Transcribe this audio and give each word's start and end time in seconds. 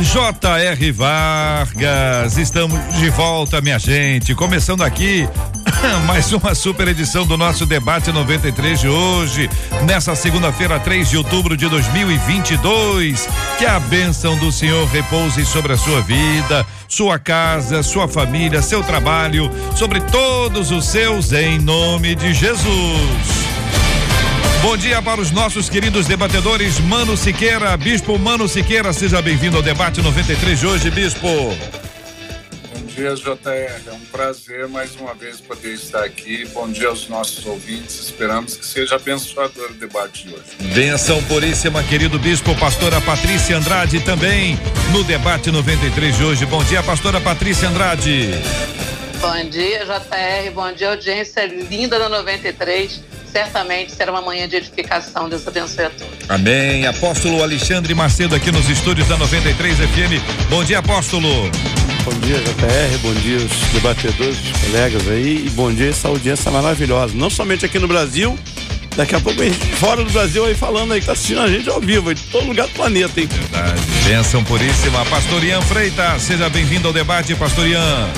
J.R. 0.00 0.92
Vargas. 0.92 2.36
Estamos 2.36 2.78
de 2.96 3.10
volta, 3.10 3.60
minha 3.60 3.78
gente. 3.78 4.34
Começando 4.34 4.82
aqui 4.82 5.28
mais 6.06 6.32
uma 6.32 6.54
super 6.54 6.88
edição 6.88 7.26
do 7.26 7.36
nosso 7.36 7.66
debate 7.66 8.10
93 8.10 8.80
de 8.80 8.88
hoje, 8.88 9.50
nessa 9.84 10.14
segunda-feira, 10.14 10.78
3 10.78 11.10
de 11.10 11.16
outubro 11.16 11.56
de 11.56 11.68
2022. 11.68 13.28
Que 13.58 13.66
a 13.66 13.78
bênção 13.80 14.36
do 14.38 14.50
Senhor 14.50 14.86
repouse 14.88 15.44
sobre 15.44 15.72
a 15.72 15.76
sua 15.76 16.00
vida, 16.00 16.66
sua 16.88 17.18
casa, 17.18 17.82
sua 17.82 18.08
família, 18.08 18.62
seu 18.62 18.82
trabalho, 18.82 19.50
sobre 19.76 20.00
todos 20.00 20.70
os 20.70 20.86
seus, 20.86 21.32
em 21.32 21.58
nome 21.58 22.14
de 22.14 22.32
Jesus. 22.32 23.41
Bom 24.62 24.76
dia 24.76 25.02
para 25.02 25.20
os 25.20 25.32
nossos 25.32 25.68
queridos 25.68 26.06
debatedores, 26.06 26.78
Mano 26.78 27.16
Siqueira, 27.16 27.76
Bispo 27.76 28.16
Mano 28.16 28.46
Siqueira, 28.46 28.92
seja 28.92 29.20
bem-vindo 29.20 29.56
ao 29.56 29.62
debate 29.62 30.00
93 30.00 30.60
de 30.60 30.66
hoje, 30.68 30.88
Bispo. 30.88 31.26
Bom 31.26 32.86
dia, 32.86 33.12
JR. 33.16 33.88
É 33.88 33.92
um 33.92 34.00
prazer 34.12 34.68
mais 34.68 34.94
uma 34.94 35.14
vez 35.14 35.40
poder 35.40 35.74
estar 35.74 36.04
aqui. 36.04 36.46
Bom 36.54 36.70
dia 36.70 36.86
aos 36.86 37.08
nossos 37.08 37.44
ouvintes. 37.44 37.98
Esperamos 38.04 38.56
que 38.56 38.64
seja 38.64 38.94
abençoador 38.94 39.72
o 39.72 39.74
debate 39.74 40.28
de 40.28 40.34
hoje. 40.34 40.72
Benção 40.72 41.20
puríssima, 41.24 41.82
querido 41.82 42.16
Bispo, 42.20 42.54
pastora 42.54 43.00
Patrícia 43.00 43.56
Andrade 43.56 43.98
também 43.98 44.56
no 44.92 45.02
debate 45.02 45.50
93 45.50 46.16
de 46.16 46.22
hoje. 46.22 46.46
Bom 46.46 46.62
dia, 46.62 46.84
pastora 46.84 47.20
Patrícia 47.20 47.68
Andrade. 47.68 48.30
Bom 49.20 49.50
dia, 49.50 49.84
JR. 49.84 50.50
Bom 50.54 50.72
dia, 50.72 50.90
audiência 50.90 51.46
linda 51.46 51.98
da 51.98 52.08
93 52.08 53.21
certamente 53.32 53.92
será 53.92 54.12
uma 54.12 54.20
manhã 54.20 54.46
de 54.46 54.56
edificação. 54.56 55.28
Deus 55.28 55.46
abençoe 55.48 55.86
a 55.86 55.90
todos. 55.90 56.14
Amém. 56.28 56.86
Apóstolo 56.86 57.42
Alexandre 57.42 57.94
Macedo 57.94 58.34
aqui 58.34 58.52
nos 58.52 58.68
estúdios 58.68 59.08
da 59.08 59.16
93 59.16 59.78
FM. 59.78 60.48
Bom 60.50 60.62
dia, 60.62 60.78
apóstolo. 60.78 61.28
Bom 62.04 62.12
dia, 62.20 62.36
JR. 62.36 62.98
Bom 63.00 63.14
dia, 63.14 63.38
os 63.38 63.72
debatedores, 63.72 64.38
os 64.38 64.60
colegas 64.60 65.08
aí. 65.08 65.46
E 65.46 65.50
bom 65.50 65.72
dia, 65.72 65.88
essa 65.88 66.08
audiência 66.08 66.50
maravilhosa. 66.50 67.14
Não 67.14 67.30
somente 67.30 67.64
aqui 67.64 67.78
no 67.78 67.88
Brasil, 67.88 68.38
Daqui 68.94 69.14
a 69.14 69.20
pouco 69.20 69.40
a 69.40 69.44
gente 69.46 69.56
fora 69.76 70.04
do 70.04 70.10
Brasil 70.10 70.44
aí 70.44 70.54
falando 70.54 70.92
aí, 70.92 71.00
que 71.00 71.06
tá 71.06 71.12
assistindo 71.12 71.40
a 71.40 71.48
gente 71.48 71.66
ao 71.66 71.80
vivo, 71.80 72.12
em 72.12 72.14
todo 72.14 72.46
lugar 72.46 72.66
do 72.66 72.74
planeta, 72.74 73.20
hein? 73.20 73.26
Verdade. 73.26 73.80
Bênção 74.04 74.44
puríssima. 74.44 75.02
Pastor 75.06 75.42
Ian 75.42 75.62
Freitas, 75.62 76.20
seja 76.20 76.50
bem-vindo 76.50 76.88
ao 76.88 76.92
debate, 76.92 77.34
Pastor 77.34 77.66
Ian. 77.66 78.10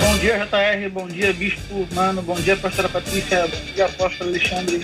Bom 0.00 0.18
dia, 0.18 0.38
JR. 0.38 0.90
Bom 0.90 1.08
dia, 1.08 1.32
Bispo 1.32 1.88
Mano. 1.92 2.22
Bom 2.22 2.34
dia, 2.34 2.56
Pastora 2.56 2.88
Patrícia. 2.88 3.46
Bom 3.46 3.72
dia, 3.74 3.86
Apóstolo 3.86 4.30
Alexandre. 4.30 4.78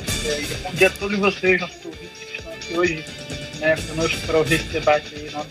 Bom 0.63 0.73
dia 0.73 0.87
a 0.87 0.91
todos 0.91 1.19
vocês, 1.19 1.61
nossos 1.61 1.85
ouvintes 1.85 2.19
que 2.19 2.39
estão 2.39 2.53
aqui 2.53 2.79
hoje 2.79 3.05
né, 3.61 3.77
conosco 3.89 4.19
para 4.27 4.39
ouvir 4.39 4.55
esse 4.55 4.69
debate 4.69 5.15
aí. 5.15 5.31
Nosso 5.31 5.49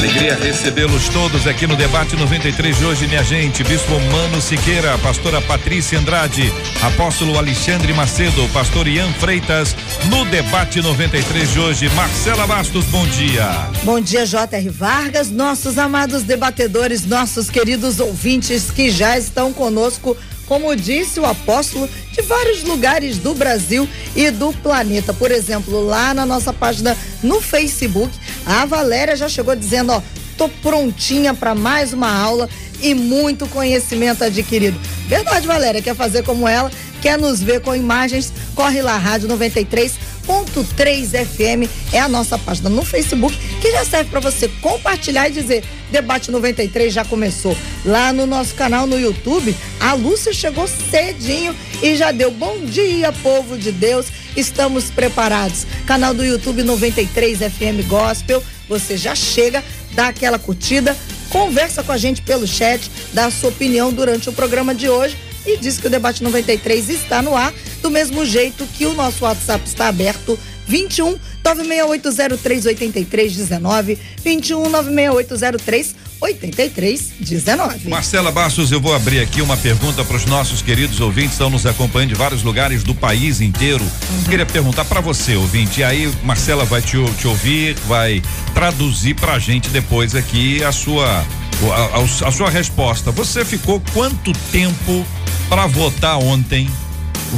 Alegria 0.00 0.34
recebê-los 0.34 1.10
todos 1.10 1.46
aqui 1.46 1.66
no 1.66 1.76
debate 1.76 2.16
93 2.16 2.78
de 2.78 2.84
hoje, 2.86 3.06
minha 3.06 3.22
gente. 3.22 3.62
Bispo 3.62 4.00
Mano 4.10 4.40
Siqueira, 4.40 4.96
pastora 4.96 5.42
Patrícia 5.42 5.98
Andrade, 5.98 6.50
apóstolo 6.80 7.36
Alexandre 7.36 7.92
Macedo, 7.92 8.48
pastor 8.48 8.88
Ian 8.88 9.12
Freitas, 9.12 9.76
no 10.08 10.24
debate 10.24 10.80
93 10.80 11.52
de 11.52 11.60
hoje. 11.60 11.88
Marcela 11.90 12.46
Bastos, 12.46 12.86
bom 12.86 13.06
dia. 13.08 13.46
Bom 13.82 14.00
dia, 14.00 14.24
J.R. 14.24 14.70
Vargas, 14.70 15.30
nossos 15.30 15.76
amados 15.76 16.22
debatedores, 16.22 17.04
nossos 17.04 17.50
queridos 17.50 18.00
ouvintes 18.00 18.70
que 18.70 18.88
já 18.88 19.18
estão 19.18 19.52
conosco 19.52 20.16
como 20.50 20.74
disse 20.74 21.20
o 21.20 21.26
apóstolo, 21.26 21.88
de 22.10 22.22
vários 22.22 22.64
lugares 22.64 23.18
do 23.18 23.32
Brasil 23.34 23.88
e 24.16 24.32
do 24.32 24.52
planeta. 24.54 25.14
Por 25.14 25.30
exemplo, 25.30 25.86
lá 25.86 26.12
na 26.12 26.26
nossa 26.26 26.52
página 26.52 26.96
no 27.22 27.40
Facebook, 27.40 28.10
a 28.46 28.64
Valéria 28.64 29.16
já 29.16 29.28
chegou 29.28 29.54
dizendo: 29.54 29.92
Ó, 29.92 30.02
tô 30.36 30.48
prontinha 30.48 31.34
para 31.34 31.54
mais 31.54 31.92
uma 31.92 32.10
aula 32.10 32.48
e 32.80 32.94
muito 32.94 33.46
conhecimento 33.48 34.24
adquirido. 34.24 34.78
Verdade, 35.06 35.46
Valéria, 35.46 35.82
quer 35.82 35.94
fazer 35.94 36.22
como 36.22 36.48
ela? 36.48 36.70
Quer 37.02 37.18
nos 37.18 37.40
ver 37.42 37.60
com 37.60 37.74
imagens? 37.74 38.32
Corre 38.54 38.82
lá, 38.82 38.96
Rádio 38.96 39.28
93 39.28 40.09
101.3 40.30 41.26
FM 41.26 41.68
é 41.92 41.98
a 41.98 42.08
nossa 42.08 42.38
página 42.38 42.70
no 42.70 42.84
Facebook, 42.84 43.36
que 43.60 43.72
já 43.72 43.84
serve 43.84 44.10
para 44.10 44.20
você 44.20 44.46
compartilhar 44.60 45.28
e 45.28 45.32
dizer: 45.32 45.64
Debate 45.90 46.30
93 46.30 46.92
já 46.92 47.04
começou. 47.04 47.56
Lá 47.84 48.12
no 48.12 48.26
nosso 48.26 48.54
canal 48.54 48.86
no 48.86 48.98
YouTube, 48.98 49.54
a 49.80 49.92
Lúcia 49.94 50.32
chegou 50.32 50.68
cedinho 50.68 51.54
e 51.82 51.96
já 51.96 52.12
deu 52.12 52.30
bom 52.30 52.58
dia, 52.60 53.12
povo 53.12 53.58
de 53.58 53.72
Deus. 53.72 54.06
Estamos 54.36 54.88
preparados. 54.90 55.66
Canal 55.84 56.14
do 56.14 56.24
YouTube 56.24 56.62
93 56.62 57.38
FM 57.38 57.88
Gospel. 57.88 58.40
Você 58.68 58.96
já 58.96 59.16
chega, 59.16 59.64
dá 59.94 60.08
aquela 60.08 60.38
curtida, 60.38 60.96
conversa 61.28 61.82
com 61.82 61.90
a 61.90 61.96
gente 61.96 62.22
pelo 62.22 62.46
chat, 62.46 62.88
dá 63.12 63.26
a 63.26 63.30
sua 63.32 63.48
opinião 63.48 63.92
durante 63.92 64.28
o 64.28 64.32
programa 64.32 64.72
de 64.72 64.88
hoje 64.88 65.16
e 65.46 65.56
diz 65.56 65.78
que 65.78 65.86
o 65.86 65.90
debate 65.90 66.22
93 66.22 66.88
está 66.88 67.22
no 67.22 67.36
ar, 67.36 67.52
do 67.82 67.90
mesmo 67.90 68.24
jeito 68.24 68.64
que 68.66 68.86
o 68.86 68.94
nosso 68.94 69.24
WhatsApp 69.24 69.66
está 69.66 69.88
aberto 69.88 70.38
21 70.66 71.18
968038319 71.44 73.98
21 74.22 74.68
96803 74.68 75.96
8319. 76.20 77.88
Marcela 77.88 78.30
Bastos, 78.30 78.70
eu 78.70 78.80
vou 78.80 78.94
abrir 78.94 79.20
aqui 79.20 79.40
uma 79.40 79.56
pergunta 79.56 80.04
para 80.04 80.16
os 80.16 80.26
nossos 80.26 80.60
queridos 80.60 81.00
ouvintes, 81.00 81.32
estão 81.32 81.48
nos 81.48 81.64
acompanhando 81.64 82.10
de 82.10 82.14
vários 82.14 82.42
lugares 82.42 82.82
do 82.82 82.94
país 82.94 83.40
inteiro. 83.40 83.82
Uhum. 83.82 84.24
Queria 84.24 84.44
perguntar 84.44 84.84
para 84.84 85.00
você, 85.00 85.34
ouvinte, 85.34 85.80
e 85.80 85.84
aí 85.84 86.12
Marcela 86.22 86.66
vai 86.66 86.82
te, 86.82 87.02
te 87.18 87.26
ouvir, 87.26 87.74
vai 87.86 88.22
traduzir 88.52 89.14
para 89.14 89.32
a 89.32 89.38
gente 89.38 89.70
depois 89.70 90.14
aqui 90.14 90.62
a 90.62 90.72
sua 90.72 91.24
a, 91.68 91.98
a, 91.98 92.28
a 92.28 92.32
sua 92.32 92.50
resposta. 92.50 93.10
Você 93.12 93.44
ficou 93.44 93.82
quanto 93.92 94.32
tempo 94.52 95.06
para 95.50 95.66
votar 95.66 96.16
ontem, 96.16 96.70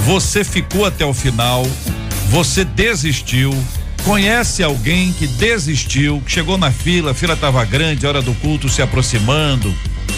você 0.04 0.44
ficou 0.44 0.84
até 0.84 1.02
o 1.02 1.14
final, 1.14 1.66
você 2.28 2.62
desistiu. 2.62 3.52
Conhece 4.04 4.62
alguém 4.62 5.12
que 5.14 5.26
desistiu, 5.26 6.20
que 6.20 6.30
chegou 6.30 6.58
na 6.58 6.70
fila, 6.70 7.12
a 7.12 7.14
fila 7.14 7.32
estava 7.32 7.64
grande, 7.64 8.06
hora 8.06 8.20
do 8.20 8.34
culto 8.34 8.68
se 8.68 8.82
aproximando, 8.82 9.74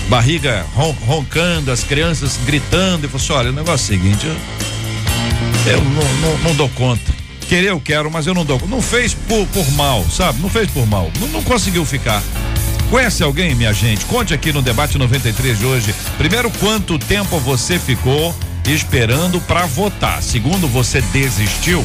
barriga 0.09 0.67
ron, 0.75 0.91
roncando, 1.07 1.71
as 1.71 1.85
crianças 1.85 2.37
gritando, 2.45 3.07
e 3.07 3.09
falou 3.09 3.23
assim: 3.23 3.33
olha, 3.33 3.51
o 3.51 3.53
negócio 3.53 3.95
é 3.95 3.97
o 3.97 4.01
seguinte, 4.01 4.27
eu, 4.27 4.37
eu 5.73 5.85
não, 5.85 6.15
não, 6.21 6.39
não, 6.39 6.55
dou 6.57 6.69
conta. 6.71 7.13
Querer 7.49 7.69
eu 7.69 7.81
quero, 7.81 8.11
mas 8.11 8.27
eu 8.27 8.35
não 8.35 8.45
dou. 8.45 8.61
Não 8.67 8.83
fez 8.83 9.15
por, 9.15 9.47
por 9.49 9.71
mal, 9.73 10.05
sabe? 10.11 10.41
Não 10.41 10.49
fez 10.49 10.69
por 10.71 10.87
mal. 10.87 11.13
Não, 11.21 11.29
não 11.29 11.43
conseguiu 11.43 11.85
ficar. 11.85 12.23
Conhece 12.91 13.23
alguém, 13.23 13.55
minha 13.55 13.73
gente? 13.73 14.05
Conte 14.07 14.33
aqui 14.33 14.53
no 14.53 14.63
debate 14.63 14.97
93 14.99 15.59
de 15.59 15.67
hoje. 15.67 15.95
Primeiro, 16.17 16.51
quanto 16.61 16.99
tempo 16.99 17.39
você 17.41 17.79
ficou 17.79 18.35
esperando 18.67 19.41
para 19.41 19.67
votar? 19.67 20.23
Segundo, 20.23 20.69
você 20.69 21.01
desistiu? 21.01 21.85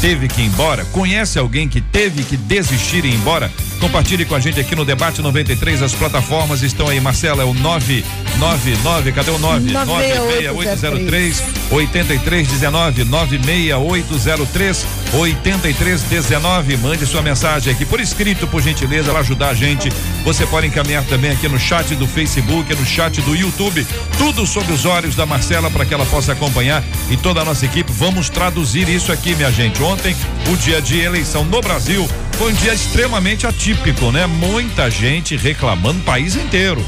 Teve 0.00 0.28
que 0.28 0.42
ir 0.42 0.46
embora? 0.46 0.84
Conhece 0.86 1.38
alguém 1.38 1.68
que 1.68 1.80
teve 1.80 2.24
que 2.24 2.36
desistir 2.36 3.04
e 3.04 3.08
ir 3.08 3.14
embora? 3.14 3.50
Compartilhe 3.80 4.26
com 4.26 4.34
a 4.34 4.40
gente 4.40 4.60
aqui 4.60 4.76
no 4.76 4.84
Debate 4.84 5.22
93. 5.22 5.82
As 5.82 5.94
plataformas 5.94 6.62
estão 6.62 6.88
aí. 6.88 7.00
Marcela, 7.00 7.42
é 7.42 7.46
o 7.46 7.54
999. 7.54 9.12
Cadê 9.12 9.30
o 9.30 9.38
9? 9.38 9.72
96803 9.72 11.42
8319. 11.70 13.04
96803 13.04 14.86
8319. 15.14 16.76
Mande 16.76 17.06
sua 17.06 17.22
mensagem 17.22 17.72
aqui 17.72 17.86
por 17.86 18.00
escrito, 18.00 18.46
por 18.46 18.60
gentileza, 18.60 19.10
para 19.10 19.20
ajudar 19.20 19.48
a 19.48 19.54
gente. 19.54 19.88
Você 20.24 20.46
pode 20.46 20.66
encaminhar 20.66 21.02
também 21.04 21.30
aqui 21.30 21.48
no 21.48 21.58
chat 21.58 21.94
do 21.94 22.06
Facebook, 22.06 22.74
no 22.74 22.84
chat 22.84 23.22
do 23.22 23.34
YouTube. 23.34 23.86
Tudo 24.18 24.46
sobre 24.46 24.74
os 24.74 24.84
olhos 24.84 25.16
da 25.16 25.24
Marcela 25.24 25.70
para 25.70 25.86
que 25.86 25.94
ela 25.94 26.04
possa 26.04 26.32
acompanhar 26.32 26.84
e 27.10 27.16
toda 27.16 27.40
a 27.40 27.44
nossa 27.46 27.64
equipe. 27.64 27.90
Vamos 27.92 28.28
traduzir 28.28 28.90
isso 28.90 29.10
aqui, 29.10 29.34
minha 29.34 29.50
gente. 29.50 29.82
Ontem, 29.82 30.14
o 30.52 30.56
dia 30.58 30.82
de 30.82 31.00
eleição 31.00 31.44
no 31.44 31.62
Brasil 31.62 32.06
foi 32.40 32.52
um 32.52 32.54
dia 32.54 32.72
extremamente 32.72 33.46
atípico, 33.46 34.10
né? 34.10 34.26
Muita 34.26 34.90
gente 34.90 35.36
reclamando, 35.36 36.00
país 36.04 36.36
inteiro. 36.36 36.82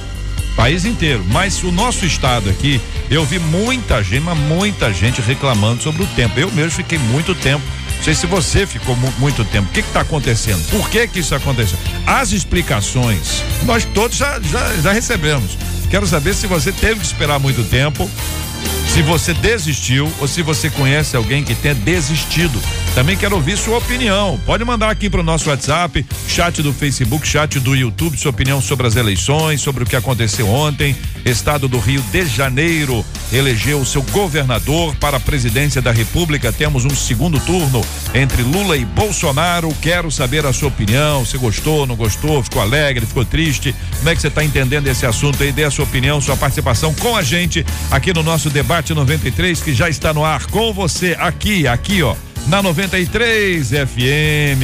País 0.56 0.86
inteiro. 0.86 1.22
Mas 1.28 1.62
o 1.62 1.70
nosso 1.70 2.06
estado 2.06 2.48
aqui, 2.48 2.80
eu 3.10 3.22
vi 3.26 3.38
muita 3.38 4.02
gente, 4.02 4.20
mas 4.20 4.38
muita 4.38 4.90
gente 4.94 5.20
reclamando 5.20 5.82
sobre 5.82 6.04
o 6.04 6.06
tempo. 6.06 6.40
Eu 6.40 6.50
mesmo 6.52 6.70
fiquei 6.70 6.98
muito 6.98 7.34
tempo 7.34 7.62
Não 7.98 8.02
sei 8.02 8.14
se 8.14 8.26
você 8.26 8.66
ficou 8.66 8.96
mu 8.96 9.12
muito 9.18 9.44
tempo. 9.44 9.68
O 9.68 9.72
que 9.72 9.80
está 9.80 10.00
acontecendo? 10.00 10.66
Por 10.70 10.88
que 10.88 11.06
que 11.06 11.20
isso 11.20 11.34
aconteceu? 11.34 11.78
As 12.06 12.32
explicações 12.32 13.44
nós 13.66 13.84
todos 13.84 14.16
já, 14.16 14.40
já, 14.40 14.74
já 14.76 14.92
recebemos. 14.92 15.58
Quero 15.90 16.06
saber 16.06 16.32
se 16.32 16.46
você 16.46 16.72
teve 16.72 17.00
que 17.00 17.04
esperar 17.04 17.38
muito 17.38 17.62
tempo 17.64 18.08
se 18.92 19.00
você 19.00 19.32
desistiu 19.32 20.12
ou 20.20 20.28
se 20.28 20.42
você 20.42 20.68
conhece 20.68 21.16
alguém 21.16 21.42
que 21.42 21.54
tenha 21.54 21.74
desistido. 21.74 22.60
Também 22.94 23.16
quero 23.16 23.36
ouvir 23.36 23.56
sua 23.56 23.78
opinião. 23.78 24.38
Pode 24.44 24.62
mandar 24.66 24.90
aqui 24.90 25.08
para 25.08 25.20
o 25.20 25.22
nosso 25.22 25.48
WhatsApp, 25.48 26.04
chat 26.28 26.62
do 26.62 26.74
Facebook, 26.74 27.26
chat 27.26 27.58
do 27.58 27.74
YouTube, 27.74 28.18
sua 28.18 28.30
opinião 28.30 28.60
sobre 28.60 28.86
as 28.86 28.96
eleições, 28.96 29.62
sobre 29.62 29.82
o 29.82 29.86
que 29.86 29.96
aconteceu 29.96 30.46
ontem. 30.46 30.94
Estado 31.24 31.66
do 31.68 31.78
Rio 31.78 32.02
de 32.12 32.26
Janeiro 32.26 33.02
elegeu 33.32 33.82
seu 33.86 34.02
governador 34.02 34.94
para 34.96 35.16
a 35.16 35.20
presidência 35.20 35.80
da 35.80 35.90
República. 35.90 36.52
Temos 36.52 36.84
um 36.84 36.94
segundo 36.94 37.40
turno 37.40 37.82
entre 38.12 38.42
Lula 38.42 38.76
e 38.76 38.84
Bolsonaro. 38.84 39.74
Quero 39.80 40.10
saber 40.10 40.44
a 40.44 40.52
sua 40.52 40.68
opinião. 40.68 41.24
Você 41.24 41.38
gostou, 41.38 41.86
não 41.86 41.96
gostou, 41.96 42.42
ficou 42.42 42.60
alegre, 42.60 43.06
ficou 43.06 43.24
triste? 43.24 43.74
Como 43.96 44.10
é 44.10 44.14
que 44.14 44.20
você 44.20 44.28
está 44.28 44.44
entendendo 44.44 44.86
esse 44.86 45.06
assunto 45.06 45.42
aí? 45.42 45.50
Dê 45.50 45.64
a 45.64 45.70
sua 45.70 45.86
opinião, 45.86 46.20
sua 46.20 46.36
participação 46.36 46.92
com 46.92 47.16
a 47.16 47.22
gente 47.22 47.64
aqui 47.90 48.12
no 48.12 48.22
nosso 48.22 48.50
debate 48.50 48.92
93 48.92 49.62
que 49.62 49.72
já 49.72 49.88
está 49.88 50.12
no 50.12 50.26
ar 50.26 50.44
com 50.48 50.74
você 50.74 51.16
aqui, 51.18 51.66
aqui, 51.66 52.02
ó 52.02 52.14
na 52.46 52.62
93 52.62 53.68
FM. 53.68 54.62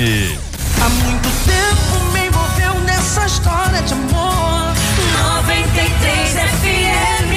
Há 0.81 0.89
muito 0.89 1.29
tempo 1.45 2.13
me 2.13 2.27
envolveu 2.27 2.75
nessa 2.85 3.27
história 3.27 3.83
de 3.83 3.93
amor. 3.93 4.75
93 5.35 6.33
FM. 6.33 7.33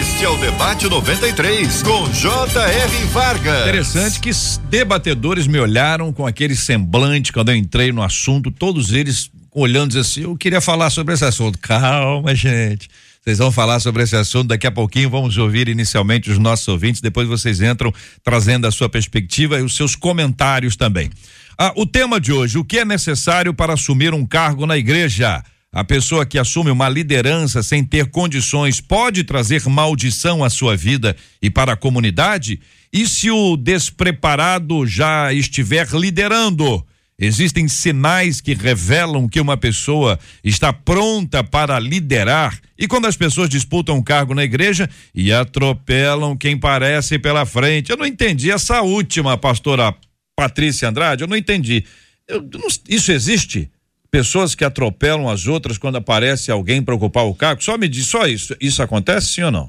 Este 0.00 0.24
é 0.24 0.28
o 0.28 0.36
Debate 0.36 0.88
93 0.88 1.82
com 1.82 2.08
J.R. 2.10 3.04
Vargas. 3.12 3.60
Interessante 3.62 4.20
que 4.20 4.30
debatedores 4.68 5.46
me 5.46 5.58
olharam 5.58 6.12
com 6.12 6.26
aquele 6.26 6.54
semblante 6.56 7.32
quando 7.32 7.50
eu 7.50 7.56
entrei 7.56 7.92
no 7.92 8.02
assunto, 8.02 8.50
todos 8.50 8.92
eles 8.92 9.30
olhando 9.52 9.98
assim, 9.98 10.22
eu 10.22 10.36
queria 10.36 10.60
falar 10.60 10.90
sobre 10.90 11.14
esse 11.14 11.24
assunto. 11.24 11.58
Calma, 11.58 12.34
gente. 12.34 12.88
Vocês 13.22 13.36
vão 13.36 13.52
falar 13.52 13.80
sobre 13.80 14.02
esse 14.02 14.16
assunto 14.16 14.48
daqui 14.48 14.66
a 14.66 14.70
pouquinho. 14.70 15.10
Vamos 15.10 15.36
ouvir 15.36 15.68
inicialmente 15.68 16.30
os 16.30 16.38
nossos 16.38 16.66
ouvintes, 16.68 17.02
depois 17.02 17.28
vocês 17.28 17.60
entram 17.60 17.92
trazendo 18.24 18.66
a 18.66 18.70
sua 18.70 18.88
perspectiva 18.88 19.58
e 19.58 19.62
os 19.62 19.76
seus 19.76 19.94
comentários 19.94 20.74
também. 20.74 21.10
Ah, 21.58 21.70
o 21.76 21.84
tema 21.84 22.18
de 22.18 22.32
hoje: 22.32 22.56
o 22.56 22.64
que 22.64 22.78
é 22.78 22.84
necessário 22.84 23.52
para 23.52 23.74
assumir 23.74 24.14
um 24.14 24.24
cargo 24.24 24.64
na 24.64 24.78
igreja? 24.78 25.44
A 25.70 25.84
pessoa 25.84 26.24
que 26.24 26.38
assume 26.38 26.70
uma 26.70 26.88
liderança 26.88 27.62
sem 27.62 27.84
ter 27.84 28.10
condições 28.10 28.80
pode 28.80 29.22
trazer 29.22 29.68
maldição 29.68 30.42
à 30.42 30.48
sua 30.48 30.74
vida 30.74 31.14
e 31.42 31.50
para 31.50 31.74
a 31.74 31.76
comunidade? 31.76 32.58
E 32.90 33.06
se 33.06 33.30
o 33.30 33.54
despreparado 33.56 34.86
já 34.86 35.30
estiver 35.32 35.86
liderando? 35.92 36.84
Existem 37.20 37.68
sinais 37.68 38.40
que 38.40 38.54
revelam 38.54 39.28
que 39.28 39.38
uma 39.38 39.54
pessoa 39.54 40.18
está 40.42 40.72
pronta 40.72 41.44
para 41.44 41.78
liderar. 41.78 42.58
E 42.78 42.88
quando 42.88 43.06
as 43.06 43.14
pessoas 43.14 43.50
disputam 43.50 43.98
um 43.98 44.02
cargo 44.02 44.32
na 44.32 44.42
igreja 44.42 44.88
e 45.14 45.30
atropelam 45.30 46.34
quem 46.34 46.56
parece 46.56 47.18
pela 47.18 47.44
frente. 47.44 47.90
Eu 47.90 47.98
não 47.98 48.06
entendi 48.06 48.50
essa 48.50 48.80
última, 48.80 49.36
pastora 49.36 49.94
Patrícia 50.34 50.88
Andrade, 50.88 51.22
eu 51.22 51.28
não 51.28 51.36
entendi. 51.36 51.84
Eu, 52.26 52.40
não, 52.40 52.68
isso 52.88 53.12
existe? 53.12 53.70
Pessoas 54.10 54.54
que 54.54 54.64
atropelam 54.64 55.28
as 55.28 55.46
outras 55.46 55.76
quando 55.76 55.96
aparece 55.96 56.50
alguém 56.50 56.82
para 56.82 56.94
ocupar 56.94 57.26
o 57.26 57.34
cargo? 57.34 57.62
Só 57.62 57.76
me 57.76 57.86
diz, 57.86 58.06
só 58.06 58.26
isso. 58.26 58.56
Isso 58.58 58.82
acontece 58.82 59.34
sim 59.34 59.42
ou 59.42 59.50
não? 59.50 59.68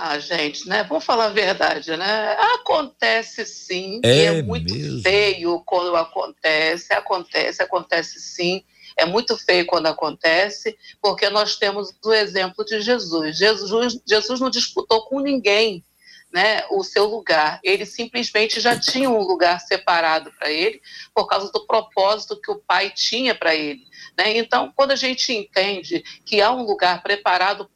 Ah, 0.00 0.16
gente, 0.20 0.68
né? 0.68 0.84
Vamos 0.84 1.04
falar 1.04 1.24
a 1.24 1.30
verdade, 1.30 1.96
né? 1.96 2.36
Acontece 2.54 3.44
sim, 3.44 4.00
é, 4.04 4.26
é 4.26 4.42
muito 4.42 4.72
mesmo? 4.72 5.02
feio 5.02 5.60
quando 5.66 5.96
acontece, 5.96 6.92
acontece, 6.92 7.60
acontece 7.60 8.20
sim. 8.20 8.62
É 8.96 9.04
muito 9.04 9.36
feio 9.36 9.66
quando 9.66 9.86
acontece, 9.86 10.78
porque 11.02 11.28
nós 11.30 11.56
temos 11.56 11.92
o 12.04 12.12
exemplo 12.12 12.64
de 12.64 12.80
Jesus. 12.80 13.36
Jesus, 13.36 14.00
Jesus 14.06 14.38
não 14.38 14.48
disputou 14.48 15.04
com 15.06 15.18
ninguém 15.18 15.84
né, 16.32 16.64
o 16.70 16.84
seu 16.84 17.06
lugar. 17.06 17.58
Ele 17.64 17.84
simplesmente 17.84 18.60
já 18.60 18.78
tinha 18.78 19.10
um 19.10 19.22
lugar 19.22 19.60
separado 19.60 20.32
para 20.38 20.50
ele, 20.50 20.80
por 21.14 21.26
causa 21.26 21.50
do 21.50 21.66
propósito 21.66 22.40
que 22.40 22.50
o 22.50 22.60
Pai 22.60 22.90
tinha 22.90 23.34
para 23.34 23.54
ele. 23.54 23.82
Né? 24.16 24.36
Então, 24.36 24.72
quando 24.76 24.92
a 24.92 24.96
gente 24.96 25.32
entende 25.32 26.04
que 26.24 26.40
há 26.40 26.52
um 26.52 26.62
lugar 26.62 27.02
preparado 27.02 27.68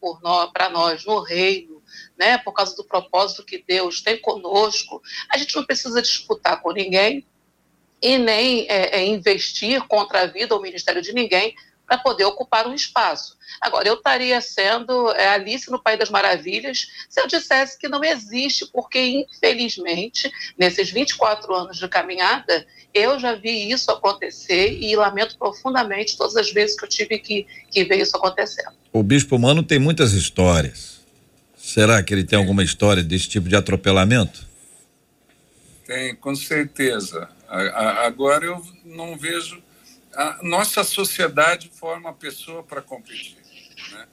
para 0.53 0.69
nós 0.69 1.05
no 1.05 1.21
reino, 1.21 1.72
né, 2.23 2.39
por 2.39 2.53
causa 2.53 2.77
do 2.77 2.85
propósito 2.85 3.45
que 3.45 3.65
Deus 3.67 4.01
tem 4.01 4.17
conosco, 4.17 5.03
a 5.29 5.37
gente 5.37 5.57
não 5.57 5.65
precisa 5.65 6.01
disputar 6.01 6.63
com 6.63 6.71
ninguém 6.71 7.27
e 8.01 8.17
nem 8.17 8.65
é, 8.69 9.01
é, 9.01 9.05
investir 9.05 9.83
contra 9.89 10.23
a 10.23 10.27
vida 10.27 10.55
ou 10.55 10.61
o 10.61 10.63
ministério 10.63 11.03
de 11.03 11.13
ninguém 11.13 11.53
para 11.85 11.99
poder 11.99 12.25
ocupar 12.25 12.69
um 12.69 12.75
espaço. 12.75 13.37
Agora, 13.61 13.89
eu 13.89 13.95
estaria 13.95 14.41
sendo 14.41 15.11
é, 15.11 15.31
Alice 15.31 15.69
no 15.69 15.83
País 15.83 15.99
das 15.99 16.11
Maravilhas 16.11 16.87
se 17.09 17.21
eu 17.21 17.27
dissesse 17.27 17.77
que 17.77 17.89
não 17.89 18.05
existe, 18.05 18.67
porque, 18.73 19.01
infelizmente, 19.01 20.31
nesses 20.57 20.91
24 20.91 21.53
anos 21.53 21.77
de 21.77 21.89
caminhada, 21.89 22.65
eu 22.95 23.19
já 23.19 23.35
vi 23.35 23.69
isso 23.69 23.91
acontecer 23.91 24.79
e 24.81 24.95
lamento 24.95 25.37
profundamente 25.37 26.17
todas 26.17 26.37
as 26.37 26.53
vezes 26.53 26.79
que 26.79 26.85
eu 26.85 26.89
tive 26.89 27.19
que, 27.19 27.47
que 27.69 27.83
ver 27.83 28.01
isso 28.01 28.17
acontecendo. 28.17 28.75
O 28.93 29.03
Bispo 29.03 29.37
Mano 29.41 29.65
tem 29.65 29.81
muitas 29.81 30.13
histórias 30.13 31.02
Será 31.73 32.03
que 32.03 32.13
ele 32.13 32.23
tem 32.23 32.39
alguma 32.39 32.63
história 32.63 33.03
desse 33.03 33.27
tipo 33.27 33.49
de 33.49 33.57
atropelamento? 33.57 34.47
Tem, 35.87 36.15
com 36.15 36.35
certeza. 36.35 37.31
Agora 37.49 38.45
eu 38.45 38.63
não 38.85 39.17
vejo. 39.17 39.63
A 40.15 40.41
nossa 40.43 40.85
sociedade 40.85 41.71
forma 41.75 42.11
a 42.11 42.13
pessoa 42.13 42.63
para 42.63 42.83
competir. 42.83 43.39
Né? 43.91 44.07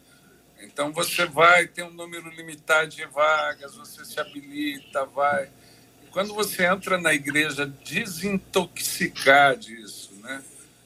Então 0.62 0.94
você 0.94 1.26
vai, 1.26 1.68
tem 1.68 1.84
um 1.84 1.92
número 1.92 2.30
limitado 2.30 2.88
de 2.88 3.06
vagas, 3.08 3.76
você 3.76 4.06
se 4.06 4.18
habilita, 4.22 5.04
vai. 5.08 5.50
Quando 6.12 6.34
você 6.34 6.64
entra 6.64 6.98
na 6.98 7.14
igreja, 7.14 7.66
desintoxicar 7.84 9.58
disso, 9.58 10.14
né? 10.24 10.42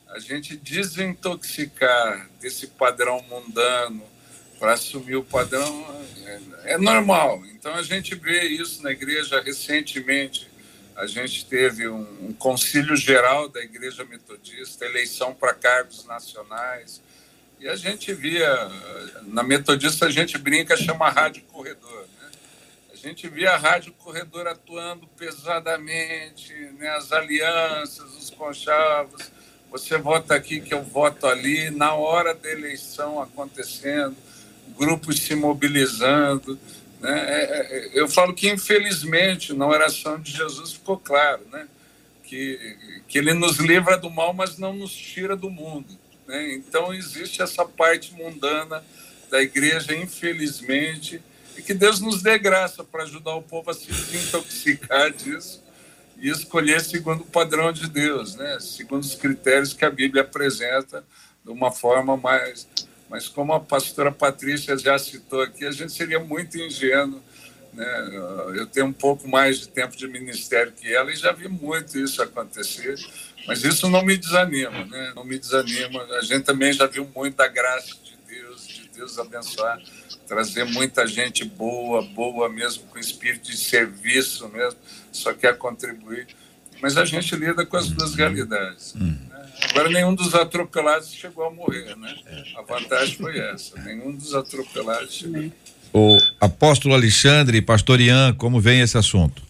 A 0.08 0.18
gente 0.18 0.58
desintoxicar 0.58 2.28
desse 2.42 2.66
padrão 2.66 3.22
mundano, 3.30 4.12
para 4.64 4.76
assumir 4.76 5.18
o 5.18 5.24
padrão 5.26 5.86
é, 6.64 6.76
é, 6.76 6.78
normal. 6.78 7.44
Então 7.48 7.76
a 7.76 7.84
gente 7.84 8.16
vê 8.16 8.44
isso 8.44 8.82
na 8.82 8.92
igreja 8.92 9.42
recentemente. 9.42 10.50
A 10.96 11.06
gente 11.06 11.46
teve 11.46 11.86
um, 11.90 12.30
um 12.30 12.32
concílio 12.32 12.96
geral 12.96 13.50
da 13.50 13.62
Igreja 13.62 14.06
Metodista, 14.06 14.86
eleição 14.86 15.34
para 15.34 15.54
cargos 15.54 16.06
nacionais. 16.06 17.02
E 17.60 17.68
a 17.68 17.76
gente 17.76 18.14
via, 18.14 18.72
na 19.24 19.44
Metodista 19.44 20.06
a 20.06 20.10
gente 20.10 20.38
brinca, 20.38 20.78
chama 20.78 21.10
Rádio 21.10 21.44
Corredor. 21.52 22.08
Né? 22.22 22.32
A 22.94 22.96
gente 22.96 23.28
via 23.28 23.52
a 23.52 23.58
Rádio 23.58 23.92
Corredor 23.92 24.48
atuando 24.48 25.06
pesadamente, 25.08 26.54
né? 26.80 26.88
as 26.92 27.12
alianças, 27.12 28.16
os 28.18 28.30
conchavos. 28.30 29.30
Você 29.70 29.98
vota 29.98 30.34
aqui 30.34 30.62
que 30.62 30.74
eu 30.74 30.84
voto 30.84 31.28
ali, 31.28 31.70
na 31.70 31.96
hora 31.96 32.34
da 32.34 32.50
eleição 32.50 33.22
acontecendo 33.22 34.16
grupos 34.78 35.20
se 35.20 35.36
mobilizando. 35.36 36.60
Né? 37.00 37.20
É, 37.20 37.44
é, 37.44 37.90
eu 37.94 38.08
falo 38.08 38.34
que, 38.34 38.50
infelizmente, 38.50 39.54
na 39.54 39.68
oração 39.68 40.20
de 40.20 40.32
Jesus 40.32 40.74
ficou 40.74 40.98
claro 40.98 41.42
né? 41.52 41.68
que, 42.24 42.78
que 43.08 43.18
ele 43.18 43.34
nos 43.34 43.58
livra 43.58 43.98
do 43.98 44.10
mal, 44.10 44.34
mas 44.34 44.58
não 44.58 44.74
nos 44.74 44.94
tira 44.96 45.36
do 45.36 45.50
mundo. 45.50 45.98
Né? 46.28 46.54
Então, 46.54 46.94
existe 46.94 47.42
essa 47.42 47.66
parte 47.66 48.14
mundana 48.14 48.84
da 49.30 49.42
igreja, 49.42 49.96
infelizmente, 49.96 51.22
e 51.58 51.62
que 51.62 51.74
Deus 51.74 52.00
nos 52.00 52.22
dê 52.22 52.38
graça 52.38 52.84
para 52.84 53.04
ajudar 53.04 53.36
o 53.36 53.42
povo 53.42 53.70
a 53.70 53.74
se 53.74 53.88
desintoxicar 53.88 55.12
disso 55.14 55.64
e 56.18 56.30
escolher 56.30 56.82
segundo 56.82 57.22
o 57.22 57.26
padrão 57.26 57.72
de 57.72 57.88
Deus, 57.90 58.36
né? 58.36 58.58
segundo 58.60 59.04
os 59.04 59.16
critérios 59.16 59.74
que 59.74 59.84
a 59.84 59.90
Bíblia 59.90 60.24
apresenta 60.24 61.04
de 61.44 61.52
uma 61.52 61.72
forma 61.72 62.16
mais 62.16 62.68
mas 63.14 63.28
como 63.28 63.54
a 63.54 63.60
pastora 63.60 64.12
Patrícia 64.12 64.76
já 64.76 64.98
citou 64.98 65.44
aqui, 65.44 65.68
a 65.68 65.72
gente 65.72 65.94
seria 65.94 66.20
muito 66.20 66.58
ingênuo. 66.58 67.22
Né? 67.72 68.10
Eu 68.56 68.66
tenho 68.66 68.88
um 68.88 68.92
pouco 68.92 69.28
mais 69.28 69.60
de 69.60 69.68
tempo 69.68 69.96
de 69.96 70.08
ministério 70.08 70.72
que 70.72 70.92
ela 70.92 71.12
e 71.12 71.16
já 71.16 71.32
vi 71.32 71.48
muito 71.48 71.96
isso 72.00 72.24
acontecer, 72.24 72.96
mas 73.46 73.64
isso 73.64 73.88
não 73.88 74.04
me 74.04 74.18
desanima, 74.18 74.86
né? 74.86 75.14
não 75.16 75.24
me 75.24 75.38
desanima. 75.38 76.02
A 76.18 76.22
gente 76.22 76.44
também 76.44 76.74
já 76.74 76.88
viu 76.88 77.08
muita 77.16 77.48
graça 77.48 77.94
de 78.04 78.18
Deus, 78.28 78.68
de 78.68 78.90
Deus 78.90 79.20
abençoar, 79.20 79.80
trazer 80.28 80.64
muita 80.64 81.06
gente 81.06 81.46
boa, 81.46 82.02
boa 82.02 82.50
mesmo, 82.50 82.88
com 82.88 82.98
espírito 82.98 83.52
de 83.52 83.58
serviço 83.58 84.50
mesmo, 84.50 84.80
só 85.12 85.36
quer 85.36 85.56
contribuir. 85.56 86.26
Mas 86.82 86.98
a 86.98 87.06
gente 87.06 87.36
lida 87.36 87.64
com 87.64 87.78
as 87.78 87.90
duas 87.92 88.16
realidades. 88.16 88.96
Hum. 88.96 89.23
Agora, 89.70 89.90
nenhum 89.90 90.14
dos 90.14 90.34
atropelados 90.34 91.14
chegou 91.14 91.46
a 91.46 91.52
morrer, 91.52 91.96
né? 91.98 92.16
A 92.56 92.62
vantagem 92.62 93.16
foi 93.16 93.38
essa. 93.40 93.80
Nenhum 93.82 94.16
dos 94.16 94.34
atropelados 94.34 95.14
chegou. 95.14 95.52
O 95.94 96.18
apóstolo 96.40 96.94
Alexandre, 96.94 97.62
pastor 97.62 98.00
Ian, 98.00 98.34
como 98.34 98.60
vem 98.60 98.82
esse 98.82 98.98
assunto? 98.98 99.44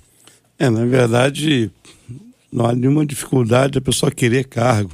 É, 0.60 0.70
na 0.70 0.86
verdade, 0.86 1.72
não 2.52 2.66
há 2.66 2.74
nenhuma 2.74 3.06
dificuldade 3.06 3.78
a 3.78 3.82
pessoa 3.82 4.12
querer 4.12 4.46
cargo. 4.46 4.92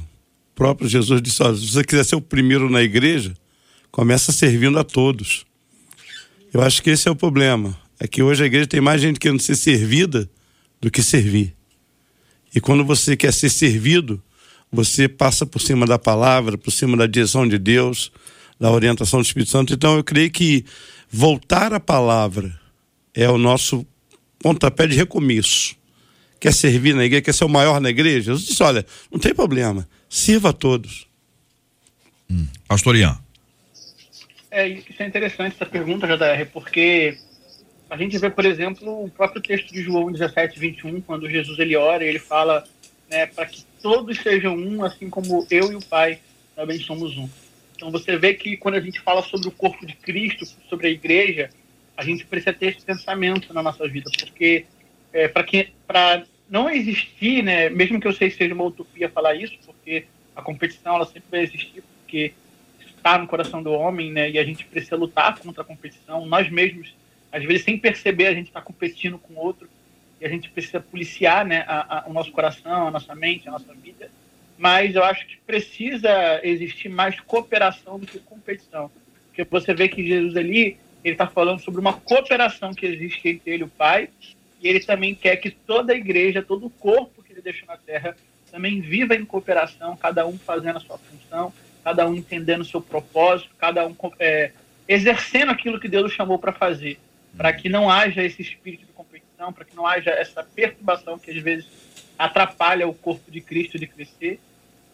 O 0.52 0.54
próprio 0.54 0.88
Jesus 0.88 1.20
disse: 1.20 1.42
olha, 1.42 1.56
se 1.56 1.66
você 1.66 1.84
quiser 1.84 2.04
ser 2.04 2.16
o 2.16 2.20
primeiro 2.20 2.70
na 2.70 2.82
igreja, 2.82 3.34
começa 3.90 4.32
servindo 4.32 4.78
a 4.78 4.84
todos. 4.84 5.44
Eu 6.52 6.62
acho 6.62 6.82
que 6.82 6.90
esse 6.90 7.08
é 7.08 7.10
o 7.10 7.16
problema. 7.16 7.76
É 7.98 8.08
que 8.08 8.22
hoje 8.22 8.42
a 8.42 8.46
igreja 8.46 8.66
tem 8.66 8.80
mais 8.80 9.00
gente 9.00 9.20
querendo 9.20 9.40
ser 9.40 9.56
servida 9.56 10.28
do 10.80 10.90
que 10.90 11.02
servir. 11.02 11.54
E 12.54 12.60
quando 12.60 12.84
você 12.84 13.16
quer 13.16 13.32
ser 13.32 13.50
servido, 13.50 14.22
você 14.70 15.08
passa 15.08 15.44
por 15.44 15.60
cima 15.60 15.86
da 15.86 15.98
palavra, 15.98 16.56
por 16.56 16.70
cima 16.70 16.96
da 16.96 17.06
direção 17.06 17.46
de 17.48 17.58
Deus, 17.58 18.12
da 18.58 18.70
orientação 18.70 19.20
do 19.20 19.24
Espírito 19.24 19.50
Santo. 19.50 19.72
Então 19.72 19.96
eu 19.96 20.04
creio 20.04 20.30
que 20.30 20.64
voltar 21.10 21.72
à 21.72 21.80
palavra 21.80 22.58
é 23.14 23.28
o 23.28 23.38
nosso 23.38 23.86
pontapé 24.38 24.86
de 24.86 24.96
recomeço. 24.96 25.76
Quer 26.38 26.54
servir 26.54 26.94
na 26.94 27.04
igreja, 27.04 27.22
quer 27.22 27.34
ser 27.34 27.44
o 27.44 27.48
maior 27.48 27.80
na 27.80 27.90
igreja? 27.90 28.32
Jesus 28.32 28.46
disse: 28.46 28.62
olha, 28.62 28.86
não 29.10 29.18
tem 29.18 29.34
problema, 29.34 29.86
sirva 30.08 30.50
a 30.50 30.52
todos. 30.52 31.06
Hum. 32.30 32.46
Pastor 32.66 32.96
Ian. 32.96 33.18
É, 34.50 34.66
isso 34.66 35.00
é 35.00 35.06
interessante 35.06 35.54
essa 35.54 35.66
pergunta, 35.66 36.06
JR, 36.06 36.46
porque 36.52 37.16
a 37.88 37.96
gente 37.96 38.18
vê, 38.18 38.30
por 38.30 38.44
exemplo, 38.44 39.04
o 39.04 39.10
próprio 39.10 39.42
texto 39.42 39.72
de 39.72 39.82
João 39.82 40.10
17, 40.10 40.58
21, 40.58 41.00
quando 41.02 41.28
Jesus 41.28 41.58
ele 41.58 41.76
ora, 41.76 42.04
ele 42.04 42.18
fala 42.18 42.64
né, 43.08 43.26
para 43.26 43.46
que 43.46 43.64
todos 43.82 44.18
sejam 44.18 44.56
um, 44.56 44.84
assim 44.84 45.08
como 45.10 45.46
eu 45.50 45.72
e 45.72 45.76
o 45.76 45.84
Pai 45.84 46.20
também 46.54 46.78
somos 46.78 47.16
um. 47.16 47.28
Então 47.74 47.90
você 47.90 48.16
vê 48.16 48.34
que 48.34 48.56
quando 48.56 48.74
a 48.74 48.80
gente 48.80 49.00
fala 49.00 49.22
sobre 49.22 49.48
o 49.48 49.52
corpo 49.52 49.86
de 49.86 49.94
Cristo, 49.94 50.44
sobre 50.68 50.88
a 50.88 50.90
igreja, 50.90 51.50
a 51.96 52.04
gente 52.04 52.24
precisa 52.26 52.52
ter 52.52 52.76
esse 52.76 52.84
pensamento 52.84 53.52
na 53.54 53.62
nossa 53.62 53.86
vida, 53.88 54.10
porque 54.18 54.66
é, 55.12 55.28
para 55.28 55.44
para 55.86 56.24
não 56.48 56.68
existir, 56.68 57.42
né, 57.42 57.70
mesmo 57.70 58.00
que 58.00 58.06
eu 58.06 58.12
sei 58.12 58.28
que 58.28 58.36
seja 58.36 58.54
uma 58.54 58.64
utopia 58.64 59.08
falar 59.08 59.34
isso, 59.34 59.56
porque 59.64 60.04
a 60.34 60.42
competição 60.42 60.96
ela 60.96 61.06
sempre 61.06 61.24
vai 61.30 61.40
existir, 61.42 61.82
porque 61.82 62.32
está 62.80 63.16
no 63.16 63.26
coração 63.26 63.62
do 63.62 63.70
homem, 63.72 64.12
né, 64.12 64.30
e 64.30 64.38
a 64.38 64.44
gente 64.44 64.64
precisa 64.64 64.96
lutar 64.96 65.38
contra 65.38 65.62
a 65.62 65.64
competição. 65.64 66.26
Nós 66.26 66.50
mesmos, 66.50 66.94
às 67.30 67.44
vezes 67.44 67.64
sem 67.64 67.78
perceber, 67.78 68.26
a 68.26 68.34
gente 68.34 68.48
está 68.48 68.60
competindo 68.60 69.18
com 69.18 69.34
outro 69.36 69.68
e 70.20 70.26
a 70.26 70.28
gente 70.28 70.50
precisa 70.50 70.80
policiar 70.80 71.46
né, 71.46 71.64
a, 71.66 71.98
a, 71.98 72.08
o 72.08 72.12
nosso 72.12 72.30
coração, 72.30 72.88
a 72.88 72.90
nossa 72.90 73.14
mente, 73.14 73.48
a 73.48 73.52
nossa 73.52 73.72
vida. 73.74 74.10
Mas 74.58 74.94
eu 74.94 75.02
acho 75.02 75.26
que 75.26 75.38
precisa 75.38 76.40
existir 76.42 76.90
mais 76.90 77.18
cooperação 77.20 77.98
do 77.98 78.06
que 78.06 78.18
competição. 78.18 78.90
Porque 79.28 79.44
você 79.44 79.72
vê 79.72 79.88
que 79.88 80.06
Jesus 80.06 80.36
ali, 80.36 80.76
ele 81.02 81.14
está 81.14 81.26
falando 81.26 81.60
sobre 81.60 81.80
uma 81.80 81.94
cooperação 81.94 82.74
que 82.74 82.84
existe 82.84 83.26
entre 83.26 83.52
ele 83.52 83.62
e 83.62 83.66
o 83.66 83.68
Pai, 83.68 84.10
e 84.62 84.68
ele 84.68 84.80
também 84.80 85.14
quer 85.14 85.36
que 85.36 85.50
toda 85.50 85.94
a 85.94 85.96
igreja, 85.96 86.42
todo 86.42 86.66
o 86.66 86.70
corpo 86.70 87.22
que 87.22 87.32
ele 87.32 87.40
deixou 87.40 87.66
na 87.66 87.78
terra, 87.78 88.14
também 88.50 88.80
viva 88.80 89.14
em 89.14 89.24
cooperação, 89.24 89.96
cada 89.96 90.26
um 90.26 90.36
fazendo 90.36 90.76
a 90.76 90.80
sua 90.80 90.98
função, 90.98 91.52
cada 91.82 92.06
um 92.06 92.14
entendendo 92.14 92.60
o 92.60 92.64
seu 92.64 92.82
propósito, 92.82 93.54
cada 93.56 93.86
um 93.86 93.96
é, 94.18 94.50
exercendo 94.86 95.50
aquilo 95.50 95.80
que 95.80 95.88
Deus 95.88 96.12
chamou 96.12 96.38
para 96.38 96.52
fazer, 96.52 96.98
para 97.34 97.52
que 97.52 97.70
não 97.70 97.88
haja 97.88 98.22
esse 98.22 98.42
espírito 98.42 98.89
competição, 99.40 99.52
para 99.52 99.64
que 99.64 99.74
não 99.74 99.86
haja 99.86 100.10
essa 100.10 100.42
perturbação 100.42 101.18
que 101.18 101.30
às 101.30 101.42
vezes 101.42 101.66
atrapalha 102.18 102.86
o 102.86 102.92
corpo 102.92 103.30
de 103.30 103.40
Cristo 103.40 103.78
de 103.78 103.86
crescer. 103.86 104.38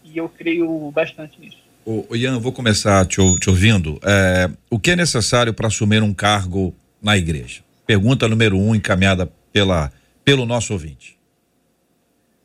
E 0.04 0.16
eu 0.16 0.28
creio 0.28 0.90
bastante 0.92 1.40
nisso. 1.40 1.58
O, 1.84 2.14
Ian, 2.14 2.38
vou 2.38 2.52
começar 2.52 3.04
te, 3.06 3.16
te 3.40 3.50
ouvindo. 3.50 3.98
É, 4.04 4.48
o 4.70 4.78
que 4.78 4.92
é 4.92 4.96
necessário 4.96 5.52
para 5.52 5.66
assumir 5.66 6.02
um 6.02 6.14
cargo 6.14 6.74
na 7.02 7.16
igreja? 7.16 7.62
Pergunta 7.84 8.28
número 8.28 8.56
um, 8.56 8.74
encaminhada 8.74 9.30
pela, 9.52 9.92
pelo 10.24 10.46
nosso 10.46 10.72
ouvinte. 10.72 11.18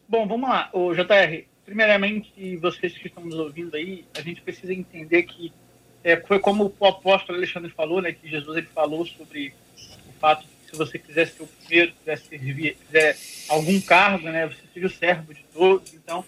Bom, 0.08 0.28
vamos 0.28 0.50
lá. 0.50 0.70
O 0.74 0.94
JR, 0.94 1.46
primeiramente, 1.66 2.58
vocês 2.58 2.98
que 2.98 3.08
estão 3.08 3.24
nos 3.24 3.36
ouvindo 3.36 3.76
aí, 3.76 4.06
a 4.18 4.22
gente 4.22 4.42
precisa 4.42 4.74
entender 4.74 5.24
que 5.24 5.54
é, 6.04 6.18
foi 6.18 6.40
como 6.40 6.74
o 6.80 6.86
apóstolo 6.86 7.38
Alexandre 7.38 7.72
falou, 7.72 8.02
né, 8.02 8.12
que 8.12 8.28
Jesus 8.28 8.58
ele 8.58 8.68
falou 8.74 9.06
sobre 9.06 9.54
o 10.10 10.20
fato 10.20 10.46
se 10.72 10.78
você 10.78 10.98
quiser 10.98 11.28
ser 11.28 11.44
o 11.44 11.48
primeiro, 11.48 11.92
quiser 11.92 12.18
servir, 12.18 12.78
quiser 12.86 13.18
algum 13.50 13.80
cargo, 13.82 14.30
né, 14.30 14.48
você 14.48 14.62
seja 14.74 14.88
o 14.88 14.90
servo 14.90 15.34
de 15.34 15.44
todos. 15.54 15.94
Então, 15.94 16.24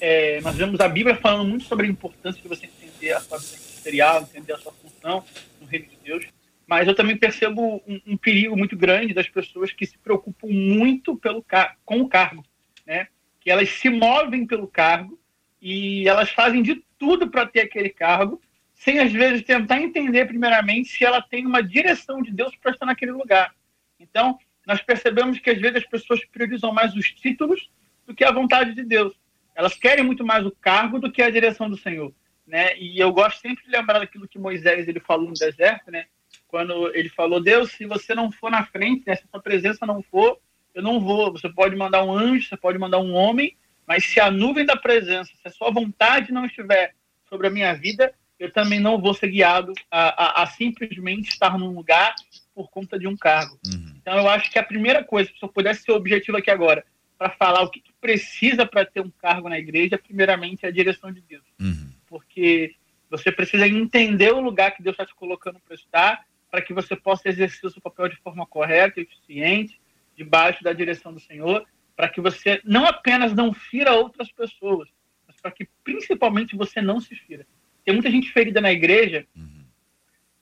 é, 0.00 0.40
nós 0.40 0.56
vemos 0.56 0.80
a 0.80 0.88
Bíblia 0.88 1.14
falando 1.16 1.46
muito 1.46 1.64
sobre 1.64 1.86
a 1.86 1.90
importância 1.90 2.40
de 2.40 2.48
você 2.48 2.66
entender 2.66 3.12
a 3.12 3.20
sua 3.20 3.38
vida 3.38 3.52
ministerial, 3.52 4.22
entender 4.22 4.52
a 4.54 4.58
sua 4.58 4.72
função 4.72 5.22
no 5.60 5.66
reino 5.66 5.86
de 5.86 5.96
Deus. 6.02 6.26
Mas 6.66 6.88
eu 6.88 6.94
também 6.94 7.16
percebo 7.16 7.82
um, 7.86 8.00
um 8.06 8.16
perigo 8.16 8.56
muito 8.56 8.76
grande 8.76 9.14
das 9.14 9.28
pessoas 9.28 9.72
que 9.72 9.86
se 9.86 9.98
preocupam 9.98 10.48
muito 10.48 11.14
pelo 11.16 11.44
com 11.84 12.00
o 12.00 12.08
cargo, 12.08 12.44
né? 12.84 13.08
Que 13.40 13.50
elas 13.50 13.68
se 13.68 13.88
movem 13.88 14.46
pelo 14.46 14.66
cargo 14.66 15.18
e 15.60 16.08
elas 16.08 16.30
fazem 16.30 16.62
de 16.62 16.82
tudo 16.98 17.30
para 17.30 17.46
ter 17.46 17.60
aquele 17.60 17.90
cargo, 17.90 18.40
sem 18.74 18.98
às 18.98 19.12
vezes 19.12 19.42
tentar 19.42 19.80
entender 19.80 20.26
primeiramente 20.26 20.88
se 20.88 21.04
ela 21.04 21.22
tem 21.22 21.46
uma 21.46 21.62
direção 21.62 22.20
de 22.20 22.32
Deus 22.32 22.54
para 22.56 22.72
estar 22.72 22.86
naquele 22.86 23.12
lugar. 23.12 23.54
Então, 23.98 24.38
nós 24.66 24.82
percebemos 24.82 25.38
que 25.38 25.50
às 25.50 25.60
vezes 25.60 25.78
as 25.78 25.86
pessoas 25.86 26.24
priorizam 26.26 26.72
mais 26.72 26.94
os 26.94 27.10
títulos 27.12 27.70
do 28.06 28.14
que 28.14 28.24
a 28.24 28.32
vontade 28.32 28.74
de 28.74 28.82
Deus. 28.82 29.14
Elas 29.54 29.74
querem 29.74 30.04
muito 30.04 30.24
mais 30.24 30.44
o 30.44 30.50
cargo 30.50 30.98
do 30.98 31.10
que 31.10 31.22
a 31.22 31.30
direção 31.30 31.70
do 31.70 31.78
Senhor, 31.78 32.12
né? 32.46 32.76
E 32.78 32.98
eu 32.98 33.12
gosto 33.12 33.40
sempre 33.40 33.64
de 33.64 33.70
lembrar 33.70 34.00
daquilo 34.00 34.28
que 34.28 34.38
Moisés 34.38 34.86
ele 34.86 35.00
falou 35.00 35.28
no 35.28 35.34
deserto, 35.34 35.90
né? 35.90 36.06
Quando 36.48 36.94
ele 36.94 37.08
falou: 37.08 37.40
"Deus, 37.40 37.72
se 37.72 37.86
você 37.86 38.14
não 38.14 38.30
for 38.30 38.50
na 38.50 38.66
frente, 38.66 39.04
né? 39.06 39.16
se 39.16 39.24
a 39.24 39.28
sua 39.28 39.40
presença 39.40 39.86
não 39.86 40.02
for, 40.02 40.38
eu 40.74 40.82
não 40.82 41.00
vou. 41.00 41.32
Você 41.32 41.48
pode 41.48 41.74
mandar 41.74 42.04
um 42.04 42.12
anjo, 42.12 42.48
você 42.48 42.56
pode 42.56 42.78
mandar 42.78 42.98
um 42.98 43.14
homem, 43.14 43.56
mas 43.86 44.04
se 44.04 44.20
a 44.20 44.30
nuvem 44.30 44.66
da 44.66 44.76
presença, 44.76 45.30
se 45.32 45.48
a 45.48 45.50
sua 45.50 45.70
vontade 45.70 46.32
não 46.32 46.44
estiver 46.44 46.94
sobre 47.28 47.46
a 47.46 47.50
minha 47.50 47.72
vida, 47.72 48.12
eu 48.38 48.52
também 48.52 48.78
não 48.78 49.00
vou 49.00 49.14
ser 49.14 49.28
guiado 49.28 49.72
a, 49.90 50.40
a, 50.40 50.42
a 50.42 50.46
simplesmente 50.46 51.30
estar 51.30 51.58
num 51.58 51.70
lugar 51.70 52.14
por 52.56 52.70
conta 52.70 52.98
de 52.98 53.06
um 53.06 53.14
cargo. 53.14 53.58
Uhum. 53.66 53.92
Então, 54.00 54.16
eu 54.16 54.26
acho 54.30 54.50
que 54.50 54.58
a 54.58 54.62
primeira 54.62 55.04
coisa, 55.04 55.30
se 55.30 55.44
eu 55.44 55.48
pudesse 55.48 55.82
ser 55.82 55.92
objetivo 55.92 56.38
aqui 56.38 56.50
agora, 56.50 56.82
para 57.18 57.28
falar 57.28 57.60
o 57.62 57.70
que, 57.70 57.80
que 57.80 57.92
precisa 58.00 58.64
para 58.64 58.86
ter 58.86 59.02
um 59.02 59.10
cargo 59.10 59.50
na 59.50 59.58
igreja, 59.58 59.98
primeiramente 59.98 60.64
é 60.64 60.68
a 60.68 60.72
direção 60.72 61.12
de 61.12 61.20
Deus. 61.20 61.44
Uhum. 61.60 61.90
Porque 62.06 62.74
você 63.10 63.30
precisa 63.30 63.68
entender 63.68 64.32
o 64.32 64.40
lugar 64.40 64.74
que 64.74 64.82
Deus 64.82 64.94
está 64.94 65.04
te 65.04 65.14
colocando 65.14 65.60
para 65.60 65.74
estar, 65.74 66.24
para 66.50 66.62
que 66.62 66.72
você 66.72 66.96
possa 66.96 67.28
exercer 67.28 67.66
o 67.68 67.70
seu 67.70 67.82
papel 67.82 68.08
de 68.08 68.16
forma 68.16 68.46
correta 68.46 69.02
eficiente, 69.02 69.78
debaixo 70.16 70.64
da 70.64 70.72
direção 70.72 71.12
do 71.12 71.20
Senhor, 71.20 71.66
para 71.94 72.08
que 72.08 72.22
você 72.22 72.62
não 72.64 72.86
apenas 72.86 73.34
não 73.34 73.52
fira 73.52 73.92
outras 73.92 74.32
pessoas, 74.32 74.88
mas 75.26 75.36
para 75.36 75.50
que 75.50 75.68
principalmente 75.84 76.56
você 76.56 76.80
não 76.80 77.02
se 77.02 77.14
fira. 77.14 77.46
Tem 77.84 77.92
muita 77.92 78.10
gente 78.10 78.32
ferida 78.32 78.62
na 78.62 78.72
igreja 78.72 79.26
uhum 79.36 79.55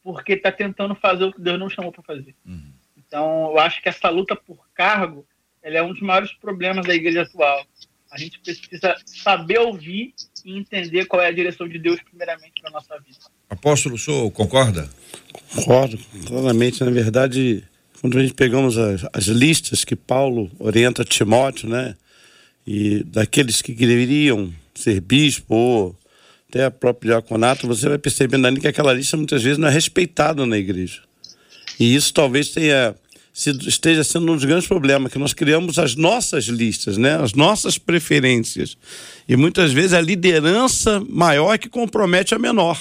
porque 0.04 0.34
está 0.34 0.52
tentando 0.52 0.94
fazer 0.94 1.24
o 1.24 1.32
que 1.32 1.40
Deus 1.40 1.58
não 1.58 1.70
chamou 1.70 1.90
para 1.90 2.02
fazer. 2.02 2.34
Uhum. 2.46 2.70
Então, 2.96 3.50
eu 3.50 3.58
acho 3.58 3.82
que 3.82 3.88
essa 3.88 4.10
luta 4.10 4.36
por 4.36 4.68
cargo 4.74 5.26
é 5.62 5.82
um 5.82 5.92
dos 5.92 6.02
maiores 6.02 6.30
problemas 6.34 6.86
da 6.86 6.94
igreja 6.94 7.22
atual. 7.22 7.64
A 8.12 8.18
gente 8.18 8.38
precisa 8.38 8.94
saber 9.06 9.58
ouvir 9.58 10.14
e 10.44 10.58
entender 10.58 11.06
qual 11.06 11.22
é 11.22 11.28
a 11.28 11.32
direção 11.32 11.66
de 11.66 11.78
Deus, 11.78 11.98
primeiramente, 12.02 12.60
para 12.60 12.70
a 12.70 12.72
nossa 12.74 12.98
vida. 13.00 13.18
Apóstolo, 13.48 13.94
o 13.94 13.98
senhor 13.98 14.30
concorda? 14.30 14.90
Concordo, 15.54 15.98
claramente. 16.26 16.84
Na 16.84 16.90
verdade, 16.90 17.64
quando 18.00 18.18
a 18.18 18.22
gente 18.22 18.34
pegamos 18.34 18.76
as, 18.76 19.06
as 19.12 19.24
listas 19.24 19.84
que 19.84 19.96
Paulo 19.96 20.50
orienta 20.58 21.04
Timóteo, 21.04 21.68
né? 21.68 21.96
E 22.66 23.02
daqueles 23.04 23.62
que 23.62 23.72
deveriam 23.72 24.52
ser 24.74 25.00
bispo 25.00 25.54
ou 25.54 25.96
até 26.54 26.64
a 26.66 26.70
própria 26.70 27.14
diaconato, 27.14 27.66
você 27.66 27.88
vai 27.88 27.98
percebendo 27.98 28.46
ali 28.46 28.60
que 28.60 28.68
aquela 28.68 28.92
lista 28.92 29.16
muitas 29.16 29.42
vezes 29.42 29.58
não 29.58 29.66
é 29.66 29.70
respeitada 29.72 30.46
na 30.46 30.56
igreja. 30.56 31.00
E 31.80 31.96
isso 31.96 32.14
talvez 32.14 32.50
tenha 32.50 32.94
sido, 33.32 33.68
esteja 33.68 34.04
sendo 34.04 34.30
um 34.30 34.36
dos 34.36 34.44
grandes 34.44 34.68
problemas, 34.68 35.12
que 35.12 35.18
nós 35.18 35.34
criamos 35.34 35.80
as 35.80 35.96
nossas 35.96 36.44
listas, 36.44 36.96
né? 36.96 37.20
as 37.20 37.34
nossas 37.34 37.76
preferências. 37.76 38.78
E 39.28 39.36
muitas 39.36 39.72
vezes 39.72 39.92
a 39.92 40.00
liderança 40.00 41.04
maior 41.08 41.52
é 41.52 41.58
que 41.58 41.68
compromete 41.68 42.34
a 42.36 42.38
menor. 42.38 42.80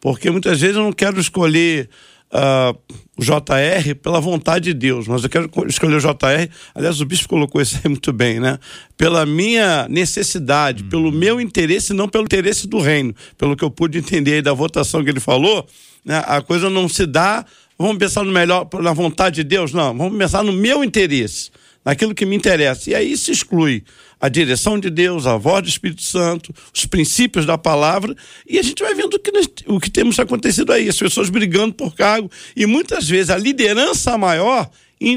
Porque 0.00 0.28
muitas 0.28 0.60
vezes 0.60 0.74
eu 0.74 0.82
não 0.82 0.92
quero 0.92 1.20
escolher 1.20 1.88
uh, 2.32 2.78
o 3.16 3.22
JR 3.22 3.94
pela 4.02 4.20
vontade 4.20 4.66
de 4.66 4.74
Deus, 4.74 5.06
mas 5.06 5.22
eu 5.22 5.28
quero 5.28 5.50
escolher 5.66 5.96
o 5.96 6.00
JR. 6.00 6.48
Aliás, 6.74 7.00
o 7.00 7.04
bispo 7.04 7.28
colocou 7.28 7.60
isso 7.60 7.76
aí 7.82 7.88
muito 7.88 8.12
bem, 8.12 8.40
né? 8.40 8.58
Pela 8.96 9.26
minha 9.26 9.86
necessidade, 9.88 10.84
pelo 10.84 11.12
meu 11.12 11.40
interesse, 11.40 11.92
não 11.92 12.08
pelo 12.08 12.24
interesse 12.24 12.66
do 12.66 12.78
reino. 12.78 13.14
Pelo 13.36 13.56
que 13.56 13.64
eu 13.64 13.70
pude 13.70 13.98
entender 13.98 14.34
aí 14.34 14.42
da 14.42 14.52
votação 14.52 15.04
que 15.04 15.10
ele 15.10 15.20
falou, 15.20 15.66
né? 16.04 16.22
a 16.26 16.40
coisa 16.40 16.70
não 16.70 16.88
se 16.88 17.06
dá. 17.06 17.44
Vamos 17.78 17.98
pensar 17.98 18.24
no 18.24 18.32
melhor, 18.32 18.68
na 18.80 18.92
vontade 18.92 19.36
de 19.36 19.44
Deus? 19.44 19.72
Não, 19.72 19.96
vamos 19.96 20.16
pensar 20.16 20.42
no 20.42 20.52
meu 20.52 20.84
interesse 20.84 21.50
naquilo 21.84 22.14
que 22.14 22.26
me 22.26 22.36
interessa. 22.36 22.90
E 22.90 22.94
aí 22.94 23.16
se 23.16 23.30
exclui 23.30 23.84
a 24.20 24.28
direção 24.28 24.78
de 24.78 24.90
Deus, 24.90 25.26
a 25.26 25.36
voz 25.36 25.62
do 25.62 25.68
Espírito 25.68 26.02
Santo, 26.02 26.54
os 26.74 26.84
princípios 26.84 27.46
da 27.46 27.56
palavra, 27.56 28.14
e 28.46 28.58
a 28.58 28.62
gente 28.62 28.82
vai 28.82 28.94
vendo 28.94 29.14
o 29.14 29.18
que, 29.18 29.32
o 29.66 29.80
que 29.80 29.90
temos 29.90 30.18
acontecido 30.20 30.72
aí, 30.72 30.88
as 30.88 30.98
pessoas 30.98 31.30
brigando 31.30 31.72
por 31.72 31.94
cargo, 31.94 32.30
e 32.54 32.66
muitas 32.66 33.08
vezes 33.08 33.30
a 33.30 33.38
liderança 33.38 34.18
maior 34.18 34.70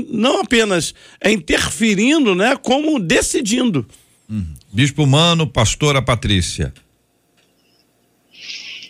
não 0.10 0.40
apenas 0.40 0.94
é, 1.20 1.30
interferindo, 1.30 2.34
né, 2.34 2.56
como 2.56 3.00
decidindo. 3.00 3.86
Uhum. 4.30 4.54
Bispo 4.72 5.06
Mano, 5.06 5.46
pastora 5.46 6.02
Patrícia. 6.02 6.74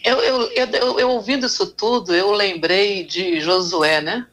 Eu, 0.03 0.20
eu, 0.20 0.51
eu, 0.51 1.00
eu, 1.00 1.10
ouvindo 1.10 1.48
isso 1.48 1.65
tudo, 1.65 2.13
eu 2.13 2.32
lembrei 2.32 3.05
de 3.05 3.39
Josué, 3.39 4.01
né? 4.01 4.27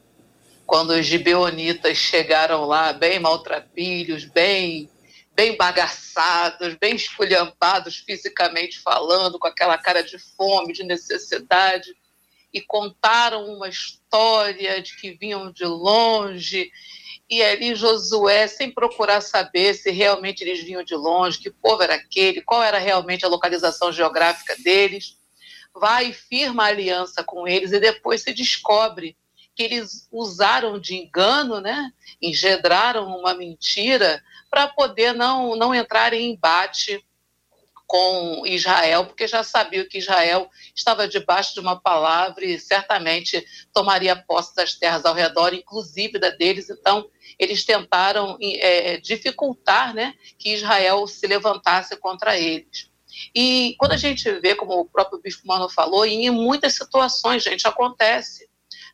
Quando 0.66 0.90
os 0.90 1.06
gibeonitas 1.06 1.96
chegaram 1.96 2.66
lá, 2.66 2.92
bem 2.92 3.18
maltrapilhos, 3.18 4.24
bem, 4.24 4.88
bem 5.40 5.56
bagaçados, 5.56 6.74
bem 6.74 6.94
esculhambados 6.94 7.96
fisicamente 7.96 8.78
falando, 8.78 9.38
com 9.38 9.46
aquela 9.46 9.78
cara 9.78 10.02
de 10.02 10.18
fome, 10.18 10.74
de 10.74 10.84
necessidade, 10.84 11.96
e 12.52 12.60
contaram 12.60 13.46
uma 13.46 13.66
história 13.66 14.82
de 14.82 14.94
que 14.96 15.12
vinham 15.12 15.50
de 15.50 15.64
longe. 15.64 16.70
E 17.30 17.42
ali 17.42 17.74
Josué, 17.74 18.48
sem 18.48 18.70
procurar 18.70 19.22
saber 19.22 19.72
se 19.72 19.90
realmente 19.90 20.42
eles 20.42 20.62
vinham 20.62 20.84
de 20.84 20.94
longe, 20.94 21.38
que 21.38 21.48
povo 21.48 21.82
era 21.82 21.94
aquele, 21.94 22.42
qual 22.42 22.62
era 22.62 22.76
realmente 22.76 23.24
a 23.24 23.28
localização 23.28 23.90
geográfica 23.90 24.54
deles, 24.62 25.16
vai 25.74 26.10
e 26.10 26.12
firma 26.12 26.64
aliança 26.64 27.24
com 27.24 27.48
eles 27.48 27.72
e 27.72 27.80
depois 27.80 28.20
se 28.20 28.34
descobre 28.34 29.16
que 29.60 29.64
eles 29.64 30.08
usaram 30.10 30.80
de 30.80 30.94
engano, 30.94 31.60
né? 31.60 31.92
engedraram 32.22 33.06
uma 33.14 33.34
mentira 33.34 34.24
para 34.50 34.68
poder 34.68 35.12
não, 35.12 35.54
não 35.54 35.74
entrar 35.74 36.14
em 36.14 36.32
embate 36.32 37.04
com 37.86 38.46
Israel, 38.46 39.04
porque 39.04 39.28
já 39.28 39.42
sabia 39.42 39.86
que 39.86 39.98
Israel 39.98 40.48
estava 40.74 41.06
debaixo 41.06 41.52
de 41.52 41.60
uma 41.60 41.78
palavra 41.78 42.42
e 42.42 42.58
certamente 42.58 43.44
tomaria 43.70 44.16
posse 44.16 44.56
das 44.56 44.72
terras 44.76 45.04
ao 45.04 45.12
redor, 45.12 45.52
inclusive 45.52 46.18
da 46.18 46.30
deles. 46.30 46.70
Então, 46.70 47.10
eles 47.38 47.62
tentaram 47.62 48.38
é, 48.40 48.96
dificultar 48.96 49.92
né, 49.92 50.14
que 50.38 50.54
Israel 50.54 51.06
se 51.06 51.26
levantasse 51.26 51.94
contra 51.98 52.38
eles. 52.38 52.88
E 53.34 53.74
quando 53.78 53.92
a 53.92 53.98
gente 53.98 54.30
vê, 54.40 54.54
como 54.54 54.72
o 54.80 54.88
próprio 54.88 55.20
Bispo 55.20 55.46
Mano 55.46 55.68
falou, 55.68 56.06
em 56.06 56.30
muitas 56.30 56.74
situações, 56.76 57.42
gente, 57.42 57.68
acontece, 57.68 58.49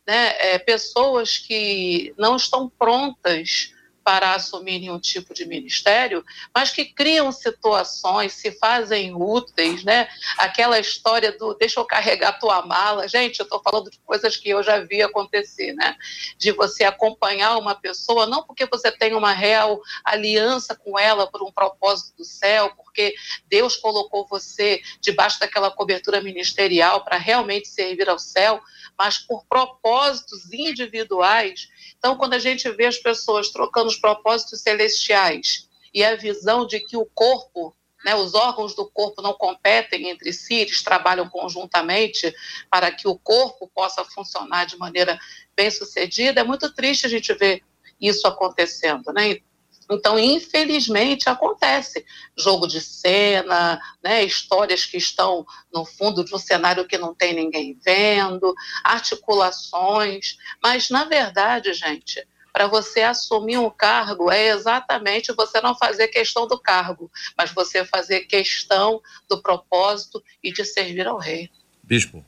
né, 0.07 0.33
é, 0.39 0.57
pessoas 0.57 1.37
que 1.37 2.13
não 2.17 2.37
estão 2.37 2.69
prontas 2.69 3.73
para 4.07 4.35
assumir 4.35 4.79
nenhum 4.79 4.97
tipo 4.97 5.33
de 5.33 5.45
ministério, 5.45 6.23
mas 6.55 6.71
que 6.71 6.85
criam 6.85 7.29
situações, 7.29 8.31
se 8.31 8.53
fazem 8.53 9.13
úteis, 9.13 9.83
né? 9.83 10.07
Aquela 10.37 10.79
história 10.79 11.37
do 11.37 11.53
deixa 11.55 11.81
eu 11.81 11.83
carregar 11.83 12.39
tua 12.39 12.65
mala. 12.65 13.05
Gente, 13.05 13.41
eu 13.41 13.43
estou 13.43 13.61
falando 13.61 13.91
de 13.91 13.99
coisas 14.05 14.37
que 14.37 14.47
eu 14.47 14.63
já 14.63 14.79
vi 14.79 15.01
acontecer, 15.01 15.73
né? 15.73 15.93
De 16.37 16.53
você 16.53 16.85
acompanhar 16.85 17.57
uma 17.57 17.75
pessoa, 17.75 18.25
não 18.25 18.43
porque 18.43 18.65
você 18.65 18.89
tem 18.89 19.13
uma 19.13 19.33
real 19.33 19.77
aliança 20.05 20.73
com 20.73 20.97
ela 20.97 21.29
por 21.29 21.43
um 21.43 21.51
propósito 21.51 22.15
do 22.15 22.23
céu, 22.23 22.71
porque 22.77 23.13
Deus 23.49 23.75
colocou 23.75 24.25
você 24.25 24.81
debaixo 25.01 25.37
daquela 25.37 25.69
cobertura 25.69 26.21
ministerial 26.21 27.03
para 27.03 27.17
realmente 27.17 27.67
servir 27.67 28.07
ao 28.07 28.17
céu, 28.17 28.61
mas 28.97 29.17
por 29.17 29.45
propósitos 29.47 30.49
individuais. 30.53 31.67
Então, 31.97 32.15
quando 32.15 32.33
a 32.33 32.39
gente 32.39 32.69
vê 32.71 32.85
as 32.85 32.97
pessoas 32.97 33.49
trocando 33.49 33.87
os 33.87 33.97
propósitos 33.97 34.61
celestiais 34.61 35.67
e 35.93 36.03
a 36.03 36.15
visão 36.15 36.65
de 36.65 36.79
que 36.79 36.95
o 36.95 37.05
corpo 37.05 37.75
né, 38.05 38.15
os 38.15 38.35
órgãos 38.35 38.75
do 38.75 38.89
corpo 38.89 39.21
não 39.21 39.33
competem 39.33 40.09
entre 40.09 40.31
si, 40.31 40.53
eles 40.55 40.83
trabalham 40.83 41.27
conjuntamente 41.27 42.33
para 42.69 42.91
que 42.91 43.07
o 43.07 43.17
corpo 43.17 43.69
possa 43.73 44.05
funcionar 44.05 44.65
de 44.65 44.77
maneira 44.77 45.19
bem 45.55 45.69
sucedida. 45.71 46.41
É 46.41 46.43
muito 46.43 46.73
triste 46.73 47.05
a 47.05 47.09
gente 47.09 47.33
ver 47.33 47.63
isso 47.99 48.27
acontecendo. 48.27 49.11
Né? 49.11 49.41
Então, 49.89 50.19
infelizmente, 50.19 51.29
acontece. 51.29 52.05
Jogo 52.37 52.67
de 52.67 52.81
cena, 52.81 53.81
né, 54.03 54.23
histórias 54.23 54.85
que 54.85 54.97
estão 54.97 55.45
no 55.73 55.85
fundo 55.85 56.23
de 56.23 56.35
um 56.35 56.37
cenário 56.37 56.87
que 56.87 56.97
não 56.97 57.13
tem 57.13 57.33
ninguém 57.33 57.77
vendo, 57.83 58.53
articulações. 58.83 60.37
Mas, 60.61 60.89
na 60.89 61.05
verdade, 61.05 61.73
gente, 61.73 62.25
para 62.51 62.67
você 62.67 63.01
assumir 63.01 63.57
um 63.57 63.69
cargo 63.69 64.31
é 64.31 64.47
exatamente 64.47 65.31
você 65.33 65.61
não 65.61 65.75
fazer 65.75 66.07
questão 66.07 66.47
do 66.47 66.59
cargo, 66.59 67.11
mas 67.37 67.51
você 67.51 67.85
fazer 67.85 68.21
questão 68.21 68.99
do 69.29 69.41
propósito 69.41 70.23
e 70.43 70.51
de 70.51 70.65
servir 70.65 71.07
ao 71.07 71.19
rei. 71.19 71.49
Bispo. 71.83 72.25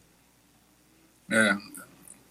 É, 1.31 1.55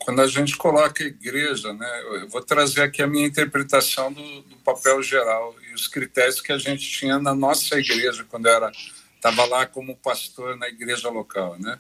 quando 0.09 0.23
a 0.23 0.27
gente 0.27 0.57
coloca 0.57 1.05
igreja, 1.05 1.71
né, 1.75 2.03
eu 2.15 2.29
vou 2.31 2.41
trazer 2.41 2.81
aqui 2.81 3.03
a 3.03 3.07
minha 3.07 3.27
interpretação 3.27 4.11
do, 4.11 4.41
do 4.41 4.57
papel 4.65 5.03
geral 5.03 5.55
e 5.69 5.75
os 5.75 5.87
critérios 5.87 6.41
que 6.41 6.51
a 6.51 6.57
gente 6.57 6.89
tinha 6.89 7.19
na 7.19 7.35
nossa 7.35 7.79
igreja 7.79 8.25
quando 8.27 8.49
era 8.49 8.73
estava 9.15 9.45
lá 9.45 9.67
como 9.67 9.95
pastor 9.99 10.57
na 10.57 10.67
igreja 10.67 11.11
local, 11.11 11.59
né? 11.59 11.79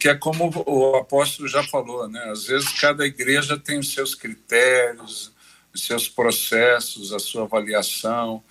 Que 0.00 0.08
é 0.08 0.16
como 0.16 0.50
o 0.66 0.96
apóstolo 0.96 1.46
já 1.46 1.62
falou, 1.62 2.08
né? 2.08 2.24
Às 2.28 2.46
vezes 2.46 2.72
cada 2.80 3.06
igreja 3.06 3.56
tem 3.56 3.78
os 3.78 3.94
seus 3.94 4.16
critérios, 4.16 5.32
os 5.72 5.86
seus 5.86 6.08
processos, 6.08 7.12
a 7.12 7.20
sua 7.20 7.44
avaliação, 7.44 8.42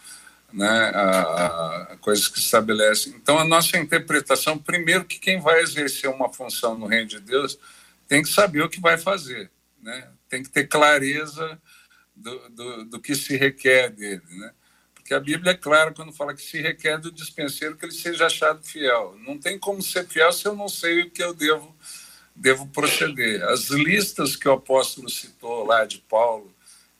né? 0.53 0.91
A, 0.95 1.87
a, 1.91 1.97
coisas 1.99 2.29
que 2.29 2.39
estabelecem. 2.39 3.13
Então 3.17 3.37
a 3.37 3.43
nossa 3.43 3.77
interpretação, 3.77 4.57
primeiro 4.57 5.03
que 5.03 5.19
quem 5.19 5.41
vai 5.41 5.59
exercer 5.59 6.09
uma 6.09 6.31
função 6.31 6.77
no 6.77 6.85
reino 6.85 7.07
de 7.07 7.19
Deus 7.19 7.59
tem 8.07 8.21
que 8.21 8.29
saber 8.29 8.61
o 8.61 8.69
que 8.69 8.79
vai 8.79 8.97
fazer, 8.97 9.51
né? 9.81 10.09
tem 10.29 10.41
que 10.41 10.49
ter 10.49 10.67
clareza 10.67 11.61
do, 12.15 12.49
do, 12.49 12.85
do, 12.85 12.99
que 12.99 13.15
se 13.15 13.37
requer 13.37 13.89
dele. 13.89 14.23
Né? 14.29 14.51
Porque 14.93 15.13
a 15.13 15.19
Bíblia 15.19 15.51
é 15.51 15.57
clara 15.57 15.93
quando 15.93 16.13
fala 16.13 16.33
que 16.33 16.41
se 16.41 16.61
requer 16.61 16.97
do 16.97 17.11
dispenseiro 17.11 17.75
que 17.75 17.85
ele 17.85 17.93
seja 17.93 18.25
achado 18.25 18.63
fiel. 18.63 19.15
Não 19.19 19.37
tem 19.37 19.59
como 19.59 19.81
ser 19.81 20.07
fiel 20.07 20.31
se 20.31 20.47
eu 20.47 20.55
não 20.55 20.67
sei 20.67 21.03
o 21.03 21.11
que 21.11 21.23
eu 21.23 21.33
devo, 21.33 21.75
devo 22.35 22.67
proceder. 22.67 23.43
As 23.43 23.69
listas 23.69 24.35
que 24.35 24.47
o 24.47 24.53
apóstolo 24.53 25.09
citou 25.09 25.65
lá 25.65 25.85
de 25.85 25.99
Paulo, 25.99 26.53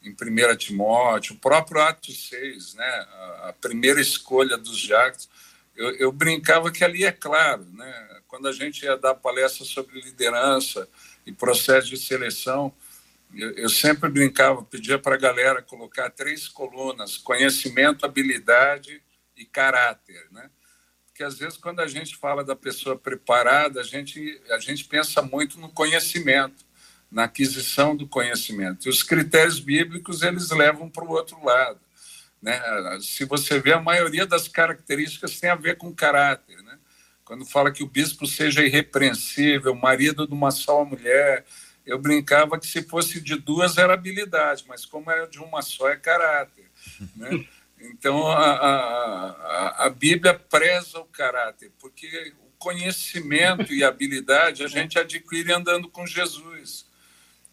em 0.03 0.11
1 0.11 0.57
Timóteo, 0.57 1.35
o 1.35 1.39
próprio 1.39 1.81
Atos 1.81 2.27
6, 2.29 2.75
né? 2.75 3.07
a, 3.43 3.53
primeira 3.59 4.01
escolha 4.01 4.57
dos 4.57 4.77
diáconos, 4.77 5.29
eu, 5.75 5.91
eu, 5.95 6.11
brincava 6.11 6.71
que 6.71 6.83
ali 6.83 7.03
é 7.03 7.11
claro, 7.11 7.65
né? 7.73 8.12
Quando 8.33 8.47
a 8.47 8.51
gente 8.51 8.83
ia 8.83 8.97
dar 8.97 9.13
palestra 9.13 9.63
sobre 9.63 10.01
liderança 10.01 10.89
e 11.23 11.31
processo 11.31 11.87
de 11.87 11.97
seleção, 11.97 12.73
eu, 13.31 13.51
eu 13.51 13.69
sempre 13.69 14.09
brincava, 14.09 14.63
pedia 14.63 14.97
para 14.97 15.13
a 15.13 15.19
galera 15.19 15.61
colocar 15.61 16.09
três 16.09 16.47
colunas: 16.47 17.15
conhecimento, 17.15 18.03
habilidade 18.03 19.03
e 19.37 19.45
caráter, 19.45 20.25
né? 20.31 20.49
Porque 21.05 21.23
às 21.23 21.37
vezes 21.37 21.59
quando 21.59 21.79
a 21.79 21.87
gente 21.87 22.17
fala 22.17 22.43
da 22.43 22.55
pessoa 22.55 22.97
preparada, 22.97 23.81
a 23.81 23.83
gente 23.83 24.41
a 24.49 24.57
gente 24.57 24.85
pensa 24.85 25.21
muito 25.21 25.59
no 25.59 25.69
conhecimento, 25.69 26.65
na 27.11 27.25
aquisição 27.25 27.95
do 27.95 28.07
conhecimento. 28.07 28.87
E 28.87 28.89
os 28.89 29.03
critérios 29.03 29.59
bíblicos 29.59 30.23
eles 30.23 30.49
levam 30.49 30.89
para 30.89 31.03
o 31.03 31.11
outro 31.11 31.37
lado, 31.45 31.79
né? 32.41 32.59
Se 32.99 33.25
você 33.25 33.59
vê 33.59 33.73
a 33.73 33.79
maioria 33.79 34.25
das 34.25 34.47
características 34.47 35.39
tem 35.39 35.51
a 35.51 35.55
ver 35.55 35.77
com 35.77 35.93
caráter, 35.93 36.57
né? 36.63 36.72
Quando 37.25 37.45
fala 37.45 37.71
que 37.71 37.83
o 37.83 37.87
bispo 37.87 38.27
seja 38.27 38.65
irrepreensível, 38.65 39.73
marido 39.75 40.27
de 40.27 40.33
uma 40.33 40.51
só 40.51 40.83
mulher, 40.83 41.45
eu 41.85 41.99
brincava 41.99 42.59
que 42.59 42.67
se 42.67 42.83
fosse 42.83 43.19
de 43.19 43.35
duas 43.35 43.77
era 43.77 43.93
habilidade, 43.93 44.65
mas 44.67 44.85
como 44.85 45.11
é 45.11 45.25
de 45.27 45.39
uma 45.39 45.61
só 45.61 45.89
é 45.89 45.95
caráter. 45.95 46.63
Né? 47.15 47.45
Então 47.79 48.27
a, 48.27 48.51
a, 48.51 49.85
a 49.85 49.89
Bíblia 49.89 50.33
preza 50.33 50.99
o 50.99 51.05
caráter, 51.05 51.71
porque 51.79 52.33
o 52.39 52.51
conhecimento 52.57 53.73
e 53.73 53.83
a 53.83 53.89
habilidade 53.89 54.63
a 54.63 54.67
gente 54.67 54.97
adquire 54.97 55.51
andando 55.51 55.89
com 55.89 56.05
Jesus. 56.05 56.85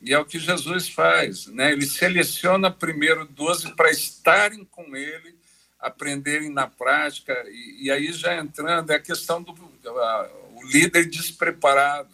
E 0.01 0.13
é 0.13 0.19
o 0.19 0.25
que 0.25 0.39
Jesus 0.39 0.89
faz, 0.89 1.47
né? 1.47 1.73
Ele 1.73 1.85
seleciona 1.85 2.71
primeiro 2.71 3.27
doze 3.27 3.75
para 3.75 3.91
estarem 3.91 4.65
com 4.65 4.97
ele 4.97 5.37
aprenderem 5.81 6.51
na 6.51 6.67
prática, 6.67 7.33
e, 7.49 7.85
e 7.85 7.91
aí 7.91 8.13
já 8.13 8.37
entrando, 8.37 8.91
é 8.91 8.97
a 8.97 9.01
questão 9.01 9.43
do 9.43 9.55
a, 9.89 10.31
o 10.55 10.67
líder 10.67 11.09
despreparado. 11.09 12.11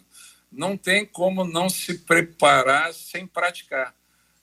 Não 0.51 0.77
tem 0.77 1.05
como 1.05 1.43
não 1.43 1.69
se 1.69 1.99
preparar 1.99 2.93
sem 2.93 3.27
praticar. 3.27 3.93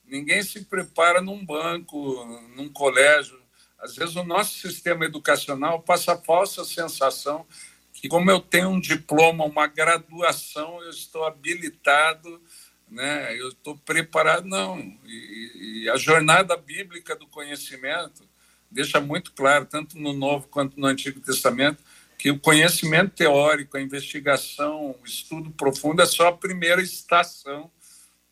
Ninguém 0.06 0.42
se 0.42 0.64
prepara 0.66 1.22
num 1.22 1.44
banco, 1.44 2.24
num 2.54 2.68
colégio. 2.68 3.40
Às 3.78 3.96
vezes 3.96 4.14
o 4.14 4.22
nosso 4.22 4.58
sistema 4.58 5.06
educacional 5.06 5.80
passa 5.80 6.12
a 6.12 6.18
falsa 6.18 6.62
sensação 6.64 7.46
que, 7.92 8.08
como 8.08 8.30
eu 8.30 8.38
tenho 8.38 8.68
um 8.68 8.80
diploma, 8.80 9.46
uma 9.46 9.66
graduação, 9.66 10.82
eu 10.82 10.90
estou 10.90 11.24
habilitado, 11.24 12.40
né? 12.88 13.34
eu 13.38 13.48
estou 13.48 13.78
preparado. 13.78 14.46
Não. 14.46 14.78
E, 15.06 15.84
e 15.84 15.90
a 15.90 15.96
jornada 15.96 16.54
bíblica 16.54 17.16
do 17.16 17.26
conhecimento 17.26 18.28
deixa 18.74 19.00
muito 19.00 19.32
claro, 19.32 19.64
tanto 19.64 19.98
no 19.98 20.12
Novo 20.12 20.48
quanto 20.48 20.78
no 20.78 20.87
Antigo 20.87 21.20
Testamento, 21.20 21.82
que 22.18 22.30
o 22.30 22.38
conhecimento 22.38 23.12
teórico, 23.12 23.76
a 23.76 23.80
investigação, 23.80 24.96
o 25.00 25.06
estudo 25.06 25.50
profundo 25.50 26.02
é 26.02 26.06
só 26.06 26.28
a 26.28 26.37
primeira 26.37 26.82
estação 26.82 27.70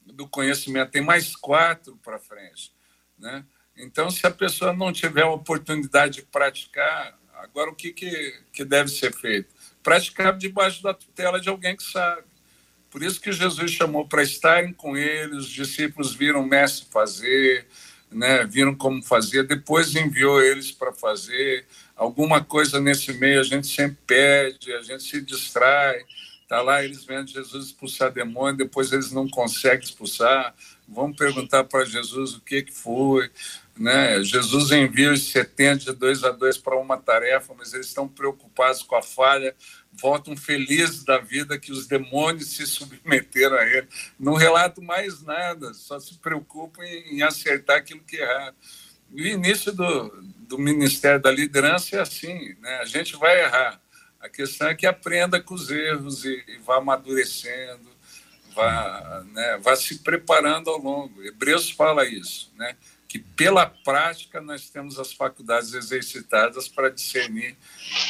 do 0.04 0.26
conhecimento, 0.26 0.90
tem 0.90 1.02
mais 1.02 1.36
quatro 1.36 1.96
para 2.02 2.18
frente. 2.18 2.72
Né? 3.16 3.44
Então, 3.76 4.10
se 4.10 4.26
a 4.26 4.30
pessoa 4.30 4.72
não 4.72 4.92
tiver 4.92 5.22
a 5.22 5.30
oportunidade 5.30 6.16
de 6.16 6.22
praticar, 6.22 7.16
agora 7.34 7.70
o 7.70 7.74
que, 7.74 7.92
que, 7.92 8.40
que 8.52 8.64
deve 8.64 8.90
ser 8.90 9.14
feito? 9.14 9.54
Praticar 9.82 10.36
debaixo 10.36 10.82
da 10.82 10.92
tutela 10.92 11.40
de 11.40 11.48
alguém 11.48 11.76
que 11.76 11.84
sabe. 11.84 12.24
Por 12.90 13.02
isso 13.02 13.20
que 13.20 13.32
Jesus 13.32 13.70
chamou 13.70 14.06
para 14.06 14.22
estarem 14.22 14.72
com 14.72 14.96
ele, 14.96 15.36
os 15.36 15.48
discípulos 15.48 16.14
viram 16.14 16.42
o 16.42 16.46
mestre 16.46 16.86
fazer, 16.90 17.66
né, 18.12 18.44
viram 18.44 18.74
como 18.74 19.02
fazer, 19.02 19.46
depois 19.46 19.94
enviou 19.94 20.40
eles 20.40 20.70
para 20.70 20.92
fazer. 20.92 21.66
Alguma 21.96 22.42
coisa 22.44 22.80
nesse 22.80 23.12
meio 23.12 23.40
a 23.40 23.44
gente 23.44 23.66
sempre 23.66 23.98
pede, 24.06 24.72
a 24.72 24.82
gente 24.82 25.02
se 25.02 25.20
distrai. 25.20 26.04
Está 26.42 26.60
lá 26.60 26.84
eles 26.84 27.04
vendo 27.04 27.30
Jesus 27.30 27.66
expulsar 27.66 28.12
demônio, 28.12 28.58
depois 28.58 28.92
eles 28.92 29.10
não 29.10 29.26
conseguem 29.28 29.84
expulsar. 29.84 30.54
Vamos 30.86 31.16
perguntar 31.16 31.64
para 31.64 31.84
Jesus 31.84 32.34
o 32.34 32.40
que, 32.40 32.62
que 32.62 32.72
foi. 32.72 33.30
Né? 33.82 34.22
Jesus 34.22 34.70
envia 34.70 35.12
os 35.12 35.32
70 35.32 35.86
de 35.86 35.92
dois 35.92 36.22
a 36.22 36.30
dois 36.30 36.56
para 36.56 36.76
uma 36.76 36.96
tarefa, 36.96 37.52
mas 37.52 37.74
eles 37.74 37.88
estão 37.88 38.06
preocupados 38.06 38.84
com 38.84 38.94
a 38.94 39.02
falha, 39.02 39.56
voltam 39.92 40.36
felizes 40.36 41.02
da 41.02 41.18
vida 41.18 41.58
que 41.58 41.72
os 41.72 41.88
demônios 41.88 42.54
se 42.54 42.64
submeteram 42.64 43.56
a 43.56 43.66
ele. 43.66 43.88
Não 44.16 44.34
relato 44.34 44.80
mais 44.80 45.20
nada, 45.22 45.74
só 45.74 45.98
se 45.98 46.16
preocupam 46.18 46.84
em, 46.84 47.22
acertar 47.22 47.78
aquilo 47.78 48.04
que 48.04 48.18
é 48.18 48.22
errado. 48.22 48.54
o 49.10 49.18
início 49.18 49.72
do, 49.72 50.10
do 50.46 50.58
ministério 50.60 51.20
da 51.20 51.32
liderança 51.32 51.96
é 51.96 52.00
assim: 52.02 52.54
né? 52.60 52.76
a 52.76 52.84
gente 52.84 53.16
vai 53.16 53.42
errar. 53.42 53.80
A 54.20 54.28
questão 54.28 54.68
é 54.68 54.76
que 54.76 54.86
aprenda 54.86 55.42
com 55.42 55.54
os 55.54 55.68
erros 55.68 56.24
e, 56.24 56.44
e 56.46 56.58
vá 56.58 56.76
amadurecendo, 56.76 57.90
vá, 58.54 59.24
né, 59.32 59.58
vá 59.60 59.74
se 59.74 59.98
preparando 59.98 60.70
ao 60.70 60.78
longo. 60.78 61.20
Hebreus 61.24 61.68
fala 61.68 62.06
isso, 62.06 62.52
né? 62.56 62.76
Que 63.12 63.18
pela 63.18 63.66
prática 63.66 64.40
nós 64.40 64.70
temos 64.70 64.98
as 64.98 65.12
faculdades 65.12 65.74
exercitadas 65.74 66.66
para 66.66 66.88
discernir 66.88 67.54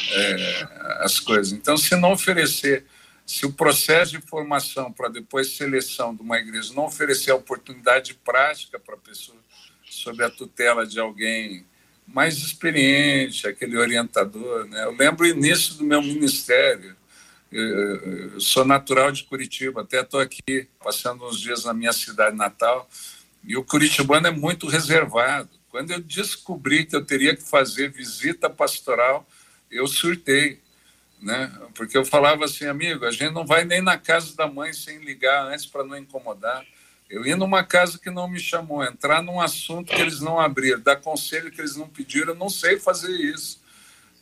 é, 0.09 0.67
as 1.01 1.19
coisas. 1.19 1.51
Então, 1.51 1.75
se 1.75 1.93
não 1.97 2.13
oferecer, 2.13 2.85
se 3.25 3.45
o 3.45 3.51
processo 3.51 4.13
de 4.13 4.21
formação 4.21 4.93
para 4.93 5.09
depois 5.09 5.57
seleção 5.57 6.15
de 6.15 6.21
uma 6.21 6.37
igreja 6.37 6.73
não 6.73 6.85
oferecer 6.85 7.31
a 7.31 7.35
oportunidade 7.35 8.13
prática 8.13 8.79
para 8.79 8.95
a 8.95 8.97
pessoa 8.97 9.37
sob 9.83 10.23
a 10.23 10.29
tutela 10.29 10.87
de 10.87 11.01
alguém 11.01 11.65
mais 12.07 12.37
experiente, 12.37 13.45
aquele 13.45 13.75
orientador, 13.75 14.63
né? 14.69 14.85
Eu 14.85 14.95
lembro 14.95 15.25
o 15.25 15.27
início 15.27 15.73
do 15.73 15.83
meu 15.83 16.01
ministério. 16.01 16.95
Eu 17.51 18.39
sou 18.39 18.63
natural 18.63 19.11
de 19.11 19.25
Curitiba, 19.25 19.81
até 19.81 19.99
estou 19.99 20.21
aqui 20.21 20.69
passando 20.81 21.27
uns 21.27 21.41
dias 21.41 21.65
na 21.65 21.73
minha 21.73 21.91
cidade 21.91 22.37
natal 22.37 22.89
e 23.45 23.57
o 23.57 23.63
curitibano 23.63 24.27
é 24.27 24.31
muito 24.31 24.67
reservado. 24.67 25.49
Quando 25.69 25.91
eu 25.91 25.99
descobri 25.99 26.85
que 26.85 26.95
eu 26.95 27.03
teria 27.03 27.35
que 27.35 27.43
fazer 27.43 27.91
visita 27.91 28.49
pastoral, 28.49 29.27
eu 29.69 29.87
surtei, 29.87 30.61
né? 31.21 31.51
Porque 31.73 31.97
eu 31.97 32.05
falava 32.05 32.45
assim, 32.45 32.65
amigo, 32.65 33.05
a 33.05 33.11
gente 33.11 33.31
não 33.31 33.45
vai 33.45 33.65
nem 33.65 33.81
na 33.81 33.97
casa 33.97 34.35
da 34.35 34.47
mãe 34.47 34.71
sem 34.71 34.99
ligar 34.99 35.47
antes 35.47 35.65
para 35.65 35.83
não 35.83 35.97
incomodar. 35.97 36.63
Eu 37.09 37.25
ia 37.25 37.35
numa 37.35 37.63
casa 37.63 37.99
que 37.99 38.09
não 38.09 38.27
me 38.27 38.39
chamou, 38.39 38.83
entrar 38.83 39.21
num 39.21 39.41
assunto 39.41 39.93
que 39.93 40.01
eles 40.01 40.19
não 40.19 40.39
abriram, 40.39 40.79
dar 40.79 40.95
conselho 40.95 41.51
que 41.51 41.59
eles 41.59 41.75
não 41.75 41.87
pediram, 41.87 42.29
eu 42.33 42.35
não 42.35 42.49
sei 42.49 42.79
fazer 42.79 43.11
isso. 43.11 43.61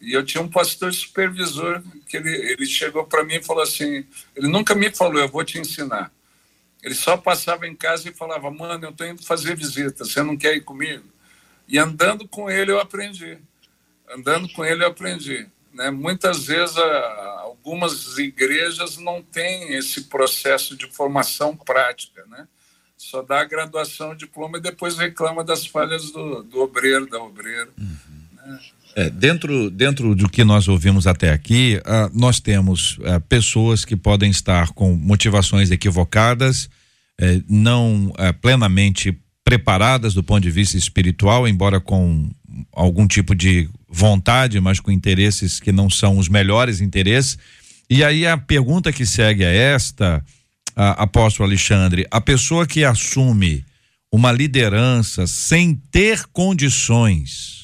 E 0.01 0.13
eu 0.13 0.25
tinha 0.25 0.41
um 0.41 0.49
pastor 0.49 0.91
supervisor 0.93 1.81
que 2.07 2.17
ele, 2.17 2.29
ele 2.29 2.65
chegou 2.65 3.05
para 3.05 3.23
mim 3.23 3.35
e 3.35 3.43
falou 3.43 3.61
assim: 3.61 4.05
ele 4.35 4.47
nunca 4.47 4.73
me 4.73 4.89
falou, 4.89 5.19
eu 5.19 5.29
vou 5.29 5.43
te 5.43 5.59
ensinar. 5.59 6.11
Ele 6.81 6.95
só 6.95 7.15
passava 7.15 7.67
em 7.67 7.75
casa 7.75 8.09
e 8.09 8.13
falava: 8.13 8.49
Mano, 8.49 8.85
eu 8.85 8.91
estou 8.91 9.07
indo 9.07 9.23
fazer 9.23 9.55
visita, 9.55 10.03
você 10.03 10.23
não 10.23 10.37
quer 10.37 10.55
ir 10.55 10.61
comigo? 10.61 11.05
E 11.67 11.77
andando 11.77 12.27
com 12.27 12.49
ele 12.49 12.71
eu 12.71 12.79
aprendi. 12.79 13.37
Andando 14.09 14.49
com 14.49 14.65
ele 14.65 14.83
eu 14.83 14.87
aprendi. 14.87 15.47
Né? 15.73 15.89
Muitas 15.89 16.47
vezes 16.47 16.75
algumas 17.39 18.17
igrejas 18.17 18.97
não 18.97 19.21
têm 19.21 19.73
esse 19.73 20.05
processo 20.05 20.75
de 20.75 20.87
formação 20.91 21.55
prática, 21.55 22.25
né? 22.25 22.47
Só 22.97 23.21
dá 23.21 23.41
a 23.41 23.45
graduação, 23.45 24.11
o 24.11 24.15
diploma 24.15 24.57
e 24.57 24.61
depois 24.61 24.97
reclama 24.97 25.43
das 25.43 25.65
falhas 25.65 26.11
do, 26.11 26.43
do 26.43 26.61
obreiro, 26.61 27.07
da 27.07 27.19
obreira. 27.19 27.69
Uhum. 27.77 27.97
Né? 28.33 28.59
É, 28.95 29.09
dentro, 29.09 29.69
dentro 29.69 30.13
do 30.15 30.27
que 30.27 30.43
nós 30.43 30.67
ouvimos 30.67 31.07
até 31.07 31.31
aqui, 31.31 31.79
uh, 31.85 32.11
nós 32.13 32.39
temos 32.39 32.97
uh, 32.97 33.21
pessoas 33.29 33.85
que 33.85 33.95
podem 33.95 34.29
estar 34.29 34.69
com 34.69 34.95
motivações 34.95 35.71
equivocadas, 35.71 36.65
uh, 36.65 37.43
não 37.47 38.13
eh, 38.17 38.33
plenamente 38.33 39.17
preparadas 39.45 40.13
do 40.13 40.23
ponto 40.23 40.41
de 40.41 40.51
vista 40.51 40.77
espiritual, 40.77 41.47
embora 41.47 41.79
com 41.79 42.29
algum 42.73 43.07
tipo 43.07 43.33
de 43.33 43.69
vontade, 43.87 44.59
mas 44.59 44.79
com 44.79 44.91
interesses 44.91 45.59
que 45.59 45.71
não 45.71 45.89
são 45.89 46.17
os 46.17 46.27
melhores 46.27 46.81
interesses. 46.81 47.37
E 47.89 48.03
aí 48.03 48.27
a 48.27 48.37
pergunta 48.37 48.91
que 48.91 49.05
segue 49.05 49.43
é 49.43 49.55
esta, 49.55 50.23
apóstolo 50.75 51.47
Alexandre: 51.47 52.05
a 52.11 52.21
pessoa 52.21 52.67
que 52.67 52.83
assume 52.85 53.65
uma 54.11 54.31
liderança 54.31 55.25
sem 55.27 55.75
ter 55.91 56.25
condições 56.31 57.60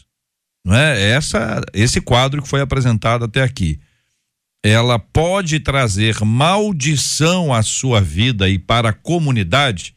não 0.68 0.76
é? 0.76 1.12
Essa, 1.12 1.62
esse 1.74 2.02
quadro 2.02 2.42
que 2.42 2.50
foi 2.50 2.60
apresentado 2.60 3.24
até 3.24 3.42
aqui, 3.42 3.80
ela 4.62 5.00
pode 5.00 5.62
trazer 5.62 6.20
maldição 6.26 7.54
à 7.54 7.64
sua 7.64 8.02
vida 8.02 8.50
e 8.50 8.60
para 8.60 8.90
a 8.90 8.94
comunidade? 8.94 9.96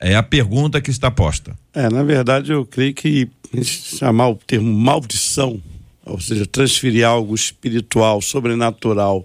É 0.00 0.16
a 0.16 0.22
pergunta 0.22 0.80
que 0.80 0.90
está 0.90 1.12
posta. 1.12 1.56
É, 1.72 1.88
na 1.88 2.02
verdade, 2.02 2.50
eu 2.50 2.66
creio 2.66 2.92
que 2.92 3.30
chamar 3.62 4.30
o 4.30 4.34
termo 4.34 4.72
maldição, 4.76 5.62
ou 6.04 6.18
seja, 6.18 6.44
transferir 6.44 7.06
algo 7.06 7.32
espiritual, 7.32 8.20
sobrenatural, 8.20 9.24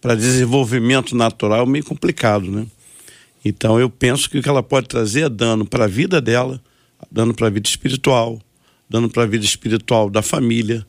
para 0.00 0.14
desenvolvimento 0.14 1.16
natural 1.16 1.64
é 1.64 1.68
meio 1.68 1.84
complicado, 1.84 2.48
né? 2.52 2.66
Então 3.44 3.80
eu 3.80 3.90
penso 3.90 4.30
que 4.30 4.38
o 4.38 4.42
que 4.42 4.48
ela 4.48 4.62
pode 4.62 4.86
trazer 4.86 5.22
é 5.22 5.28
dano 5.28 5.66
para 5.66 5.86
a 5.86 5.88
vida 5.88 6.20
dela, 6.20 6.60
dano 7.10 7.34
para 7.34 7.48
a 7.48 7.50
vida 7.50 7.68
espiritual, 7.68 8.40
dando 8.90 9.08
para 9.08 9.22
a 9.22 9.26
vida 9.26 9.44
espiritual 9.44 10.10
da 10.10 10.20
família 10.20 10.84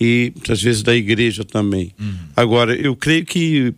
e 0.00 0.32
muitas 0.34 0.60
vezes 0.62 0.82
da 0.82 0.94
igreja 0.94 1.44
também. 1.44 1.92
Uhum. 2.00 2.14
Agora, 2.34 2.74
eu 2.74 2.96
creio 2.96 3.24
que 3.24 3.74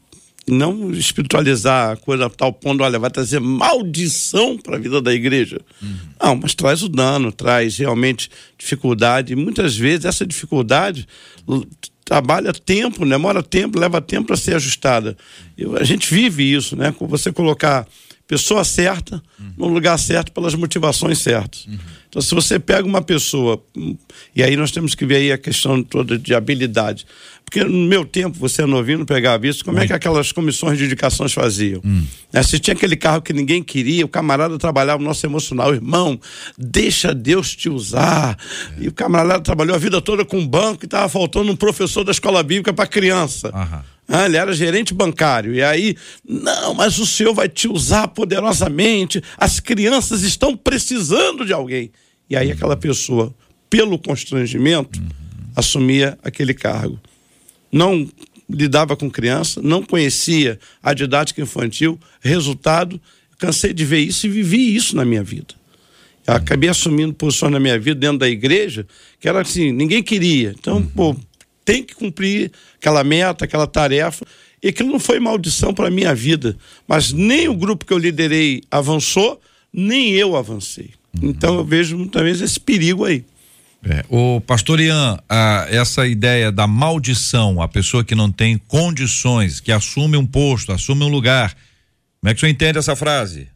não 0.46 0.90
espiritualizar 0.92 1.92
a 1.92 1.96
coisa 1.96 2.26
a 2.26 2.30
tal 2.30 2.52
ponto, 2.52 2.82
olha, 2.82 2.98
vai 2.98 3.10
trazer 3.10 3.40
maldição 3.40 4.56
para 4.56 4.76
a 4.76 4.78
vida 4.78 5.00
da 5.00 5.12
igreja. 5.12 5.60
Uhum. 5.82 5.96
Não, 6.22 6.36
mas 6.36 6.54
traz 6.54 6.82
o 6.82 6.88
dano, 6.88 7.32
traz 7.32 7.78
realmente 7.78 8.30
dificuldade. 8.56 9.32
E 9.32 9.36
muitas 9.36 9.76
vezes 9.76 10.04
essa 10.04 10.26
dificuldade 10.26 11.06
trabalha 12.04 12.52
tempo, 12.52 13.06
demora 13.06 13.42
tempo, 13.42 13.78
leva 13.78 14.00
tempo 14.00 14.28
para 14.28 14.36
ser 14.36 14.54
ajustada. 14.54 15.16
Eu, 15.56 15.76
a 15.76 15.84
gente 15.84 16.12
vive 16.12 16.52
isso, 16.52 16.76
né? 16.76 16.94
Você 17.00 17.32
colocar 17.32 17.88
pessoa 18.26 18.64
certa 18.64 19.22
uhum. 19.38 19.52
no 19.56 19.68
lugar 19.68 19.98
certo 19.98 20.32
pelas 20.32 20.54
motivações 20.54 21.18
certas. 21.18 21.66
Uhum. 21.66 21.78
Então, 22.08 22.22
se 22.22 22.34
você 22.34 22.58
pega 22.58 22.86
uma 22.86 23.02
pessoa, 23.02 23.62
e 24.34 24.42
aí 24.42 24.56
nós 24.56 24.70
temos 24.70 24.94
que 24.94 25.04
ver 25.04 25.16
aí 25.16 25.32
a 25.32 25.38
questão 25.38 25.82
toda 25.82 26.16
de 26.16 26.32
habilidade. 26.32 27.04
Porque 27.44 27.62
no 27.62 27.88
meu 27.88 28.04
tempo, 28.04 28.38
você 28.38 28.62
é 28.62 28.66
novinho, 28.66 28.98
não 28.98 29.04
pegava 29.04 29.46
isso, 29.46 29.64
como 29.64 29.78
é 29.78 29.86
que 29.86 29.92
aquelas 29.92 30.32
comissões 30.32 30.78
de 30.78 30.84
indicações 30.84 31.32
faziam? 31.32 31.80
Hum. 31.84 32.04
É, 32.32 32.42
se 32.42 32.58
tinha 32.58 32.74
aquele 32.74 32.96
carro 32.96 33.20
que 33.20 33.32
ninguém 33.32 33.62
queria, 33.62 34.04
o 34.04 34.08
camarada 34.08 34.56
trabalhava 34.58 35.02
o 35.02 35.04
nosso 35.04 35.26
emocional, 35.26 35.74
irmão, 35.74 36.18
deixa 36.56 37.12
Deus 37.12 37.54
te 37.54 37.68
usar. 37.68 38.38
É. 38.78 38.84
E 38.84 38.88
o 38.88 38.92
camarada 38.92 39.40
trabalhou 39.40 39.74
a 39.74 39.78
vida 39.78 40.00
toda 40.00 40.24
com 40.24 40.38
um 40.38 40.46
banco 40.46 40.84
e 40.84 40.86
estava 40.86 41.08
faltando 41.08 41.50
um 41.52 41.56
professor 41.56 42.04
da 42.04 42.12
escola 42.12 42.42
bíblica 42.42 42.72
para 42.72 42.86
criança. 42.86 43.50
Aham. 43.52 43.93
Ah, 44.06 44.26
ele 44.26 44.36
era 44.36 44.52
gerente 44.52 44.92
bancário. 44.92 45.54
E 45.54 45.62
aí, 45.62 45.96
não, 46.26 46.74
mas 46.74 46.98
o 46.98 47.06
senhor 47.06 47.32
vai 47.34 47.48
te 47.48 47.66
usar 47.68 48.08
poderosamente. 48.08 49.22
As 49.38 49.60
crianças 49.60 50.22
estão 50.22 50.56
precisando 50.56 51.44
de 51.44 51.52
alguém. 51.52 51.90
E 52.28 52.36
aí, 52.36 52.50
aquela 52.50 52.76
pessoa, 52.76 53.34
pelo 53.70 53.98
constrangimento, 53.98 55.00
assumia 55.56 56.18
aquele 56.22 56.52
cargo. 56.52 57.00
Não 57.72 58.08
lidava 58.48 58.96
com 58.96 59.10
criança, 59.10 59.60
não 59.62 59.82
conhecia 59.82 60.58
a 60.82 60.92
didática 60.92 61.40
infantil. 61.40 61.98
Resultado, 62.20 63.00
cansei 63.38 63.72
de 63.72 63.84
ver 63.84 64.00
isso 64.00 64.26
e 64.26 64.30
vivi 64.30 64.74
isso 64.74 64.94
na 64.94 65.04
minha 65.04 65.22
vida. 65.22 65.54
Eu 66.26 66.34
acabei 66.34 66.70
assumindo 66.70 67.12
posições 67.12 67.52
na 67.52 67.60
minha 67.60 67.78
vida 67.78 68.00
dentro 68.00 68.18
da 68.18 68.28
igreja 68.28 68.86
que 69.20 69.28
era 69.28 69.40
assim, 69.40 69.72
ninguém 69.72 70.02
queria. 70.02 70.54
Então, 70.58 70.82
pô, 70.82 71.16
tem 71.64 71.82
que 71.82 71.94
cumprir 71.94 72.52
aquela 72.76 73.02
meta, 73.02 73.44
aquela 73.44 73.66
tarefa. 73.66 74.24
E 74.62 74.68
aquilo 74.68 74.90
não 74.90 75.00
foi 75.00 75.20
maldição 75.20 75.74
para 75.74 75.88
a 75.88 75.90
minha 75.90 76.14
vida. 76.14 76.56
Mas 76.88 77.12
nem 77.12 77.48
o 77.48 77.54
grupo 77.54 77.84
que 77.84 77.92
eu 77.92 77.98
liderei 77.98 78.62
avançou, 78.70 79.40
nem 79.72 80.12
eu 80.12 80.36
avancei. 80.36 80.90
Uhum. 81.20 81.30
Então 81.30 81.56
eu 81.56 81.64
vejo 81.64 81.98
muitas 81.98 82.22
vezes 82.22 82.42
esse 82.42 82.60
perigo 82.60 83.04
aí. 83.04 83.24
É, 83.86 84.02
o 84.08 84.40
pastor 84.40 84.80
Ian, 84.80 85.18
a, 85.28 85.66
essa 85.68 86.06
ideia 86.06 86.50
da 86.50 86.66
maldição, 86.66 87.60
a 87.60 87.68
pessoa 87.68 88.02
que 88.02 88.14
não 88.14 88.32
tem 88.32 88.56
condições, 88.56 89.60
que 89.60 89.70
assume 89.70 90.16
um 90.16 90.26
posto, 90.26 90.72
assume 90.72 91.04
um 91.04 91.08
lugar, 91.08 91.54
como 92.20 92.30
é 92.30 92.34
que 92.34 92.38
o 92.38 92.40
senhor 92.40 92.52
entende 92.52 92.78
essa 92.78 92.96
frase? 92.96 93.48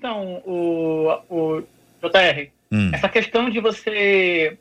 então, 0.00 0.42
o, 0.46 1.08
o 1.28 1.62
JR, 2.02 2.48
hum. 2.72 2.90
essa 2.94 3.08
questão 3.08 3.50
de 3.50 3.60
você 3.60 4.56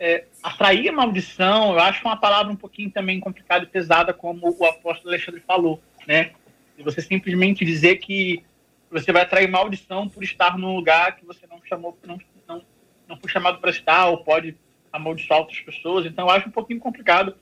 é, 0.00 0.24
atrair 0.42 0.88
a 0.88 0.92
maldição, 0.92 1.72
eu 1.72 1.80
acho 1.80 2.04
uma 2.04 2.16
palavra 2.16 2.52
um 2.52 2.56
pouquinho 2.56 2.90
também 2.90 3.18
complicada 3.18 3.64
e 3.64 3.68
pesada, 3.68 4.12
como 4.12 4.56
o 4.58 4.64
apóstolo 4.64 5.10
Alexandre 5.10 5.40
falou, 5.40 5.82
né? 6.06 6.32
Você 6.78 7.02
simplesmente 7.02 7.64
dizer 7.64 7.96
que 7.96 8.44
você 8.90 9.12
vai 9.12 9.22
atrair 9.22 9.48
maldição 9.48 10.08
por 10.08 10.22
estar 10.22 10.56
num 10.56 10.74
lugar 10.76 11.16
que 11.16 11.26
você 11.26 11.46
não 11.46 11.60
chamou, 11.64 11.98
não, 12.06 12.18
não, 12.46 12.62
não 13.08 13.16
foi 13.18 13.30
chamado 13.30 13.58
para 13.58 13.70
estar, 13.70 14.06
ou 14.06 14.18
pode 14.18 14.56
amaldiçoar 14.92 15.40
outras 15.40 15.60
pessoas. 15.60 16.06
Então, 16.06 16.26
eu 16.26 16.30
acho 16.30 16.48
um 16.48 16.52
pouquinho 16.52 16.80
complicado 16.80 17.34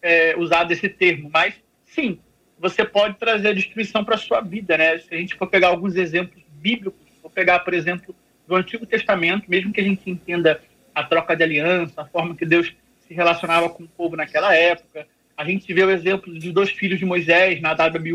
é, 0.00 0.36
usar 0.36 0.64
desse 0.64 0.88
termo. 0.88 1.28
Mas, 1.32 1.54
sim, 1.84 2.20
você 2.58 2.84
pode 2.84 3.16
trazer 3.18 3.54
destruição 3.54 4.04
para 4.04 4.16
sua 4.16 4.40
vida, 4.40 4.78
né? 4.78 4.98
Se 4.98 5.12
a 5.12 5.18
gente 5.18 5.34
for 5.34 5.48
pegar 5.48 5.68
alguns 5.68 5.96
exemplos 5.96 6.42
bíblicos, 6.52 7.00
vou 7.20 7.30
pegar, 7.30 7.58
por 7.60 7.74
exemplo, 7.74 8.14
do 8.46 8.54
Antigo 8.54 8.86
Testamento, 8.86 9.50
mesmo 9.50 9.72
que 9.72 9.80
a 9.80 9.84
gente 9.84 10.08
entenda 10.08 10.62
a 10.98 11.04
troca 11.04 11.36
de 11.36 11.44
aliança, 11.44 12.02
a 12.02 12.04
forma 12.04 12.34
que 12.34 12.44
Deus 12.44 12.74
se 13.06 13.14
relacionava 13.14 13.70
com 13.70 13.84
o 13.84 13.88
povo 13.88 14.16
naquela 14.16 14.52
época. 14.54 15.06
A 15.36 15.44
gente 15.44 15.72
vê 15.72 15.84
o 15.84 15.90
exemplo 15.90 16.34
dos 16.34 16.52
dois 16.52 16.70
filhos 16.70 16.98
de 16.98 17.04
Moisés, 17.04 17.60
Nadab 17.60 17.96
e 17.96 18.12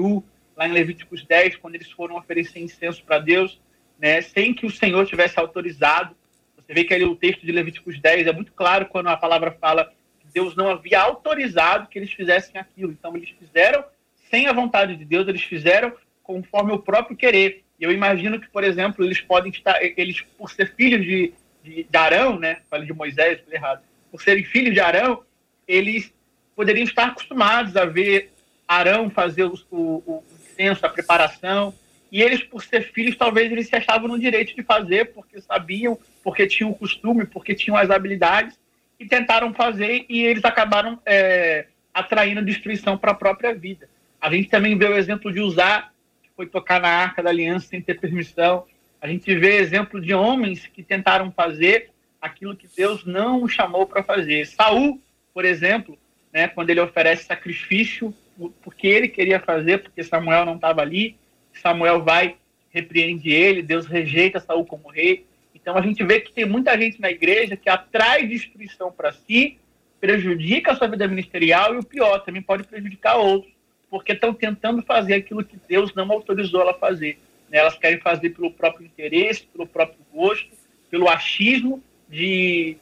lá 0.56 0.68
em 0.68 0.74
Levíticos 0.74 1.24
10, 1.24 1.56
quando 1.56 1.76
eles 1.76 1.90
foram 1.90 2.18
oferecer 2.18 2.60
incenso 2.60 3.02
para 3.06 3.20
Deus, 3.20 3.62
né, 3.98 4.22
sem 4.22 4.54
que 4.54 4.66
o 4.66 4.70
Senhor 4.70 5.06
tivesse 5.06 5.40
autorizado. 5.40 6.14
Você 6.58 6.74
vê 6.74 6.84
que 6.84 6.94
ali 6.94 7.06
o 7.06 7.16
texto 7.16 7.46
de 7.46 7.54
Levíticos 7.54 8.00
10 8.02 8.28
é 8.28 8.34
muito 8.34 8.52
claro 8.52 8.88
quando 8.88 9.08
a 9.08 9.16
palavra 9.16 9.52
fala 9.52 9.86
que 10.20 10.28
Deus 10.34 10.54
não 10.54 10.70
havia 10.70 11.00
autorizado 11.00 11.88
que 11.88 11.98
eles 11.98 12.12
fizessem 12.12 12.60
aquilo. 12.60 12.92
Então, 12.92 13.16
eles 13.16 13.30
fizeram 13.30 13.84
sem 14.30 14.48
a 14.48 14.54
vontade 14.54 14.98
de 14.98 15.06
Deus, 15.06 15.26
eles 15.28 15.44
fizeram 15.44 15.94
conforme 16.22 16.74
o 16.74 16.80
próprio 16.80 17.16
querer. 17.16 17.64
E 17.80 17.84
eu 17.86 17.94
imagino 17.94 18.40
que, 18.42 18.50
por 18.50 18.64
exemplo, 18.64 19.06
eles 19.06 19.22
podem 19.22 19.52
estar, 19.52 19.82
eles, 19.82 20.22
por 20.38 20.52
ser 20.52 20.74
filhos 20.76 21.02
de, 21.06 21.34
de, 21.64 21.84
de 21.84 21.98
Arão, 21.98 22.38
né? 22.38 22.58
Falei 22.70 22.86
de 22.86 22.94
Moisés, 22.94 23.42
falei 23.42 23.58
errado. 23.58 23.82
Por 24.12 24.22
serem 24.22 24.44
filhos 24.44 24.74
de 24.74 24.80
Arão, 24.80 25.24
eles 25.68 26.14
poderiam 26.56 26.84
estar 26.84 27.08
acostumados 27.08 27.76
a 27.76 27.86
ver 27.86 28.32
Arão 28.68 29.10
fazer 29.10 29.46
o, 29.46 29.54
o, 29.72 30.04
o 30.06 30.24
incenso, 30.52 30.86
a 30.86 30.90
preparação, 30.90 31.74
e 32.12 32.22
eles, 32.22 32.44
por 32.44 32.64
ser 32.64 32.92
filhos, 32.92 33.16
talvez 33.16 33.52
eles 33.52 33.68
se 33.68 33.76
achavam 33.76 34.08
no 34.08 34.20
direito 34.20 34.56
de 34.56 34.62
fazer, 34.62 35.14
porque 35.14 35.42
sabiam, 35.42 35.98
porque 36.24 36.46
tinham 36.46 36.70
o 36.70 36.76
costume, 36.76 37.26
porque 37.26 37.56
tinham 37.56 37.76
as 37.76 37.90
habilidades, 37.90 38.56
e 39.00 39.06
tentaram 39.08 39.52
fazer, 39.52 40.06
e 40.08 40.22
eles 40.22 40.46
acabaram 40.46 41.00
é, 41.06 41.66
atraindo 41.92 42.46
destruição 42.46 42.98
para 42.98 43.12
a 43.12 43.16
própria 43.16 43.54
vida. 43.54 43.90
A 44.22 44.30
gente 44.30 44.48
também 44.48 44.78
vê 44.78 44.86
o 44.86 44.96
exemplo 44.96 45.34
de 45.34 45.40
usar, 45.40 45.92
que 46.22 46.30
foi 46.36 46.46
tocar 46.46 46.80
na 46.80 46.88
arca 46.88 47.24
da 47.24 47.32
aliança 47.32 47.68
sem 47.68 47.82
ter 47.82 48.00
permissão, 48.00 48.66
a 49.04 49.08
gente 49.10 49.36
vê 49.36 49.58
exemplo 49.58 50.00
de 50.00 50.14
homens 50.14 50.66
que 50.66 50.82
tentaram 50.82 51.30
fazer 51.30 51.90
aquilo 52.22 52.56
que 52.56 52.70
Deus 52.74 53.04
não 53.04 53.44
o 53.44 53.50
chamou 53.50 53.86
para 53.86 54.02
fazer. 54.02 54.48
Saul, 54.48 54.98
por 55.34 55.44
exemplo, 55.44 56.00
né, 56.32 56.48
quando 56.48 56.70
ele 56.70 56.80
oferece 56.80 57.26
sacrifício 57.26 58.16
porque 58.62 58.88
ele 58.88 59.10
queria 59.10 59.42
fazer, 59.42 59.80
porque 59.80 60.06
Samuel 60.06 60.46
não 60.46 60.56
estava 60.56 60.80
ali, 60.80 61.18
Samuel 61.52 62.02
vai 62.02 62.38
repreende 62.70 63.30
ele, 63.30 63.62
Deus 63.62 63.86
rejeita 63.86 64.40
Saul 64.40 64.66
como 64.66 64.90
rei. 64.90 65.26
Então 65.54 65.76
a 65.78 65.82
gente 65.82 66.02
vê 66.02 66.22
que 66.22 66.32
tem 66.32 66.46
muita 66.46 66.80
gente 66.80 67.02
na 67.02 67.12
igreja 67.12 67.58
que 67.58 67.70
atrai 67.70 68.26
destruição 68.26 68.90
para 68.90 69.12
si, 69.12 69.60
prejudica 70.00 70.72
a 70.72 70.76
sua 70.78 70.88
vida 70.88 71.10
ministerial 71.10 71.76
e 71.76 71.80
o 71.80 71.84
pior, 71.84 72.20
também 72.20 72.42
pode 72.42 72.64
prejudicar 72.64 73.18
outros, 73.18 73.52
porque 73.90 74.14
estão 74.14 74.34
tentando 74.34 74.82
fazer 74.82 75.16
aquilo 75.16 75.44
que 75.44 75.60
Deus 75.68 75.94
não 75.94 76.10
autorizou 76.10 76.62
ela 76.62 76.74
fazer. 76.74 77.20
Né? 77.54 77.60
Elas 77.60 77.78
querem 77.78 78.00
fazer 78.00 78.32
pelo 78.32 78.52
próprio 78.52 78.88
interesse, 78.88 79.44
pelo 79.44 79.68
próprio 79.68 80.00
gosto, 80.12 80.50
pelo 80.90 81.08
achismo 81.08 81.84
de 82.10 82.76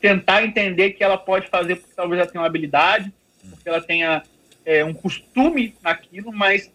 tentar 0.00 0.44
entender 0.44 0.92
que 0.92 1.02
ela 1.02 1.18
pode 1.18 1.48
fazer 1.48 1.76
porque 1.76 1.94
talvez 1.94 2.20
ela 2.20 2.30
tenha 2.30 2.40
uma 2.40 2.46
habilidade, 2.46 3.12
porque 3.50 3.68
ela 3.68 3.80
tenha 3.80 4.22
é, 4.64 4.84
um 4.84 4.94
costume 4.94 5.74
naquilo, 5.82 6.32
mas 6.32 6.70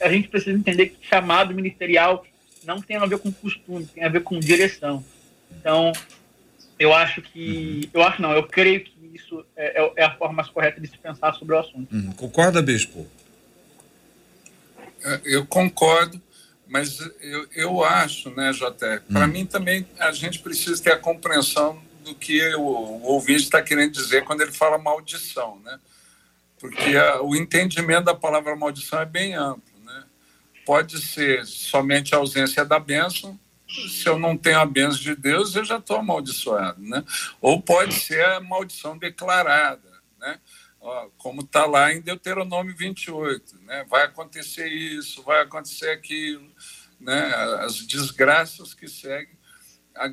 a 0.00 0.08
gente 0.08 0.28
precisa 0.28 0.56
entender 0.56 0.86
que 0.86 1.06
chamado 1.06 1.52
ministerial 1.52 2.24
não 2.64 2.80
tem 2.80 2.96
a 2.96 3.06
ver 3.06 3.18
com 3.18 3.30
costume, 3.32 3.84
tem 3.86 4.04
a 4.04 4.08
ver 4.08 4.22
com 4.22 4.38
direção. 4.38 5.04
Então, 5.50 5.92
eu 6.78 6.92
acho 6.92 7.20
que. 7.22 7.88
Eu 7.92 8.02
acho 8.02 8.20
não, 8.22 8.32
eu 8.32 8.44
creio 8.44 8.82
que 8.82 8.92
isso 9.14 9.44
é, 9.56 9.82
é, 9.82 9.92
é 9.96 10.04
a 10.04 10.16
forma 10.16 10.34
mais 10.34 10.48
correta 10.48 10.80
de 10.80 10.88
se 10.88 10.98
pensar 10.98 11.34
sobre 11.34 11.54
o 11.54 11.58
assunto. 11.58 11.94
Uhum. 11.94 12.12
Concorda, 12.12 12.60
Bispo? 12.60 13.06
É, 15.04 15.20
eu 15.24 15.46
concordo. 15.46 16.20
Mas 16.74 16.98
eu, 17.20 17.46
eu 17.54 17.84
acho, 17.84 18.30
né, 18.30 18.52
Joté, 18.52 18.98
para 18.98 19.26
hum. 19.26 19.28
mim 19.28 19.46
também 19.46 19.86
a 19.96 20.10
gente 20.10 20.40
precisa 20.40 20.82
ter 20.82 20.90
a 20.90 20.98
compreensão 20.98 21.80
do 22.04 22.16
que 22.16 22.52
o, 22.56 22.62
o 22.62 23.02
ouvinte 23.12 23.44
está 23.44 23.62
querendo 23.62 23.92
dizer 23.92 24.24
quando 24.24 24.40
ele 24.40 24.50
fala 24.50 24.76
maldição, 24.76 25.60
né? 25.64 25.78
Porque 26.58 26.96
a, 26.96 27.22
o 27.22 27.36
entendimento 27.36 28.06
da 28.06 28.14
palavra 28.14 28.56
maldição 28.56 29.00
é 29.00 29.06
bem 29.06 29.34
amplo, 29.34 29.62
né? 29.84 30.02
Pode 30.66 31.00
ser 31.00 31.46
somente 31.46 32.12
a 32.12 32.18
ausência 32.18 32.64
da 32.64 32.80
bênção, 32.80 33.38
se 33.68 34.08
eu 34.08 34.18
não 34.18 34.36
tenho 34.36 34.58
a 34.58 34.66
bênção 34.66 35.00
de 35.00 35.14
Deus, 35.14 35.54
eu 35.54 35.64
já 35.64 35.76
estou 35.76 35.98
amaldiçoado, 35.98 36.82
né? 36.82 37.04
Ou 37.40 37.62
pode 37.62 37.94
ser 37.94 38.24
a 38.24 38.40
maldição 38.40 38.98
declarada, 38.98 39.92
né? 40.18 40.40
Como 41.16 41.40
está 41.40 41.64
lá 41.66 41.92
em 41.92 42.00
Deuteronômio 42.00 42.76
28, 42.76 43.58
né? 43.62 43.86
Vai 43.88 44.04
acontecer 44.04 44.68
isso, 44.68 45.22
vai 45.22 45.42
acontecer 45.42 45.90
aquilo, 45.90 46.46
né? 47.00 47.34
As 47.60 47.86
desgraças 47.86 48.74
que 48.74 48.88
seguem. 48.88 49.34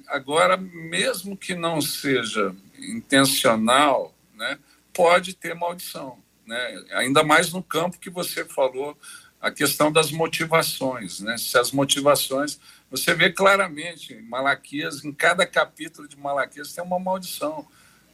Agora, 0.07 0.55
mesmo 0.57 1.35
que 1.35 1.55
não 1.55 1.81
seja 1.81 2.55
intencional, 2.77 4.15
né? 4.35 4.57
Pode 4.93 5.33
ter 5.33 5.53
maldição, 5.55 6.17
né? 6.45 6.83
Ainda 6.91 7.23
mais 7.23 7.51
no 7.51 7.61
campo 7.61 7.99
que 7.99 8.09
você 8.09 8.45
falou, 8.45 8.97
a 9.41 9.49
questão 9.49 9.91
das 9.91 10.11
motivações, 10.11 11.19
né? 11.19 11.37
Se 11.37 11.57
as 11.57 11.71
motivações, 11.71 12.59
você 12.89 13.13
vê 13.13 13.31
claramente, 13.31 14.15
Malaquias, 14.21 15.03
em 15.03 15.11
cada 15.11 15.45
capítulo 15.45 16.07
de 16.07 16.15
Malaquias 16.15 16.73
tem 16.73 16.83
uma 16.83 16.99
maldição 16.99 17.67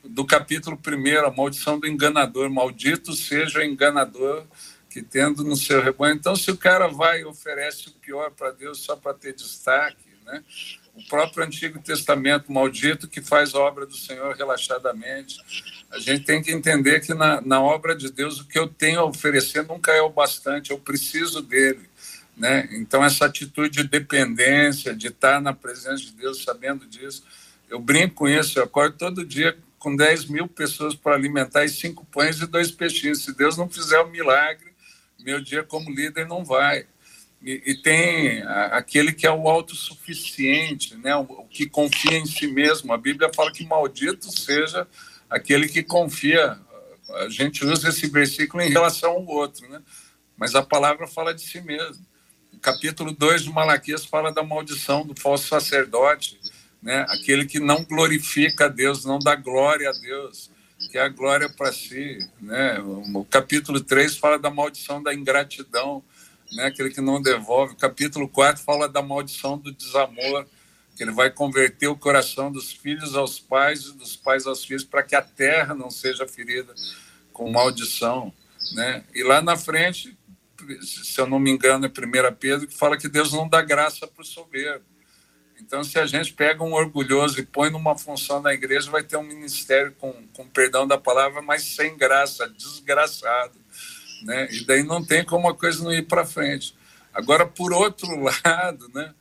do 0.04 0.26
capítulo 0.26 0.80
1, 0.86 1.26
a 1.26 1.32
maldição 1.32 1.80
do 1.80 1.88
enganador. 1.88 2.50
Maldito 2.50 3.14
seja 3.14 3.60
o 3.60 3.64
enganador 3.64 4.46
que 4.90 5.02
tendo 5.02 5.44
no 5.44 5.56
seu 5.56 5.82
rebanho. 5.82 6.16
Então, 6.16 6.36
se 6.36 6.50
o 6.50 6.58
cara 6.58 6.88
vai 6.88 7.22
e 7.22 7.26
oferece 7.26 7.90
o 7.90 7.92
pior 7.94 8.32
para 8.32 8.52
Deus 8.52 8.80
só 8.80 8.96
para 8.96 9.14
ter 9.14 9.34
destaque, 9.34 10.08
né? 10.26 10.44
o 10.98 11.08
próprio 11.08 11.44
Antigo 11.44 11.80
Testamento 11.80 12.52
maldito 12.52 13.08
que 13.08 13.22
faz 13.22 13.54
a 13.54 13.60
obra 13.60 13.86
do 13.86 13.96
Senhor 13.96 14.36
relaxadamente. 14.36 15.38
A 15.92 16.00
gente 16.00 16.26
tem 16.26 16.42
que 16.42 16.52
entender 16.52 17.02
que 17.02 17.14
na, 17.14 17.40
na 17.42 17.62
obra 17.62 17.96
de 17.96 18.12
Deus 18.12 18.40
o 18.40 18.48
que 18.48 18.58
eu 18.58 18.68
tenho 18.68 19.00
a 19.00 19.06
oferecer 19.06 19.64
nunca 19.68 19.92
é 19.92 20.02
o 20.02 20.10
bastante, 20.10 20.72
eu 20.72 20.80
preciso 20.80 21.42
dele. 21.42 21.88
Né? 22.36 22.68
Então, 22.74 23.04
essa 23.04 23.26
atitude 23.26 23.84
de 23.84 23.88
dependência, 23.88 24.96
de 24.96 25.08
estar 25.08 25.40
na 25.40 25.54
presença 25.54 25.98
de 25.98 26.12
Deus, 26.14 26.44
sabendo 26.44 26.88
disso, 26.88 27.24
eu 27.70 27.80
brinco 27.80 28.16
com 28.16 28.28
isso, 28.28 28.58
eu 28.58 28.64
acordo 28.64 28.98
todo 28.98 29.26
dia 29.26 29.58
com 29.80 29.96
10 29.96 30.26
mil 30.26 30.48
pessoas 30.48 30.96
para 30.96 31.16
alimentar 31.16 31.64
e 31.66 31.70
cinco 31.70 32.06
pães 32.06 32.42
e 32.42 32.48
dois 32.48 32.72
peixinhos. 32.72 33.24
Se 33.24 33.36
Deus 33.36 33.58
não 33.58 33.70
fizer 33.70 34.02
um 34.02 34.10
milagre, 34.10 34.74
meu 35.20 35.42
dia 35.42 35.64
como 35.64 35.92
líder 35.92 36.28
não 36.28 36.44
vai. 36.44 36.86
E, 37.42 37.62
e 37.66 37.76
tem 37.76 38.42
a, 38.44 38.78
aquele 38.78 39.14
que 39.14 39.28
é 39.28 39.32
o 39.32 39.48
autossuficiente, 39.48 40.96
né? 40.98 41.16
O, 41.16 41.22
o, 41.22 41.48
que 41.48 41.68
confia 41.68 42.18
em 42.18 42.26
si 42.26 42.48
mesmo. 42.48 42.92
A 42.92 42.98
Bíblia 42.98 43.32
fala 43.34 43.52
que 43.52 43.66
maldito 43.66 44.32
seja 44.32 44.88
aquele 45.30 45.68
que 45.68 45.84
confia. 45.84 46.60
A 47.10 47.30
gente 47.30 47.64
usa 47.64 47.90
esse 47.90 48.08
versículo 48.08 48.64
em 48.64 48.70
relação 48.70 49.12
ao 49.12 49.26
outro, 49.26 49.68
né? 49.70 49.82
Mas 50.36 50.56
a 50.56 50.64
palavra 50.64 51.08
fala 51.08 51.34
de 51.34 51.42
si 51.42 51.62
mesmo. 51.62 52.06
O 52.52 52.60
capítulo 52.60 53.12
2 53.12 53.44
de 53.44 53.52
Malaquias 53.52 54.06
fala 54.06 54.32
da 54.32 54.44
maldição 54.44 55.06
do 55.06 55.20
falso 55.20 55.48
sacerdote 55.48 56.40
né? 56.82 57.06
aquele 57.10 57.46
que 57.46 57.60
não 57.60 57.84
glorifica 57.84 58.66
a 58.66 58.70
Deus, 58.70 59.06
não 59.06 59.20
dá 59.20 59.36
glória 59.36 59.90
a 59.90 59.94
Deus, 59.94 60.52
que 60.92 60.98
é 60.98 61.02
a 61.02 61.10
glória 61.10 61.50
para 61.50 61.72
si. 61.72 62.20
Né? 62.40 62.80
O 63.14 63.26
capítulo 63.26 63.82
3 63.82 64.18
fala 64.18 64.38
da 64.38 64.50
maldição 64.50 65.02
da 65.02 65.14
ingratidão, 65.14 66.04
né? 66.54 66.66
aquele 66.66 66.90
que 66.90 67.02
não 67.02 67.22
devolve. 67.22 67.74
O 67.74 67.78
capítulo 67.78 68.28
4 68.28 68.64
fala 68.64 68.88
da 68.88 69.02
maldição 69.02 69.58
do 69.58 69.72
desamor, 69.72 70.46
que 70.96 71.04
ele 71.04 71.12
vai 71.12 71.30
converter 71.30 71.88
o 71.88 71.96
coração 71.96 72.52
dos 72.52 72.72
filhos 72.72 73.16
aos 73.16 73.40
pais 73.40 73.86
e 73.86 73.94
dos 73.98 74.16
pais 74.16 74.48
aos 74.48 74.66
filhos 74.66 74.84
para 74.84 75.04
que 75.04 75.16
a 75.16 75.22
terra 75.22 75.76
não 75.76 75.92
seja 75.92 76.28
ferida 76.28 76.74
com 77.32 77.52
maldição. 77.52 78.34
Né? 78.74 79.04
E 79.14 79.24
lá 79.24 79.42
na 79.42 79.56
frente, 79.56 80.18
se 80.82 81.20
eu 81.22 81.28
não 81.28 81.40
me 81.40 81.52
engano, 81.52 81.86
é 81.86 81.90
1 81.90 82.36
Pedro, 82.36 82.68
que 82.68 82.74
fala 82.74 82.98
que 82.98 83.08
Deus 83.08 83.32
não 83.32 83.48
dá 83.48 83.62
graça 83.62 84.08
para 84.08 84.22
o 84.22 84.26
soberbo. 84.26 84.86
Então, 85.60 85.84
se 85.84 86.00
a 86.00 86.06
gente 86.06 86.34
pega 86.34 86.64
um 86.64 86.74
orgulhoso 86.74 87.40
e 87.40 87.46
põe 87.46 87.70
numa 87.70 87.98
função 87.98 88.42
na 88.42 88.54
igreja, 88.54 88.92
vai 88.92 89.04
ter 89.04 89.18
um 89.18 89.24
ministério, 89.24 89.94
com, 90.00 90.14
com 90.34 90.48
perdão 90.48 90.88
da 90.88 90.98
palavra, 90.98 91.42
mas 91.42 91.64
sem 91.64 91.98
graça, 91.98 92.48
desgraçado. 92.48 93.58
Né? 94.24 94.48
E 94.52 94.66
daí 94.66 94.84
não 94.84 95.04
tem 95.04 95.26
como 95.26 95.50
a 95.50 95.56
coisa 95.56 95.84
não 95.84 95.94
ir 95.94 96.08
para 96.08 96.26
frente. 96.26 96.76
Agora, 97.14 97.46
por 97.46 97.74
outro 97.74 98.08
lado, 98.22 98.90
né, 98.94 99.14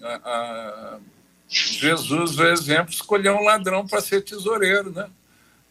a, 0.00 0.14
a 0.14 1.00
Jesus, 1.48 2.38
o 2.38 2.46
exemplo, 2.46 2.92
escolheu 2.92 3.34
um 3.34 3.42
ladrão 3.42 3.86
para 3.86 4.00
ser 4.00 4.22
tesoureiro, 4.22 4.92
né? 4.92 5.10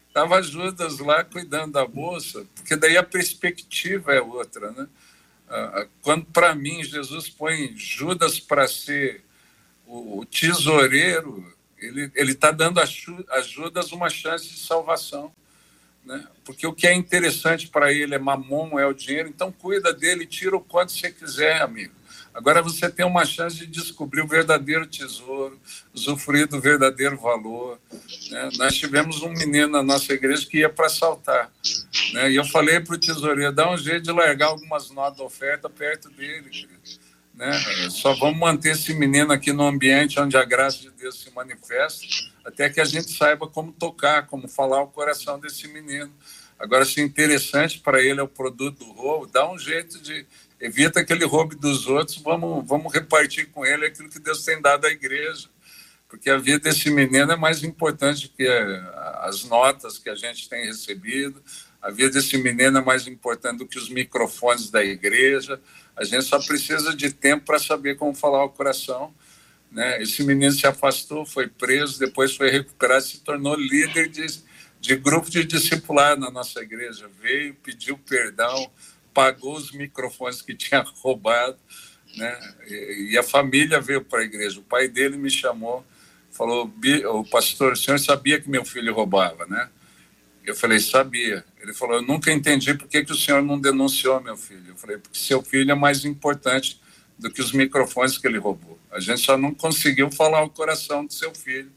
Estava 0.06 0.42
Judas 0.42 0.98
lá 0.98 1.24
cuidando 1.24 1.72
da 1.72 1.86
bolsa, 1.86 2.44
porque 2.54 2.76
daí 2.76 2.98
a 2.98 3.02
perspectiva 3.02 4.12
é 4.12 4.20
outra, 4.20 4.72
né? 4.72 4.86
Quando, 6.02 6.26
para 6.26 6.54
mim, 6.54 6.84
Jesus 6.84 7.30
põe 7.30 7.74
Judas 7.76 8.38
para 8.38 8.68
ser 8.68 9.24
o, 9.90 10.24
tesoureiro, 10.24 11.52
ele 11.78 12.32
está 12.32 12.50
dando 12.50 12.80
a 12.80 13.40
Judas 13.42 13.92
uma 13.92 14.08
chance 14.08 14.48
de 14.48 14.58
salvação. 14.58 15.32
Né? 16.04 16.26
Porque 16.44 16.66
o 16.66 16.72
que 16.72 16.86
é 16.86 16.94
interessante 16.94 17.68
para 17.68 17.92
ele 17.92 18.14
é 18.14 18.18
mamon, 18.18 18.78
é 18.78 18.86
o 18.86 18.94
dinheiro, 18.94 19.28
então 19.28 19.52
cuida 19.52 19.92
dele, 19.92 20.26
tira 20.26 20.56
o 20.56 20.60
quanto 20.60 20.92
você 20.92 21.10
quiser, 21.10 21.60
amigo. 21.60 22.00
Agora 22.32 22.62
você 22.62 22.88
tem 22.88 23.04
uma 23.04 23.24
chance 23.24 23.56
de 23.56 23.66
descobrir 23.66 24.22
o 24.22 24.26
verdadeiro 24.26 24.86
tesouro, 24.86 25.58
usufruir 25.92 26.46
do 26.46 26.60
verdadeiro 26.60 27.16
valor. 27.16 27.78
Né? 28.30 28.50
Nós 28.56 28.76
tivemos 28.76 29.20
um 29.22 29.30
menino 29.30 29.68
na 29.68 29.82
nossa 29.82 30.12
igreja 30.12 30.46
que 30.46 30.58
ia 30.58 30.68
para 30.68 30.86
assaltar. 30.86 31.50
Né? 32.12 32.30
E 32.30 32.36
eu 32.36 32.44
falei 32.44 32.78
para 32.78 32.94
o 32.94 32.98
tesoureiro: 32.98 33.52
dá 33.52 33.70
um 33.70 33.76
jeito 33.76 34.04
de 34.04 34.12
largar 34.12 34.46
algumas 34.46 34.90
notas 34.90 35.16
de 35.16 35.22
oferta 35.22 35.68
perto 35.68 36.08
dele. 36.10 36.68
Né? 37.40 37.88
Só 37.88 38.12
vamos 38.16 38.38
manter 38.38 38.72
esse 38.72 38.92
menino 38.92 39.32
aqui 39.32 39.50
no 39.50 39.66
ambiente 39.66 40.20
onde 40.20 40.36
a 40.36 40.44
graça 40.44 40.80
de 40.80 40.90
Deus 40.90 41.22
se 41.22 41.30
manifesta, 41.30 42.04
até 42.44 42.68
que 42.68 42.78
a 42.78 42.84
gente 42.84 43.10
saiba 43.16 43.48
como 43.48 43.72
tocar, 43.72 44.26
como 44.26 44.46
falar 44.46 44.82
o 44.82 44.88
coração 44.88 45.40
desse 45.40 45.66
menino. 45.66 46.12
Agora, 46.58 46.84
se 46.84 47.00
interessante 47.00 47.78
para 47.78 47.98
ele 48.02 48.20
é 48.20 48.22
o 48.22 48.28
produto 48.28 48.84
do 48.84 48.92
roubo, 48.92 49.26
dá 49.26 49.50
um 49.50 49.58
jeito 49.58 49.98
de, 50.02 50.26
evita 50.60 51.02
que 51.02 51.14
ele 51.14 51.24
roube 51.24 51.56
dos 51.56 51.86
outros, 51.86 52.18
vamos, 52.18 52.68
vamos 52.68 52.92
repartir 52.92 53.46
com 53.46 53.64
ele 53.64 53.86
aquilo 53.86 54.10
que 54.10 54.18
Deus 54.18 54.44
tem 54.44 54.60
dado 54.60 54.86
à 54.86 54.90
igreja. 54.90 55.48
Porque 56.10 56.28
a 56.28 56.36
vida 56.36 56.58
desse 56.58 56.90
menino 56.90 57.32
é 57.32 57.36
mais 57.36 57.64
importante 57.64 58.28
que 58.28 58.46
as 59.22 59.44
notas 59.44 59.96
que 59.96 60.10
a 60.10 60.14
gente 60.14 60.46
tem 60.46 60.66
recebido, 60.66 61.42
a 61.80 61.90
vida 61.90 62.10
desse 62.10 62.36
menino 62.36 62.76
é 62.76 62.84
mais 62.84 63.06
importante 63.06 63.60
do 63.60 63.66
que 63.66 63.78
os 63.78 63.88
microfones 63.88 64.68
da 64.68 64.84
igreja. 64.84 65.58
A 65.96 66.04
gente 66.04 66.22
só 66.22 66.38
precisa 66.38 66.94
de 66.94 67.12
tempo 67.12 67.44
para 67.44 67.58
saber 67.58 67.96
como 67.96 68.14
falar 68.14 68.44
o 68.44 68.50
coração. 68.50 69.14
Né? 69.70 70.02
Esse 70.02 70.22
menino 70.24 70.52
se 70.52 70.66
afastou, 70.66 71.24
foi 71.24 71.46
preso, 71.46 71.98
depois 71.98 72.36
foi 72.36 72.50
recuperado, 72.50 73.04
se 73.04 73.20
tornou 73.20 73.54
líder 73.54 74.08
de, 74.08 74.26
de 74.80 74.96
grupo 74.96 75.30
de 75.30 75.44
discipulado 75.44 76.20
na 76.20 76.30
nossa 76.30 76.60
igreja. 76.60 77.08
Veio, 77.20 77.54
pediu 77.56 77.98
perdão, 77.98 78.70
pagou 79.14 79.56
os 79.56 79.72
microfones 79.72 80.42
que 80.42 80.54
tinha 80.56 80.84
roubado, 81.02 81.58
né? 82.16 82.54
E, 82.66 83.10
e 83.12 83.18
a 83.18 83.22
família 83.22 83.80
veio 83.80 84.04
para 84.04 84.20
a 84.20 84.24
igreja. 84.24 84.58
O 84.58 84.64
pai 84.64 84.88
dele 84.88 85.16
me 85.16 85.30
chamou, 85.30 85.84
falou: 86.32 86.72
"O 87.14 87.24
pastor, 87.24 87.72
o 87.72 87.76
senhor 87.76 88.00
sabia 88.00 88.40
que 88.40 88.50
meu 88.50 88.64
filho 88.64 88.92
roubava, 88.92 89.46
né?" 89.46 89.68
Eu 90.50 90.56
falei: 90.56 90.80
"Sabia". 90.80 91.44
Ele 91.60 91.72
falou: 91.72 91.96
"Eu 91.96 92.02
nunca 92.02 92.32
entendi 92.32 92.74
por 92.74 92.88
que 92.88 93.04
que 93.04 93.12
o 93.12 93.16
senhor 93.16 93.42
não 93.42 93.58
denunciou 93.58 94.20
meu 94.20 94.36
filho". 94.36 94.68
Eu 94.68 94.76
falei: 94.76 94.98
"Porque 94.98 95.18
seu 95.18 95.42
filho 95.42 95.70
é 95.70 95.74
mais 95.74 96.04
importante 96.04 96.80
do 97.18 97.30
que 97.30 97.40
os 97.40 97.52
microfones 97.52 98.16
que 98.18 98.26
ele 98.26 98.38
roubou. 98.38 98.78
A 98.90 99.00
gente 99.00 99.20
só 99.20 99.36
não 99.36 99.54
conseguiu 99.54 100.10
falar 100.10 100.42
o 100.42 100.50
coração 100.50 101.04
do 101.04 101.12
seu 101.12 101.34
filho". 101.34 101.70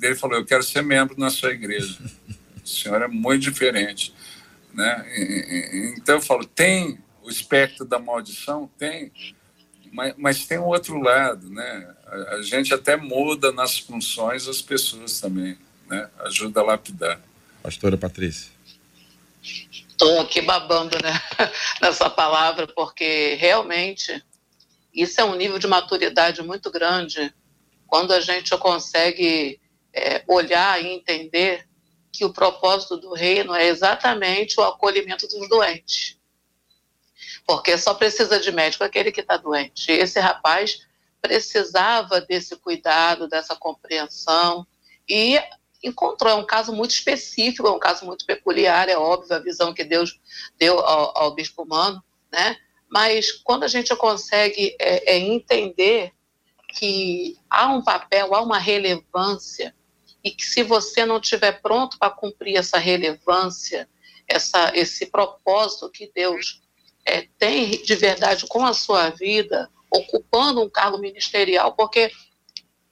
Ele 0.00 0.14
falou: 0.14 0.36
"Eu 0.36 0.44
quero 0.44 0.62
ser 0.62 0.82
membro 0.82 1.18
na 1.18 1.30
sua 1.30 1.50
igreja". 1.50 1.98
O 2.64 2.68
senhor 2.68 3.00
é 3.00 3.08
muito 3.08 3.42
diferente. 3.44 4.14
Né? 4.74 5.94
Então 5.96 6.16
eu 6.16 6.20
falo, 6.20 6.44
tem 6.44 6.98
o 7.22 7.30
espectro 7.30 7.84
da 7.84 7.98
maldição? 7.98 8.70
Tem, 8.78 9.10
mas, 9.92 10.14
mas 10.16 10.46
tem 10.46 10.58
o 10.58 10.66
outro 10.66 10.98
lado, 10.98 11.50
né? 11.50 11.94
A, 12.06 12.34
a, 12.36 12.42
gente 12.42 12.72
até 12.72 12.96
muda 12.96 13.50
nas 13.50 13.78
funções 13.78 14.46
as 14.46 14.62
pessoas 14.62 15.20
também, 15.20 15.58
né? 15.88 16.08
Ajuda 16.20 16.60
a 16.60 16.64
lapidar. 16.64 17.20
Pastora 17.68 17.98
Patrícia. 17.98 18.50
Estou 19.42 20.22
aqui 20.22 20.40
babando 20.40 20.96
né? 21.02 21.12
nessa 21.82 22.08
palavra, 22.08 22.66
porque 22.66 23.34
realmente 23.34 24.24
isso 24.94 25.20
é 25.20 25.24
um 25.24 25.34
nível 25.34 25.58
de 25.58 25.66
maturidade 25.66 26.42
muito 26.42 26.70
grande 26.70 27.30
quando 27.86 28.12
a 28.12 28.20
gente 28.20 28.56
consegue 28.56 29.60
é, 29.92 30.24
olhar 30.26 30.82
e 30.82 30.88
entender 30.88 31.68
que 32.10 32.24
o 32.24 32.32
propósito 32.32 32.96
do 32.96 33.12
reino 33.12 33.54
é 33.54 33.66
exatamente 33.66 34.58
o 34.58 34.64
acolhimento 34.64 35.28
dos 35.28 35.46
doentes. 35.46 36.16
Porque 37.46 37.76
só 37.76 37.92
precisa 37.92 38.40
de 38.40 38.50
médico 38.50 38.82
aquele 38.82 39.12
que 39.12 39.20
está 39.20 39.36
doente. 39.36 39.92
Esse 39.92 40.18
rapaz 40.18 40.86
precisava 41.20 42.18
desse 42.22 42.56
cuidado, 42.56 43.28
dessa 43.28 43.54
compreensão 43.54 44.66
e 45.06 45.38
encontrou. 45.82 46.32
É 46.32 46.34
um 46.34 46.46
caso 46.46 46.72
muito 46.72 46.90
específico, 46.90 47.66
é 47.66 47.72
um 47.72 47.78
caso 47.78 48.04
muito 48.04 48.24
peculiar, 48.24 48.88
é 48.88 48.96
óbvio 48.96 49.36
a 49.36 49.40
visão 49.40 49.72
que 49.72 49.84
Deus 49.84 50.18
deu 50.58 50.78
ao, 50.80 51.16
ao 51.16 51.34
bispo 51.34 51.62
humano, 51.62 52.02
né? 52.32 52.56
Mas 52.90 53.32
quando 53.32 53.64
a 53.64 53.68
gente 53.68 53.94
consegue 53.96 54.74
é, 54.78 55.14
é 55.14 55.18
entender 55.18 56.12
que 56.68 57.36
há 57.48 57.68
um 57.68 57.82
papel, 57.82 58.34
há 58.34 58.42
uma 58.42 58.58
relevância 58.58 59.74
e 60.22 60.30
que 60.30 60.44
se 60.44 60.62
você 60.62 61.06
não 61.06 61.18
estiver 61.18 61.60
pronto 61.62 61.98
para 61.98 62.10
cumprir 62.10 62.56
essa 62.56 62.78
relevância, 62.78 63.88
essa, 64.26 64.72
esse 64.74 65.06
propósito 65.06 65.90
que 65.90 66.10
Deus 66.14 66.62
é, 67.04 67.26
tem 67.38 67.82
de 67.82 67.94
verdade 67.94 68.46
com 68.46 68.64
a 68.64 68.74
sua 68.74 69.10
vida, 69.10 69.70
ocupando 69.90 70.62
um 70.62 70.68
cargo 70.68 70.98
ministerial, 70.98 71.72
porque 71.72 72.10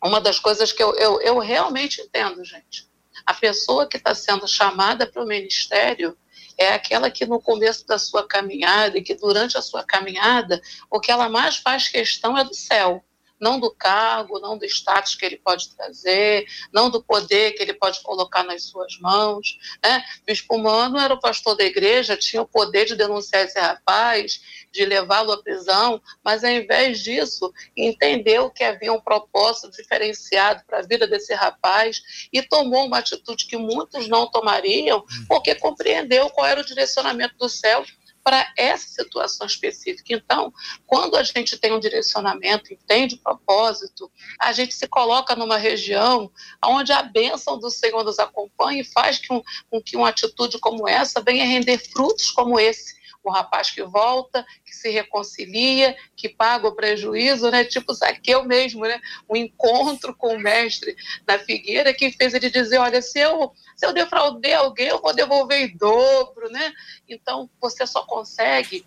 uma 0.03 0.21
das 0.21 0.39
coisas 0.39 0.73
que 0.73 0.83
eu, 0.83 0.95
eu, 0.95 1.21
eu 1.21 1.39
realmente 1.39 2.01
entendo, 2.01 2.45
gente, 2.45 2.89
a 3.25 3.35
pessoa 3.35 3.87
que 3.87 3.97
está 3.97 4.15
sendo 4.15 4.47
chamada 4.47 5.07
para 5.07 5.23
o 5.23 5.27
ministério 5.27 6.17
é 6.59 6.73
aquela 6.73 7.11
que 7.11 7.27
no 7.27 7.41
começo 7.41 7.87
da 7.87 7.99
sua 7.99 8.27
caminhada 8.27 8.97
e 8.99 9.03
que 9.03 9.15
durante 9.15 9.59
a 9.59 9.63
sua 9.63 9.85
caminhada, 9.85 10.61
o 10.91 11.01
que 11.01 11.11
ela 11.11 11.29
mais 11.29 11.57
faz 11.57 11.89
questão 11.89 12.37
é 12.37 12.45
do 12.45 12.55
céu 12.55 13.05
não 13.41 13.61
do 13.61 13.71
cargo, 13.71 14.39
não 14.39 14.57
do 14.57 14.65
status 14.65 15.15
que 15.15 15.25
ele 15.25 15.37
pode 15.37 15.69
trazer, 15.75 16.47
não 16.73 16.91
do 16.91 17.03
poder 17.03 17.53
que 17.53 17.63
ele 17.63 17.75
pode 17.75 18.03
colocar 18.03 18.43
nas 18.43 18.65
suas 18.65 18.99
mãos. 18.99 19.59
Né? 19.85 20.03
Bispo 20.27 20.59
Mano 20.59 20.99
era 20.99 21.15
o 21.15 21.21
pastor 21.21 21.57
da 21.57 21.65
igreja, 21.65 22.17
tinha 22.17 22.43
o 22.43 22.49
poder 22.49 22.87
de 22.87 22.97
denunciar 22.97 23.45
esse 23.45 23.59
rapaz, 23.59 24.41
de 24.73 24.85
levá-lo 24.85 25.33
à 25.33 25.43
prisão, 25.43 26.01
mas 26.25 26.45
ao 26.45 26.51
invés 26.51 27.01
disso, 27.01 27.53
entendeu 27.77 28.51
que 28.51 28.65
havia 28.65 28.93
um 28.93 29.01
propósito 29.01 29.71
diferenciado 29.71 30.63
para 30.67 30.79
a 30.79 30.83
vida 30.83 31.07
desse 31.07 31.35
rapaz 31.35 32.29
e 32.33 32.43
tomou 32.43 32.87
uma 32.87 32.99
atitude 32.99 33.47
que 33.47 33.57
muitos 33.57 34.09
não 34.09 34.31
tomariam, 34.31 35.05
porque 35.29 35.55
compreendeu 35.55 36.29
qual 36.31 36.47
era 36.47 36.61
o 36.61 36.65
direcionamento 36.65 37.37
do 37.39 37.49
céu 37.49 37.85
para 38.27 38.53
essa 38.57 38.89
situação 38.89 39.47
específica. 39.47 40.13
Então, 40.13 40.53
quando 40.85 41.15
a 41.15 41.23
gente 41.23 41.57
tem 41.59 41.73
um 41.73 41.79
direcionamento, 41.79 42.75
entende 42.75 43.15
o 43.15 43.19
propósito, 43.19 44.11
a 44.41 44.53
gente 44.53 44.75
se 44.75 44.89
coloca 44.89 45.37
numa 45.37 45.57
região 45.57 46.29
onde 46.65 46.91
a 46.91 47.05
bênção 47.05 47.57
do 47.57 47.71
Senhor 47.71 48.03
nos 48.03 48.19
acompanha 48.19 48.81
e 48.81 48.85
faz 48.85 49.25
com, 49.25 49.41
com 49.71 49.81
que 49.81 49.97
uma 49.97 50.09
atitude 50.09 50.59
como 50.59 50.89
essa 50.89 51.23
venha 51.23 51.45
render 51.45 51.79
frutos 51.79 52.33
como 52.33 52.59
esse 52.59 52.96
o 53.31 53.33
rapaz 53.33 53.71
que 53.71 53.83
volta, 53.83 54.47
que 54.65 54.75
se 54.75 54.91
reconcilia, 54.91 55.97
que 56.17 56.29
paga 56.29 56.69
o 56.69 56.75
prejuízo, 56.75 57.51
né? 57.51 57.65
Tipo 57.65 57.95
Zaqueu 57.95 58.45
mesmo, 58.45 58.83
né? 58.83 59.01
Um 59.29 59.37
encontro 59.37 60.15
com 60.15 60.35
o 60.35 60.39
mestre 60.39 60.97
na 61.27 61.39
figueira 61.39 61.93
que 61.93 62.11
fez 62.13 62.35
ele 62.35 62.51
dizer, 62.51 62.79
olha, 62.79 63.03
se 63.03 63.19
eu, 63.19 63.53
se 63.77 63.87
eu 63.87 63.93
defraudei 63.93 64.55
alguém, 64.55 64.89
eu 64.89 65.01
vou 65.01 65.15
devolver 65.15 65.61
em 65.61 65.77
dobro, 65.77 66.51
né? 66.51 66.73
Então, 67.09 67.49
você 67.61 67.87
só 67.87 68.05
consegue 68.05 68.87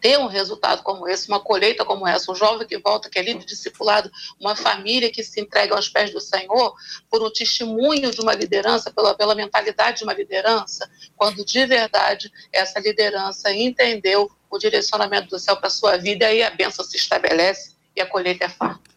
ter 0.00 0.18
um 0.18 0.26
resultado 0.26 0.82
como 0.82 1.06
esse, 1.08 1.28
uma 1.28 1.40
colheita 1.40 1.84
como 1.84 2.06
essa, 2.06 2.32
um 2.32 2.34
jovem 2.34 2.66
que 2.66 2.78
volta, 2.78 3.10
que 3.10 3.18
é 3.18 3.22
líder 3.22 3.44
discipulado, 3.44 4.10
uma 4.40 4.56
família 4.56 5.10
que 5.10 5.22
se 5.22 5.40
entrega 5.40 5.74
aos 5.74 5.88
pés 5.88 6.12
do 6.12 6.20
Senhor, 6.20 6.74
por 7.10 7.22
um 7.22 7.30
testemunho 7.30 8.10
de 8.10 8.20
uma 8.20 8.34
liderança, 8.34 8.90
pela, 8.90 9.14
pela 9.14 9.34
mentalidade 9.34 9.98
de 9.98 10.04
uma 10.04 10.14
liderança, 10.14 10.88
quando 11.16 11.44
de 11.44 11.66
verdade 11.66 12.32
essa 12.52 12.80
liderança 12.80 13.52
entendeu 13.52 14.30
o 14.50 14.58
direcionamento 14.58 15.28
do 15.28 15.38
céu 15.38 15.56
para 15.56 15.68
a 15.68 15.70
sua 15.70 15.96
vida, 15.96 16.26
aí 16.26 16.42
a 16.42 16.50
bênção 16.50 16.84
se 16.84 16.96
estabelece 16.96 17.72
e 17.94 18.00
a 18.00 18.06
colheita 18.06 18.46
é 18.46 18.48
farta. 18.48 18.90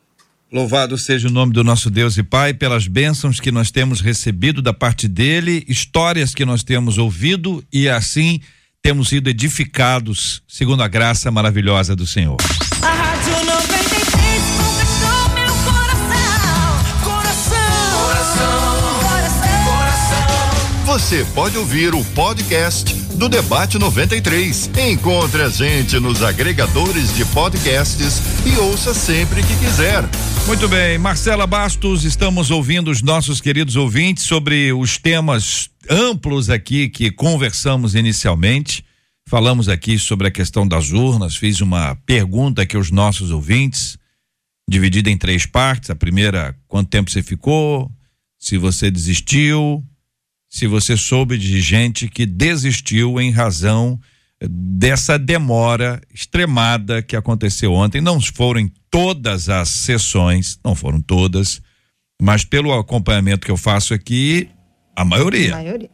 Louvado 0.52 1.00
seja 1.00 1.28
o 1.28 1.32
nome 1.32 1.52
do 1.52 1.64
nosso 1.64 1.90
Deus 1.90 2.16
e 2.16 2.22
Pai 2.22 2.54
pelas 2.54 2.88
bênçãos 2.88 3.40
que 3.40 3.52
nós 3.52 3.72
temos 3.72 4.02
recebido 4.02 4.62
da 4.62 4.72
parte 4.72 5.08
dele, 5.08 5.66
histórias 5.68 6.36
que 6.36 6.46
nós 6.46 6.64
temos 6.64 7.00
ouvido 7.00 7.66
e 7.74 7.90
assim 7.90 8.40
temos 8.84 9.08
sido 9.08 9.30
edificados 9.30 10.44
segundo 10.46 10.84
a 10.84 10.90
graça 10.90 11.32
maravilhosa 11.32 11.96
do 11.96 12.06
Senhor. 12.06 12.36
Você 20.94 21.26
pode 21.34 21.58
ouvir 21.58 21.96
o 21.96 22.06
podcast 22.14 22.94
do 23.16 23.28
Debate 23.28 23.80
93. 23.80 24.70
Encontre 24.92 25.42
a 25.42 25.50
gente 25.50 26.00
nos 26.00 26.22
agregadores 26.22 27.16
de 27.16 27.26
podcasts 27.26 28.22
e 28.46 28.56
ouça 28.60 28.94
sempre 28.94 29.42
que 29.42 29.58
quiser. 29.58 30.04
Muito 30.46 30.68
bem, 30.68 31.00
Marcela 31.00 31.48
Bastos, 31.48 32.04
estamos 32.04 32.52
ouvindo 32.52 32.92
os 32.92 33.02
nossos 33.02 33.42
queridos 33.42 33.76
ouvintes 33.76 34.26
sobre 34.26 34.72
os 34.72 35.00
temas 35.00 35.68
amplos 35.90 36.48
aqui 36.52 36.88
que 36.88 37.10
conversamos 37.10 37.96
inicialmente. 37.96 38.86
Falamos 39.28 39.68
aqui 39.70 39.98
sobre 39.98 40.28
a 40.28 40.32
questão 40.32 40.68
das 40.68 40.92
urnas, 40.92 41.36
fiz 41.36 41.60
uma 41.60 41.96
pergunta 42.06 42.62
aqui 42.62 42.76
aos 42.76 42.92
nossos 42.92 43.32
ouvintes, 43.32 43.98
dividida 44.70 45.10
em 45.10 45.18
três 45.18 45.44
partes. 45.44 45.90
A 45.90 45.96
primeira, 45.96 46.56
quanto 46.68 46.92
tempo 46.92 47.10
você 47.10 47.24
ficou? 47.24 47.92
Se 48.38 48.60
você 48.60 48.92
desistiu, 48.92 49.84
se 50.54 50.68
você 50.68 50.96
soube 50.96 51.36
de 51.36 51.60
gente 51.60 52.08
que 52.08 52.28
desistiu 52.28 53.20
em 53.20 53.32
razão 53.32 54.00
dessa 54.40 55.18
demora 55.18 56.00
extremada 56.14 57.02
que 57.02 57.16
aconteceu 57.16 57.74
ontem. 57.74 58.00
Não 58.00 58.22
foram 58.22 58.70
todas 58.92 59.50
as 59.50 59.70
sessões, 59.70 60.60
não 60.64 60.76
foram 60.76 61.02
todas, 61.02 61.60
mas 62.22 62.46
pelo 62.46 62.72
acompanhamento 62.72 63.48
que 63.48 63.52
eu 63.52 63.58
faço 63.58 63.96
aqui, 63.96 64.48
a 64.96 65.04
maioria. 65.04 65.54
A 65.54 65.58
maioria. 65.58 65.90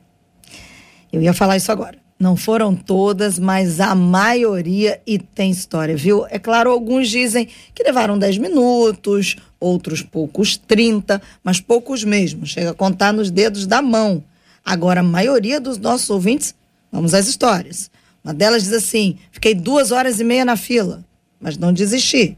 Eu 1.13 1.21
ia 1.21 1.33
falar 1.33 1.55
isso 1.55 1.71
agora. 1.71 1.97
Não 2.19 2.35
foram 2.35 2.75
todas, 2.75 3.39
mas 3.39 3.79
a 3.79 3.95
maioria 3.95 4.99
e 5.07 5.17
tem 5.17 5.51
história, 5.51 5.95
viu? 5.95 6.25
É 6.29 6.37
claro, 6.37 6.69
alguns 6.69 7.07
dizem 7.07 7.47
que 7.73 7.81
levaram 7.81 8.19
10 8.19 8.37
minutos, 8.39 9.37
outros 9.57 10.01
poucos 10.01 10.57
30, 10.57 11.21
mas 11.41 11.61
poucos 11.61 12.03
mesmo. 12.03 12.45
Chega 12.45 12.71
a 12.71 12.73
contar 12.73 13.13
nos 13.13 13.31
dedos 13.31 13.65
da 13.65 13.81
mão. 13.81 14.21
Agora, 14.69 14.99
a 14.99 15.03
maioria 15.03 15.59
dos 15.59 15.79
nossos 15.79 16.07
ouvintes, 16.11 16.53
vamos 16.91 17.15
às 17.15 17.27
histórias. 17.27 17.89
Uma 18.23 18.35
delas 18.35 18.61
diz 18.61 18.73
assim: 18.73 19.17
fiquei 19.31 19.55
duas 19.55 19.91
horas 19.91 20.19
e 20.19 20.23
meia 20.23 20.45
na 20.45 20.55
fila, 20.55 21.03
mas 21.41 21.57
não 21.57 21.73
desisti. 21.73 22.37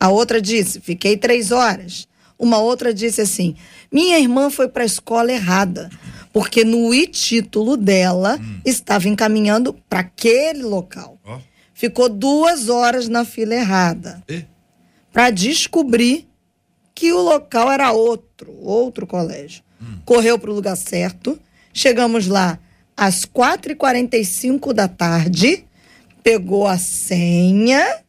A 0.00 0.08
outra 0.08 0.42
disse: 0.42 0.80
fiquei 0.80 1.16
três 1.16 1.52
horas. 1.52 2.08
Uma 2.36 2.58
outra 2.58 2.92
disse 2.92 3.20
assim: 3.20 3.54
minha 3.92 4.18
irmã 4.18 4.50
foi 4.50 4.66
para 4.66 4.82
a 4.82 4.86
escola 4.86 5.30
errada, 5.30 5.88
porque 6.32 6.64
no 6.64 6.92
e-título 6.92 7.76
dela 7.76 8.40
hum. 8.42 8.60
estava 8.64 9.08
encaminhando 9.08 9.72
para 9.88 10.00
aquele 10.00 10.64
local. 10.64 11.16
Oh. 11.24 11.38
Ficou 11.72 12.08
duas 12.08 12.68
horas 12.68 13.08
na 13.08 13.24
fila 13.24 13.54
errada. 13.54 14.20
Para 15.12 15.30
descobrir 15.30 16.26
que 16.92 17.12
o 17.12 17.20
local 17.20 17.70
era 17.70 17.92
outro, 17.92 18.52
outro 18.62 19.06
colégio. 19.06 19.62
Hum. 19.80 19.98
Correu 20.04 20.40
para 20.40 20.50
o 20.50 20.54
lugar 20.54 20.76
certo, 20.76 21.38
Chegamos 21.72 22.26
lá 22.26 22.58
às 22.96 23.24
4h45 23.24 24.72
da 24.72 24.88
tarde, 24.88 25.64
pegou 26.22 26.66
a 26.66 26.76
senha, 26.76 28.00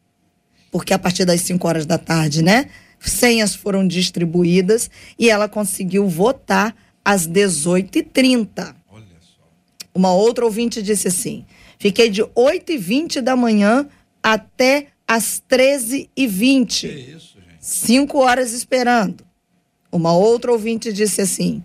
porque 0.70 0.92
a 0.92 0.98
partir 0.98 1.24
das 1.24 1.40
5 1.42 1.66
horas 1.66 1.86
da 1.86 1.98
tarde, 1.98 2.42
né? 2.42 2.68
Senhas 3.00 3.54
foram 3.54 3.86
distribuídas 3.86 4.90
e 5.18 5.30
ela 5.30 5.48
conseguiu 5.48 6.08
votar 6.08 6.74
às 7.04 7.26
18h30. 7.26 8.74
Olha 8.90 9.06
só. 9.20 9.42
Uma 9.94 10.12
outra 10.12 10.44
ouvinte 10.44 10.82
disse 10.82 11.08
assim: 11.08 11.46
fiquei 11.78 12.10
de 12.10 12.22
8h20 12.22 13.20
da 13.20 13.34
manhã 13.34 13.88
até 14.22 14.88
às 15.08 15.42
13h20. 15.48 16.08
Que 16.80 16.86
isso, 16.86 17.38
gente? 17.40 17.58
Cinco 17.60 18.18
horas 18.18 18.52
esperando. 18.52 19.24
Uma 19.90 20.12
outra 20.12 20.52
ouvinte 20.52 20.92
disse 20.92 21.22
assim: 21.22 21.64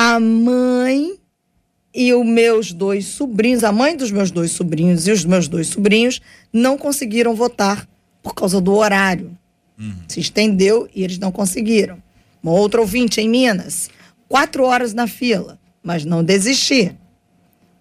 a 0.00 0.20
mãe 0.20 1.18
e 1.92 2.14
os 2.14 2.24
meus 2.24 2.72
dois 2.72 3.04
sobrinhos, 3.04 3.64
a 3.64 3.72
mãe 3.72 3.96
dos 3.96 4.12
meus 4.12 4.30
dois 4.30 4.52
sobrinhos 4.52 5.08
e 5.08 5.10
os 5.10 5.24
meus 5.24 5.48
dois 5.48 5.66
sobrinhos 5.66 6.22
não 6.52 6.78
conseguiram 6.78 7.34
votar 7.34 7.84
por 8.22 8.32
causa 8.32 8.60
do 8.60 8.72
horário. 8.76 9.36
Uhum. 9.76 9.96
Se 10.06 10.20
estendeu 10.20 10.88
e 10.94 11.02
eles 11.02 11.18
não 11.18 11.32
conseguiram. 11.32 12.00
Uma 12.40 12.52
outra 12.52 12.80
ouvinte 12.80 13.20
em 13.20 13.28
Minas, 13.28 13.90
quatro 14.28 14.62
horas 14.62 14.94
na 14.94 15.08
fila, 15.08 15.58
mas 15.82 16.04
não 16.04 16.22
desisti. 16.22 16.94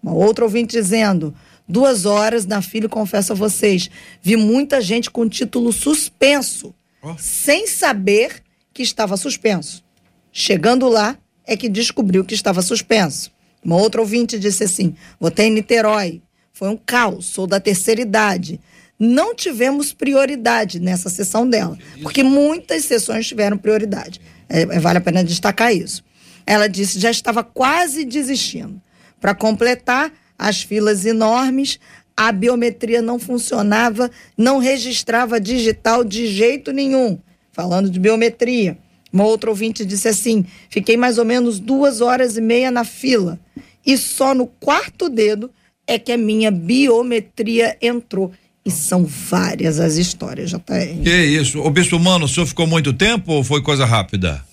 Uma 0.01 0.13
outra 0.13 0.43
ouvinte 0.43 0.75
dizendo, 0.75 1.35
duas 1.69 2.07
horas 2.07 2.47
na 2.47 2.63
fila, 2.63 2.89
confesso 2.89 3.33
a 3.33 3.35
vocês, 3.35 3.91
vi 4.23 4.35
muita 4.35 4.81
gente 4.81 5.11
com 5.11 5.29
título 5.29 5.71
suspenso, 5.71 6.73
oh. 6.99 7.13
sem 7.19 7.67
saber 7.67 8.41
que 8.73 8.81
estava 8.81 9.15
suspenso. 9.17 9.85
Chegando 10.31 10.89
lá, 10.89 11.15
é 11.47 11.55
que 11.55 11.69
descobriu 11.69 12.25
que 12.25 12.35
estava 12.35 12.61
suspenso. 12.61 13.31
Uma 13.63 13.77
outra 13.77 14.01
ouvinte 14.01 14.37
disse 14.37 14.65
assim: 14.65 14.93
votei 15.19 15.47
em 15.47 15.51
Niterói. 15.51 16.21
Foi 16.53 16.69
um 16.69 16.77
caos, 16.77 17.25
sou 17.27 17.47
da 17.47 17.59
terceira 17.59 18.01
idade. 18.01 18.59
Não 18.99 19.35
tivemos 19.35 19.93
prioridade 19.93 20.79
nessa 20.79 21.07
sessão 21.07 21.47
dela, 21.47 21.77
porque 22.01 22.23
muitas 22.23 22.83
sessões 22.85 23.27
tiveram 23.27 23.57
prioridade. 23.57 24.19
É, 24.49 24.61
é, 24.61 24.79
vale 24.79 24.97
a 24.97 25.01
pena 25.01 25.23
destacar 25.23 25.73
isso. 25.73 26.03
Ela 26.45 26.67
disse 26.67 26.99
já 26.99 27.11
estava 27.11 27.43
quase 27.43 28.03
desistindo. 28.03 28.81
Para 29.21 29.35
completar, 29.35 30.11
as 30.37 30.63
filas 30.63 31.05
enormes, 31.05 31.79
a 32.15 32.31
biometria 32.31 33.01
não 33.01 33.19
funcionava, 33.19 34.09
não 34.35 34.57
registrava 34.57 35.39
digital 35.39 36.03
de 36.03 36.27
jeito 36.27 36.71
nenhum. 36.71 37.19
Falando 37.51 37.89
de 37.89 37.99
biometria. 37.99 38.77
Uma 39.11 39.25
outra 39.25 39.49
ouvinte 39.49 39.85
disse 39.85 40.07
assim: 40.07 40.45
fiquei 40.69 40.97
mais 40.97 41.17
ou 41.17 41.25
menos 41.25 41.59
duas 41.59 42.01
horas 42.01 42.37
e 42.37 42.41
meia 42.41 42.69
na 42.71 42.83
fila 42.83 43.39
e 43.87 43.97
só 43.97 44.35
no 44.35 44.47
quarto 44.47 45.07
dedo 45.07 45.49
é 45.87 45.97
que 45.97 46.11
a 46.11 46.17
minha 46.17 46.51
biometria 46.51 47.77
entrou. 47.81 48.33
E 48.65 48.69
são 48.69 49.05
várias 49.05 49.79
as 49.79 49.95
histórias, 49.95 50.49
já 50.49 50.59
tá 50.59 50.75
Que 50.77 51.23
isso. 51.23 51.61
O 51.61 51.69
Bispo 51.69 51.97
Mano, 51.97 52.25
o 52.25 52.27
senhor 52.27 52.45
ficou 52.45 52.67
muito 52.67 52.91
tempo 52.91 53.31
ou 53.31 53.43
foi 53.45 53.61
coisa 53.61 53.85
rápida? 53.85 54.43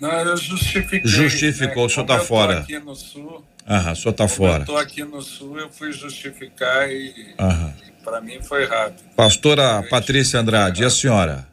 Não, 0.00 0.10
eu 0.10 0.36
justifiquei. 0.36 1.02
Justificou, 1.04 1.82
né? 1.82 1.86
o 1.86 1.88
senhor 1.88 2.02
está 2.02 2.18
fora. 2.18 2.58
aqui 2.58 2.80
no 2.80 2.96
sul. 2.96 3.44
Aham, 3.64 3.92
o 3.92 3.96
senhor 3.96 4.10
está 4.10 4.26
fora. 4.26 4.54
Eu 4.54 4.60
estou 4.62 4.76
aqui 4.76 5.04
no 5.04 5.22
sul, 5.22 5.60
eu 5.60 5.70
fui 5.70 5.92
justificar 5.92 6.90
e, 6.90 7.14
e 7.38 8.02
para 8.02 8.20
mim 8.20 8.42
foi 8.42 8.64
rápido. 8.64 9.04
Pastora 9.14 9.84
Patrícia 9.88 10.40
Andrade, 10.40 10.82
e 10.82 10.84
a 10.84 10.90
senhora? 10.90 11.46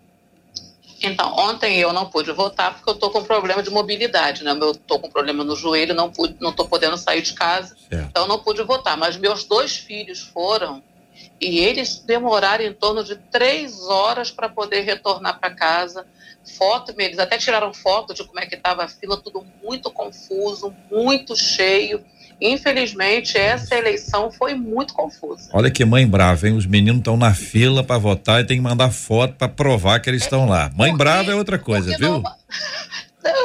Então, 1.02 1.34
ontem 1.38 1.78
eu 1.78 1.94
não 1.94 2.06
pude 2.06 2.32
votar 2.32 2.74
porque 2.74 2.90
eu 2.90 2.94
estou 2.94 3.10
com 3.10 3.24
problema 3.24 3.64
de 3.64 3.70
mobilidade, 3.70 4.44
né? 4.44 4.52
Eu 4.52 4.72
estou 4.72 5.00
com 5.00 5.10
problema 5.10 5.44
no 5.44 5.56
joelho, 5.56 5.94
não 5.94 6.12
pude, 6.12 6.36
não 6.40 6.50
estou 6.50 6.68
podendo 6.68 6.98
sair 6.98 7.22
de 7.22 7.34
casa, 7.34 7.76
certo. 7.90 8.08
então 8.10 8.28
não 8.28 8.40
pude 8.40 8.62
votar. 8.64 8.98
Mas 8.98 9.16
meus 9.16 9.44
dois 9.44 9.78
filhos 9.78 10.20
foram 10.20 10.84
e 11.40 11.60
eles 11.60 12.00
demoraram 12.00 12.66
em 12.66 12.74
torno 12.74 13.04
de 13.04 13.16
três 13.16 13.82
horas 13.88 14.30
para 14.30 14.50
poder 14.50 14.82
retornar 14.82 15.40
para 15.40 15.52
casa. 15.52 16.06
Foto, 16.58 16.94
eles 16.98 17.20
até 17.20 17.38
tiraram 17.38 17.74
foto 17.74 18.14
de 18.14 18.24
como 18.24 18.40
é 18.40 18.46
que 18.46 18.56
estava 18.56 18.84
a 18.84 18.88
fila, 18.88 19.22
tudo 19.22 19.46
muito 19.64 19.90
confuso, 19.92 20.76
muito 20.92 21.36
cheio. 21.36 22.04
Infelizmente, 22.42 23.38
essa 23.38 23.76
eleição 23.76 24.32
foi 24.32 24.56
muito 24.56 24.94
confusa. 24.94 25.50
Olha 25.54 25.70
que 25.70 25.84
mãe 25.84 26.08
brava, 26.08 26.48
hein? 26.48 26.56
Os 26.56 26.66
meninos 26.66 27.00
estão 27.00 27.18
na 27.18 27.34
fila 27.34 27.84
para 27.84 27.98
votar 27.98 28.42
e 28.42 28.46
tem 28.46 28.58
que 28.58 28.64
mandar 28.64 28.92
foto 28.92 29.36
para 29.36 29.50
provar 29.50 30.00
que 30.00 30.10
eles 30.10 30.24
estão 30.24 30.46
é, 30.46 30.50
lá. 30.50 30.72
Mãe 30.76 30.92
porque, 30.92 31.04
brava 31.04 31.32
é 31.32 31.36
outra 31.36 31.60
coisa, 31.60 31.96
viu? 31.98 32.24
Não... 33.24 33.40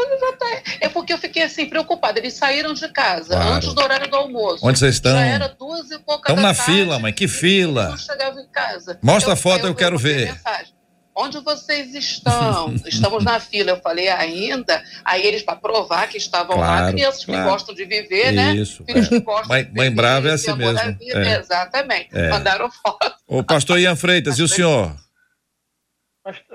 É 0.80 0.88
porque 0.88 1.12
eu 1.12 1.18
fiquei 1.18 1.42
assim 1.42 1.66
preocupada. 1.66 2.18
Eles 2.18 2.34
saíram 2.34 2.72
de 2.74 2.88
casa 2.88 3.34
claro. 3.34 3.54
antes 3.54 3.72
do 3.72 3.80
horário 3.80 4.08
do 4.08 4.16
almoço. 4.16 4.64
Onde 4.64 4.78
vocês 4.78 4.94
estão? 4.94 5.12
Já 5.12 5.24
era 5.24 5.48
duas 5.48 5.90
e 5.90 5.98
pouca 5.98 6.30
Estão 6.30 6.36
na 6.36 6.54
tarde, 6.54 6.72
fila, 6.72 6.98
mãe. 6.98 7.12
Que 7.12 7.26
fila? 7.26 7.88
Não 7.90 7.98
chegava 7.98 8.40
em 8.40 8.46
casa. 8.48 8.98
Mostra 9.02 9.30
eu, 9.30 9.34
a 9.34 9.36
foto, 9.36 9.64
eu, 9.64 9.68
eu 9.68 9.74
quero 9.74 9.98
ver. 9.98 10.32
Mensagem 10.32 10.74
onde 11.14 11.38
vocês 11.40 11.94
estão? 11.94 12.74
Estamos 12.86 13.24
na 13.24 13.38
fila. 13.38 13.70
Eu 13.70 13.80
falei, 13.80 14.08
ainda? 14.08 14.82
Aí 15.04 15.24
eles, 15.24 15.42
para 15.42 15.56
provar 15.56 16.08
que 16.08 16.16
estavam 16.16 16.56
claro, 16.56 16.86
lá, 16.86 16.92
crianças 16.92 17.24
claro. 17.24 17.42
que 17.42 17.50
gostam 17.50 17.74
de 17.74 17.84
viver, 17.84 18.32
né? 18.32 18.54
Isso, 18.56 18.84
Filhos 18.84 19.06
é. 19.06 19.08
que 19.08 19.20
gostam 19.20 19.48
mãe, 19.48 19.62
de 19.62 19.70
viver. 19.70 19.80
Mãe 19.80 19.94
brava 19.94 20.28
é 20.28 20.32
assim 20.32 20.54
mesmo. 20.54 20.78
É. 20.78 21.38
Exatamente. 21.38 22.08
É. 22.12 22.30
Mandaram 22.30 22.70
foto. 22.70 23.14
O 23.26 23.42
pastor 23.42 23.78
Ian 23.78 23.96
Freitas, 23.96 24.38
e 24.38 24.42
o 24.42 24.48
senhor? 24.48 24.94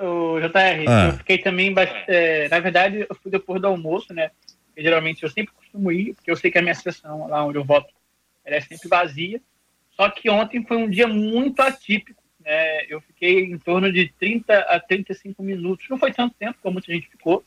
O 0.01 0.39
JR, 0.39 0.85
ah. 0.87 1.09
eu 1.09 1.17
fiquei 1.17 1.37
também, 1.37 1.73
é, 2.07 2.49
na 2.49 2.59
verdade, 2.59 3.05
eu 3.07 3.15
fui 3.21 3.31
depois 3.31 3.61
do 3.61 3.67
almoço, 3.67 4.13
né? 4.13 4.31
Porque, 4.65 4.81
geralmente 4.81 5.21
eu 5.21 5.29
sempre 5.29 5.53
costumo 5.53 5.91
ir, 5.91 6.15
porque 6.15 6.31
eu 6.31 6.35
sei 6.35 6.49
que 6.49 6.57
a 6.57 6.61
minha 6.61 6.73
sessão 6.73 7.27
lá 7.27 7.45
onde 7.45 7.57
eu 7.57 7.63
voto 7.63 7.87
ela 8.43 8.55
é 8.55 8.61
sempre 8.61 8.89
vazia. 8.89 9.39
Só 9.91 10.09
que 10.09 10.29
ontem 10.29 10.65
foi 10.65 10.77
um 10.77 10.89
dia 10.89 11.07
muito 11.07 11.61
atípico 11.61 12.18
é, 12.51 12.87
eu 12.89 12.99
fiquei 13.01 13.43
em 13.43 13.59
torno 13.59 13.93
de 13.93 14.11
30 14.19 14.57
a 14.57 14.79
35 14.79 15.43
minutos. 15.43 15.85
Não 15.87 15.99
foi 15.99 16.11
tanto 16.11 16.33
tempo 16.33 16.57
como 16.63 16.73
muita 16.73 16.91
gente 16.91 17.07
ficou. 17.07 17.43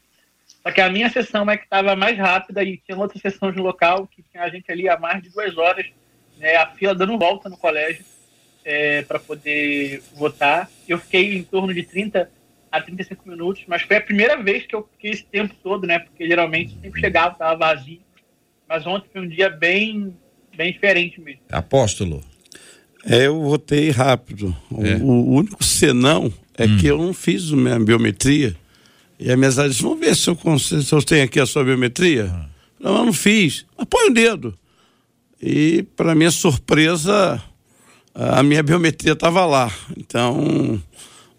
Só 0.62 0.70
que 0.70 0.80
a 0.80 0.88
minha 0.88 1.10
sessão 1.10 1.50
é 1.50 1.56
que 1.56 1.64
estava 1.64 1.96
mais 1.96 2.16
rápida 2.16 2.62
e 2.62 2.76
tinha 2.76 2.96
outra 2.96 3.18
sessão 3.18 3.50
de 3.50 3.58
local 3.58 4.06
que 4.06 4.22
tinha 4.30 4.44
a 4.44 4.48
gente 4.48 4.70
ali 4.70 4.88
há 4.88 4.96
mais 4.96 5.20
de 5.20 5.28
duas 5.30 5.58
horas, 5.58 5.86
né, 6.38 6.54
a 6.54 6.68
fila 6.68 6.94
dando 6.94 7.18
volta 7.18 7.48
no 7.48 7.56
colégio 7.56 8.04
é, 8.64 9.02
para 9.02 9.18
poder 9.18 10.00
votar. 10.14 10.70
Eu 10.86 10.98
fiquei 10.98 11.36
em 11.36 11.42
torno 11.42 11.74
de 11.74 11.82
30 11.82 12.30
a 12.70 12.80
35 12.80 13.28
minutos, 13.28 13.64
mas 13.66 13.82
foi 13.82 13.96
a 13.96 14.00
primeira 14.00 14.40
vez 14.40 14.66
que 14.66 14.76
eu 14.76 14.88
fiquei 14.92 15.10
esse 15.10 15.24
tempo 15.24 15.52
todo, 15.64 15.84
né? 15.84 15.98
Porque 15.98 16.28
geralmente 16.28 16.78
sempre 16.80 17.00
chegava, 17.00 17.32
estava 17.32 17.56
vazio. 17.56 18.00
Mas 18.68 18.86
ontem 18.86 19.08
foi 19.12 19.20
um 19.20 19.28
dia 19.28 19.50
bem, 19.50 20.16
bem 20.54 20.72
diferente 20.72 21.20
mesmo. 21.20 21.42
Apóstolo. 21.50 22.22
É, 23.04 23.26
eu 23.26 23.40
votei 23.42 23.90
rápido. 23.90 24.54
É. 24.78 24.96
O, 24.96 25.06
o 25.06 25.34
único 25.34 25.62
senão 25.64 26.32
é 26.56 26.66
Hum. 26.66 26.76
que 26.78 26.86
eu 26.86 26.98
não 26.98 27.12
fiz 27.12 27.52
a 27.52 27.56
minha 27.56 27.78
biometria. 27.80 28.56
E 29.18 29.30
a 29.30 29.36
minha 29.36 29.50
disse, 29.50 29.82
vamos 29.82 30.00
ver 30.00 30.16
se 30.16 30.28
eu, 30.28 30.36
consigo, 30.36 30.82
se 30.82 30.92
eu 30.92 31.02
tenho 31.02 31.24
aqui 31.24 31.38
a 31.40 31.46
sua 31.46 31.64
biometria. 31.64 32.30
Ah. 32.32 32.46
Não, 32.80 32.96
eu 32.98 33.04
não 33.06 33.12
fiz. 33.12 33.64
Mas 33.78 33.86
põe 33.88 34.10
o 34.10 34.14
dedo. 34.14 34.58
E, 35.40 35.84
para 35.96 36.14
minha 36.14 36.30
surpresa, 36.30 37.42
a 38.14 38.42
minha 38.42 38.62
biometria 38.62 39.12
estava 39.12 39.44
lá. 39.46 39.72
Então, 39.96 40.80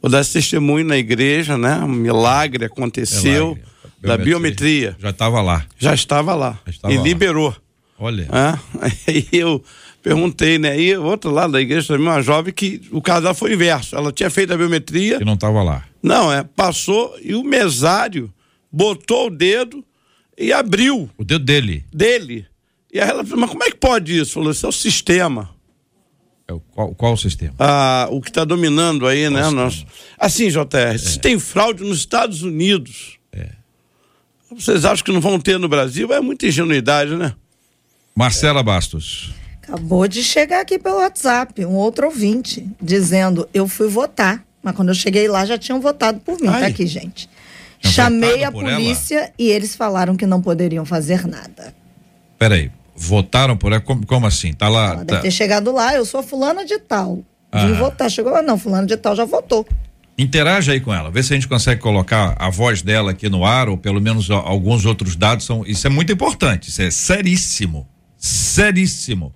vou 0.01 0.09
dar 0.09 0.21
esse 0.21 0.33
testemunho 0.33 0.85
na 0.85 0.97
igreja, 0.97 1.57
né? 1.57 1.79
Um 1.79 1.87
milagre 1.89 2.65
aconteceu 2.65 3.49
Milagre. 3.49 3.63
da 4.01 4.17
biometria. 4.17 4.95
Já 4.99 5.09
estava 5.09 5.41
lá. 5.41 5.65
Já 5.77 5.93
estava 5.93 6.33
lá. 6.35 6.59
Já 6.65 6.71
estava 6.71 6.93
e 6.93 6.97
lá. 6.97 7.03
liberou. 7.03 7.55
Olha. 7.99 8.27
Ah, 8.31 8.57
eu 9.31 9.63
perguntei, 10.03 10.59
né? 10.59 10.79
E 10.79 10.95
outro 10.97 11.31
lado 11.31 11.53
da 11.53 11.61
igreja 11.61 11.87
também, 11.87 12.05
uma 12.05 12.21
jovem 12.21 12.53
que 12.53 12.81
o 12.91 13.01
caso 13.01 13.21
dela 13.21 13.33
foi 13.33 13.53
inverso. 13.53 13.95
Ela 13.95 14.11
tinha 14.11 14.29
feito 14.29 14.53
a 14.53 14.57
biometria. 14.57 15.17
Que 15.17 15.25
não 15.25 15.33
estava 15.33 15.63
lá. 15.63 15.85
Não, 16.03 16.31
é, 16.31 16.43
passou 16.43 17.17
e 17.21 17.33
o 17.33 17.43
mesário 17.43 18.31
botou 18.71 19.27
o 19.27 19.29
dedo 19.31 19.83
e 20.37 20.51
abriu 20.51 21.09
O 21.17 21.23
dedo 21.23 21.45
dele. 21.45 21.85
dele. 21.91 22.45
E 22.91 22.99
aí 22.99 23.09
ela 23.09 23.23
falou, 23.23 23.39
mas 23.39 23.49
como 23.49 23.63
é 23.63 23.71
que 23.71 23.77
pode 23.77 24.19
isso? 24.19 24.33
Falou, 24.33 24.51
isso 24.51 24.65
é 24.65 24.69
o 24.69 24.73
sistema. 24.73 25.49
É 26.47 26.53
o, 26.53 26.59
qual, 26.59 26.93
qual 26.93 27.13
o 27.13 27.17
sistema? 27.17 27.55
Ah, 27.57 28.07
o 28.11 28.21
que 28.21 28.29
está 28.29 28.43
dominando 28.43 29.07
aí, 29.07 29.29
né? 29.29 29.41
sistema? 29.43 29.63
Nós... 29.63 29.85
Assim, 30.19 30.49
JR, 30.49 30.99
se 30.99 31.17
tem 31.19 31.39
fraude 31.39 31.83
nos 31.83 31.99
Estados 31.99 32.43
Unidos, 32.43 33.17
vocês 34.51 34.85
acham 34.85 35.03
que 35.03 35.11
não 35.11 35.21
vão 35.21 35.39
ter 35.39 35.57
no 35.57 35.67
Brasil? 35.67 36.13
É 36.13 36.19
muita 36.19 36.45
ingenuidade, 36.45 37.15
né? 37.15 37.33
Marcela 38.15 38.61
Bastos. 38.61 39.33
Acabou 39.67 40.07
de 40.07 40.23
chegar 40.23 40.61
aqui 40.61 40.77
pelo 40.77 40.97
WhatsApp 40.97 41.65
um 41.65 41.75
outro 41.75 42.05
ouvinte 42.07 42.67
dizendo: 42.81 43.47
eu 43.53 43.67
fui 43.67 43.87
votar, 43.87 44.43
mas 44.61 44.75
quando 44.75 44.89
eu 44.89 44.95
cheguei 44.95 45.27
lá 45.27 45.45
já 45.45 45.57
tinham 45.57 45.79
votado 45.79 46.19
por 46.19 46.39
mim. 46.39 46.47
Tá 46.47 46.55
Ai. 46.57 46.65
aqui, 46.65 46.85
gente. 46.85 47.29
Tinham 47.79 47.93
Chamei 47.93 48.43
a 48.43 48.51
por 48.51 48.63
ela? 48.63 48.75
polícia 48.75 49.31
e 49.37 49.49
eles 49.49 49.75
falaram 49.75 50.15
que 50.15 50.25
não 50.25 50.41
poderiam 50.41 50.85
fazer 50.85 51.27
nada. 51.27 51.73
Peraí. 52.37 52.71
Votaram 52.95 53.57
por 53.57 53.71
ela? 53.71 53.81
Como, 53.81 54.05
como 54.05 54.27
assim? 54.27 54.53
Tá 54.53 54.69
lá. 54.69 54.85
Ela 54.87 54.95
tá- 54.97 55.03
deve 55.05 55.21
ter 55.23 55.31
chegado 55.31 55.71
lá, 55.71 55.95
eu 55.95 56.05
sou 56.05 56.21
fulana 56.21 56.63
de 56.65 56.77
tal. 56.79 57.15
Vim 57.15 57.23
Ah. 57.51 57.73
votar. 57.73 58.09
Chegou 58.11 58.31
lá, 58.31 58.41
não, 58.41 58.57
fulana 58.57 58.85
de 58.85 58.95
tal 58.97 59.15
já 59.15 59.25
votou. 59.25 59.65
Interage 60.17 60.71
aí 60.71 60.79
com 60.79 60.93
ela, 60.93 61.09
vê 61.09 61.23
se 61.23 61.33
a 61.33 61.35
gente 61.35 61.47
consegue 61.47 61.81
colocar 61.81 62.35
a 62.37 62.49
voz 62.49 62.83
dela 62.83 63.11
aqui 63.11 63.27
no 63.29 63.43
ar, 63.43 63.67
ou 63.67 63.77
pelo 63.77 63.99
menos 63.99 64.29
alguns 64.29 64.85
outros 64.85 65.15
dados. 65.15 65.45
São, 65.45 65.63
isso 65.65 65.87
é 65.87 65.89
muito 65.89 66.11
importante, 66.13 66.69
isso 66.69 66.81
é 66.83 66.91
seríssimo. 66.91 67.87
Seríssimo. 68.17 69.33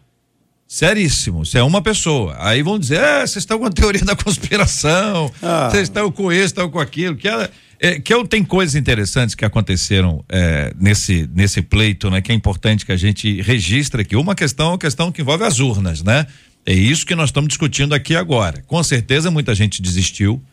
Seríssimo. 0.67 1.43
Isso 1.43 1.57
é 1.57 1.63
uma 1.63 1.81
pessoa. 1.81 2.35
Aí 2.39 2.61
vão 2.61 2.77
dizer, 2.77 2.99
é, 2.99 3.19
vocês 3.21 3.37
estão 3.37 3.57
com 3.57 3.65
a 3.65 3.71
teoria 3.71 4.03
da 4.03 4.15
conspiração, 4.15 5.31
Ah. 5.41 5.69
vocês 5.71 5.83
estão 5.83 6.11
com 6.11 6.31
isso, 6.31 6.45
estão 6.45 6.69
com 6.69 6.79
aquilo. 6.79 7.15
Que, 7.15 7.29
é, 7.29 7.49
é, 7.79 7.99
que 7.99 8.13
eu, 8.13 8.27
tem 8.27 8.43
coisas 8.43 8.75
interessantes 8.75 9.33
que 9.33 9.45
aconteceram 9.45 10.23
é, 10.27 10.73
nesse, 10.77 11.29
nesse 11.33 11.61
pleito, 11.61 12.09
né? 12.09 12.21
Que 12.21 12.33
é 12.33 12.35
importante 12.35 12.85
que 12.85 12.91
a 12.91 12.97
gente 12.97 13.41
registre 13.41 14.01
aqui. 14.01 14.15
Uma 14.17 14.35
questão 14.35 14.67
é 14.67 14.71
uma 14.71 14.77
questão 14.77 15.09
que 15.11 15.21
envolve 15.21 15.45
as 15.45 15.59
urnas, 15.59 16.03
né? 16.03 16.27
É 16.65 16.73
isso 16.73 17.05
que 17.05 17.15
nós 17.15 17.29
estamos 17.29 17.47
discutindo 17.47 17.95
aqui 17.95 18.13
agora. 18.13 18.61
Com 18.67 18.83
certeza 18.83 19.31
muita 19.31 19.55
gente 19.55 19.81
desistiu. 19.81 20.43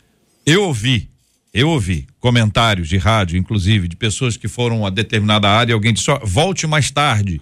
Eu 0.46 0.62
ouvi, 0.62 1.08
eu 1.52 1.68
ouvi 1.70 2.06
comentários 2.20 2.88
de 2.88 2.98
rádio, 2.98 3.36
inclusive, 3.36 3.88
de 3.88 3.96
pessoas 3.96 4.36
que 4.36 4.46
foram 4.46 4.86
a 4.86 4.90
determinada 4.90 5.48
área 5.48 5.72
e 5.72 5.74
alguém 5.74 5.92
disse, 5.92 6.08
ó, 6.12 6.20
volte 6.22 6.68
mais 6.68 6.88
tarde. 6.92 7.40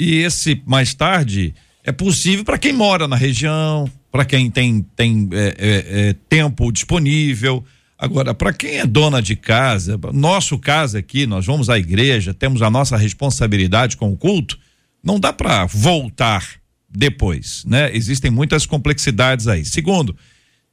E 0.00 0.14
esse 0.16 0.62
mais 0.64 0.94
tarde 0.94 1.54
é 1.84 1.92
possível 1.92 2.44
para 2.44 2.56
quem 2.56 2.72
mora 2.72 3.06
na 3.06 3.14
região, 3.14 3.88
para 4.10 4.24
quem 4.24 4.50
tem, 4.50 4.82
tem 4.96 5.28
é, 5.32 5.54
é, 5.58 6.08
é, 6.08 6.16
tempo 6.28 6.72
disponível. 6.72 7.62
Agora, 7.98 8.34
para 8.34 8.52
quem 8.52 8.78
é 8.78 8.86
dona 8.86 9.20
de 9.20 9.36
casa, 9.36 10.00
nosso 10.12 10.58
caso 10.58 10.96
aqui, 10.96 11.26
nós 11.26 11.44
vamos 11.44 11.68
à 11.68 11.78
igreja, 11.78 12.32
temos 12.32 12.62
a 12.62 12.70
nossa 12.70 12.96
responsabilidade 12.96 13.96
com 13.96 14.10
o 14.10 14.16
culto, 14.16 14.58
não 15.02 15.20
dá 15.20 15.32
para 15.32 15.66
voltar 15.66 16.44
depois, 16.88 17.64
né? 17.66 17.94
Existem 17.94 18.30
muitas 18.30 18.66
complexidades 18.66 19.46
aí. 19.46 19.64
Segundo, 19.64 20.16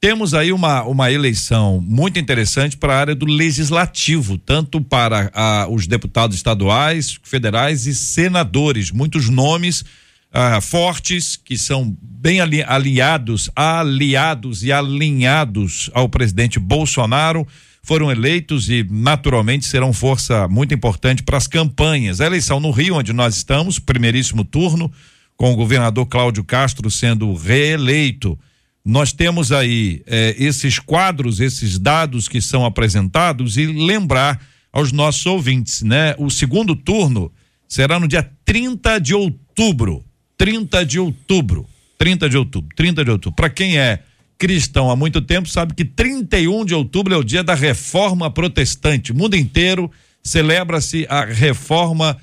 temos 0.00 0.34
aí 0.34 0.52
uma, 0.52 0.82
uma 0.84 1.12
eleição 1.12 1.80
muito 1.80 2.18
interessante 2.18 2.76
para 2.76 2.94
a 2.94 2.98
área 2.98 3.14
do 3.14 3.26
legislativo, 3.26 4.38
tanto 4.38 4.80
para 4.80 5.30
ah, 5.34 5.66
os 5.70 5.86
deputados 5.86 6.36
estaduais, 6.36 7.18
federais 7.22 7.86
e 7.86 7.94
senadores. 7.94 8.90
Muitos 8.90 9.28
nomes 9.28 9.84
ah, 10.32 10.60
fortes 10.60 11.36
que 11.36 11.58
são 11.58 11.96
bem 12.00 12.40
ali, 12.40 12.62
aliados, 12.62 13.50
aliados 13.54 14.62
e 14.64 14.72
alinhados 14.72 15.90
ao 15.92 16.08
presidente 16.08 16.58
Bolsonaro 16.58 17.46
foram 17.82 18.10
eleitos 18.10 18.70
e 18.70 18.86
naturalmente 18.88 19.66
serão 19.66 19.92
força 19.92 20.46
muito 20.48 20.72
importante 20.72 21.22
para 21.22 21.36
as 21.36 21.46
campanhas. 21.46 22.20
A 22.20 22.26
eleição 22.26 22.60
no 22.60 22.70
Rio, 22.70 22.94
onde 22.94 23.12
nós 23.12 23.36
estamos, 23.36 23.78
primeiríssimo 23.78 24.44
turno, 24.44 24.90
com 25.36 25.52
o 25.52 25.56
governador 25.56 26.06
Cláudio 26.06 26.44
Castro 26.44 26.90
sendo 26.90 27.34
reeleito. 27.34 28.38
Nós 28.84 29.12
temos 29.12 29.50
aí 29.50 30.02
eh, 30.06 30.36
esses 30.38 30.78
quadros, 30.78 31.40
esses 31.40 31.78
dados 31.78 32.28
que 32.28 32.40
são 32.40 32.64
apresentados 32.64 33.56
e 33.56 33.66
lembrar 33.66 34.40
aos 34.72 34.92
nossos 34.92 35.26
ouvintes, 35.26 35.82
né? 35.82 36.14
O 36.18 36.30
segundo 36.30 36.74
turno 36.74 37.30
será 37.68 37.98
no 37.98 38.08
dia 38.08 38.28
30 38.44 38.98
de 39.00 39.14
outubro. 39.14 40.04
30 40.42 40.84
de 40.84 40.98
outubro. 40.98 41.68
30 41.96 42.28
de 42.28 42.36
outubro. 42.36 42.74
30 42.74 43.04
de 43.04 43.10
outubro. 43.12 43.36
Para 43.36 43.48
quem 43.48 43.78
é 43.78 44.00
cristão 44.36 44.90
há 44.90 44.96
muito 44.96 45.22
tempo, 45.22 45.48
sabe 45.48 45.72
que 45.72 45.84
31 45.84 46.64
de 46.64 46.74
outubro 46.74 47.14
é 47.14 47.16
o 47.16 47.22
dia 47.22 47.44
da 47.44 47.54
reforma 47.54 48.28
protestante. 48.28 49.12
O 49.12 49.14
mundo 49.14 49.36
inteiro 49.36 49.88
celebra-se 50.20 51.06
a 51.08 51.24
reforma 51.24 52.18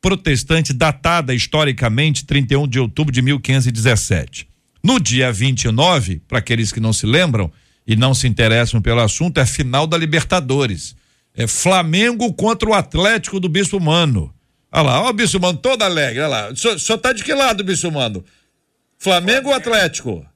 protestante 0.00 0.72
datada 0.72 1.34
historicamente 1.34 2.24
31 2.24 2.68
de 2.68 2.78
outubro 2.78 3.12
de 3.12 3.20
1517. 3.20 4.46
No 4.80 5.00
dia 5.00 5.32
29, 5.32 6.22
para 6.28 6.38
aqueles 6.38 6.70
que 6.70 6.78
não 6.78 6.92
se 6.92 7.04
lembram 7.04 7.50
e 7.84 7.96
não 7.96 8.14
se 8.14 8.28
interessam 8.28 8.80
pelo 8.80 9.00
assunto, 9.00 9.38
é 9.38 9.42
a 9.42 9.46
final 9.46 9.88
da 9.88 9.98
Libertadores. 9.98 10.94
É 11.34 11.48
Flamengo 11.48 12.32
contra 12.32 12.70
o 12.70 12.74
Atlético 12.74 13.40
do 13.40 13.48
Bispo 13.48 13.80
Mano. 13.80 14.32
Olha 14.72 14.82
lá, 14.82 15.02
ó 15.02 15.10
o 15.10 15.12
Bispo 15.12 15.40
Mano 15.40 15.58
todo 15.58 15.82
alegre, 15.82 16.20
olha 16.20 16.28
lá. 16.28 16.48
O 16.50 16.56
senhor, 16.56 16.76
o 16.76 16.78
senhor 16.78 16.98
tá 16.98 17.12
de 17.12 17.22
que 17.24 17.32
lado, 17.32 17.64
Bispo 17.64 17.90
Mano? 17.90 18.24
Flamengo 18.98 19.48
ou 19.48 19.54
Atlético? 19.54 20.26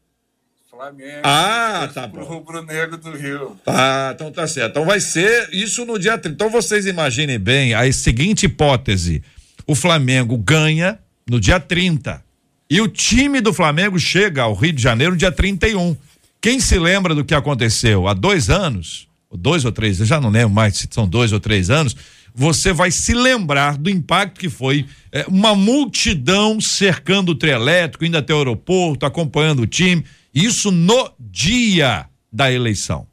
Flamengo. 0.70 1.20
Ah, 1.22 1.89
tá 1.93 2.07
bom. 2.09 2.22
rubro-negro 2.22 2.97
do 2.97 3.11
Rio. 3.16 3.57
Ah, 3.66 4.12
então 4.14 4.31
tá 4.33 4.47
certo. 4.47 4.70
Então 4.70 4.85
vai 4.87 5.01
ser 5.01 5.49
isso 5.53 5.85
no 5.85 5.99
dia 5.99 6.16
30. 6.16 6.35
Então 6.35 6.51
vocês 6.51 6.87
imaginem 6.87 7.39
bem 7.39 7.74
a 7.74 7.91
seguinte 7.93 8.47
hipótese: 8.47 9.22
o 9.66 9.74
Flamengo 9.74 10.39
ganha 10.39 10.99
no 11.28 11.39
dia 11.39 11.61
30 11.61 12.22
e 12.70 12.81
o 12.81 12.89
time 12.89 13.41
do 13.41 13.53
Flamengo 13.53 13.99
chega 13.99 14.43
ao 14.43 14.55
Rio 14.55 14.72
de 14.72 14.83
Janeiro 14.83 15.12
no 15.12 15.18
dia 15.18 15.33
31. 15.33 15.97
Quem 16.41 16.61
se 16.61 16.78
lembra 16.78 17.14
do 17.14 17.24
que 17.24 17.35
aconteceu 17.35 18.09
há 18.09 18.14
dois 18.14 18.49
anos, 18.49 19.07
ou 19.28 19.37
dois 19.37 19.64
ou 19.64 19.72
três, 19.72 20.01
eu 20.01 20.07
já 20.07 20.18
não 20.20 20.31
lembro 20.31 20.51
mais 20.51 20.76
se 20.76 20.89
são 20.91 21.07
dois 21.07 21.33
ou 21.33 21.41
três 21.41 21.68
anos, 21.68 21.95
você 22.35 22.72
vai 22.72 22.91
se 22.91 23.14
lembrar 23.14 23.76
do 23.76 23.91
impacto 23.91 24.41
que 24.41 24.49
foi 24.49 24.87
eh, 25.12 25.24
uma 25.28 25.55
multidão 25.55 26.61
cercando 26.61 27.33
o 27.33 27.35
trio 27.35 27.55
elétrico, 27.55 28.05
indo 28.05 28.16
até 28.16 28.35
o 28.35 28.39
aeroporto, 28.39 29.07
acompanhando 29.07 29.62
o 29.62 29.66
time. 29.66 30.05
Isso 30.35 30.70
no 30.70 31.11
dia 31.18 32.07
da 32.33 32.51
eleição. 32.51 33.07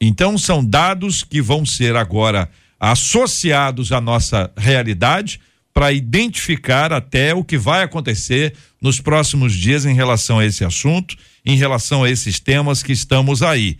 Então 0.00 0.36
são 0.36 0.64
dados 0.64 1.22
que 1.22 1.40
vão 1.40 1.64
ser 1.64 1.96
agora 1.96 2.50
associados 2.78 3.92
à 3.92 4.00
nossa 4.00 4.52
realidade 4.56 5.40
para 5.72 5.92
identificar 5.92 6.92
até 6.92 7.34
o 7.34 7.42
que 7.42 7.58
vai 7.58 7.82
acontecer 7.82 8.54
nos 8.80 9.00
próximos 9.00 9.52
dias 9.52 9.84
em 9.84 9.94
relação 9.94 10.38
a 10.38 10.46
esse 10.46 10.64
assunto, 10.64 11.16
em 11.44 11.56
relação 11.56 12.04
a 12.04 12.10
esses 12.10 12.38
temas 12.38 12.82
que 12.82 12.92
estamos 12.92 13.42
aí. 13.42 13.76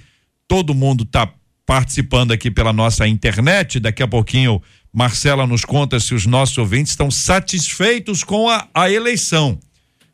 Todo 0.48 0.74
mundo 0.74 1.04
está 1.04 1.32
participando 1.66 2.32
aqui 2.32 2.50
pela 2.50 2.72
nossa 2.72 3.06
internet. 3.06 3.80
Daqui 3.80 4.02
a 4.02 4.08
pouquinho, 4.08 4.62
Marcela 4.92 5.46
nos 5.46 5.64
conta 5.64 5.98
se 5.98 6.14
os 6.14 6.26
nossos 6.26 6.56
ouvintes 6.58 6.92
estão 6.92 7.10
satisfeitos 7.10 8.22
com 8.22 8.48
a, 8.48 8.68
a 8.74 8.90
eleição, 8.90 9.58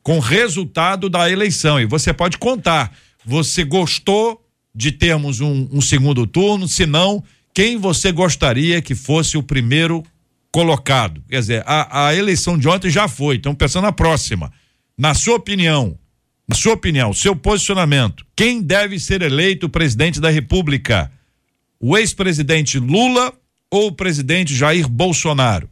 com 0.02 0.16
o 0.16 0.20
resultado 0.20 1.08
da 1.08 1.30
eleição. 1.30 1.80
E 1.80 1.86
você 1.86 2.12
pode 2.12 2.38
contar. 2.38 2.92
Você 3.24 3.64
gostou 3.64 4.44
de 4.74 4.92
termos 4.92 5.40
um, 5.40 5.68
um 5.70 5.80
segundo 5.80 6.26
turno? 6.26 6.66
Se 6.68 6.86
não, 6.86 7.22
quem 7.52 7.76
você 7.76 8.12
gostaria 8.12 8.80
que 8.80 8.94
fosse 8.94 9.36
o 9.36 9.42
primeiro 9.42 10.02
colocado? 10.52 11.22
Quer 11.28 11.40
dizer, 11.40 11.64
a, 11.66 12.06
a 12.08 12.14
eleição 12.14 12.56
de 12.56 12.68
ontem 12.68 12.90
já 12.90 13.08
foi, 13.08 13.36
então 13.36 13.54
pensando 13.54 13.84
na 13.84 13.92
próxima. 13.92 14.52
Na 14.96 15.14
sua 15.14 15.36
opinião, 15.36 15.98
na 16.48 16.54
sua 16.54 16.74
opinião, 16.74 17.12
seu 17.12 17.34
posicionamento, 17.36 18.24
quem 18.34 18.62
deve 18.62 18.98
ser 18.98 19.22
eleito 19.22 19.68
presidente 19.68 20.20
da 20.20 20.30
República? 20.30 21.10
O 21.82 21.96
ex-presidente 21.96 22.78
Lula 22.78 23.32
ou 23.70 23.86
o 23.86 23.92
presidente 23.92 24.54
Jair 24.54 24.86
Bolsonaro? 24.86 25.66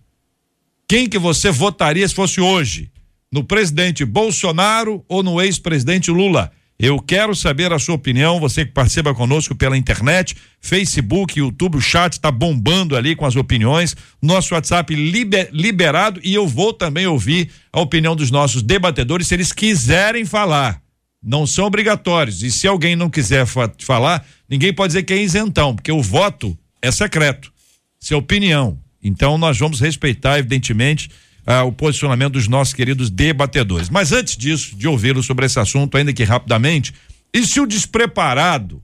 Quem 0.88 1.06
que 1.06 1.18
você 1.18 1.50
votaria 1.50 2.08
se 2.08 2.14
fosse 2.14 2.40
hoje? 2.40 2.90
No 3.30 3.44
presidente 3.44 4.06
Bolsonaro 4.06 5.04
ou 5.06 5.22
no 5.22 5.38
ex-presidente 5.38 6.10
Lula? 6.10 6.50
Eu 6.78 6.98
quero 6.98 7.34
saber 7.34 7.74
a 7.74 7.78
sua 7.78 7.96
opinião, 7.96 8.40
você 8.40 8.64
que 8.64 8.72
participa 8.72 9.12
conosco 9.12 9.54
pela 9.54 9.76
internet, 9.76 10.34
Facebook, 10.62 11.38
YouTube, 11.38 11.76
o 11.76 11.80
chat 11.80 12.14
está 12.14 12.30
bombando 12.30 12.96
ali 12.96 13.14
com 13.14 13.26
as 13.26 13.36
opiniões, 13.36 13.94
nosso 14.22 14.54
WhatsApp 14.54 14.94
liber, 14.94 15.50
liberado 15.52 16.22
e 16.24 16.32
eu 16.32 16.48
vou 16.48 16.72
também 16.72 17.06
ouvir 17.06 17.50
a 17.70 17.82
opinião 17.82 18.16
dos 18.16 18.30
nossos 18.30 18.62
debatedores 18.62 19.26
se 19.26 19.34
eles 19.34 19.52
quiserem 19.52 20.24
falar. 20.24 20.80
Não 21.22 21.46
são 21.46 21.66
obrigatórios. 21.66 22.42
E 22.42 22.50
se 22.50 22.66
alguém 22.66 22.94
não 22.94 23.10
quiser 23.10 23.46
fa 23.46 23.70
falar, 23.80 24.24
ninguém 24.48 24.72
pode 24.72 24.90
dizer 24.90 25.02
que 25.02 25.12
é 25.12 25.22
isentão, 25.22 25.74
porque 25.74 25.92
o 25.92 26.02
voto 26.02 26.56
é 26.80 26.90
secreto. 26.90 27.52
Isso 28.00 28.14
é 28.14 28.16
opinião. 28.16 28.78
Então 29.02 29.36
nós 29.38 29.58
vamos 29.58 29.80
respeitar, 29.80 30.38
evidentemente, 30.38 31.10
ah, 31.46 31.64
o 31.64 31.72
posicionamento 31.72 32.34
dos 32.34 32.46
nossos 32.46 32.74
queridos 32.74 33.10
debatedores. 33.10 33.88
Mas 33.88 34.12
antes 34.12 34.36
disso, 34.36 34.76
de 34.76 34.86
ouvi-lo 34.86 35.22
sobre 35.22 35.46
esse 35.46 35.58
assunto, 35.58 35.96
ainda 35.96 36.12
que 36.12 36.22
rapidamente, 36.22 36.92
e 37.32 37.44
se 37.46 37.60
o 37.60 37.66
despreparado 37.66 38.82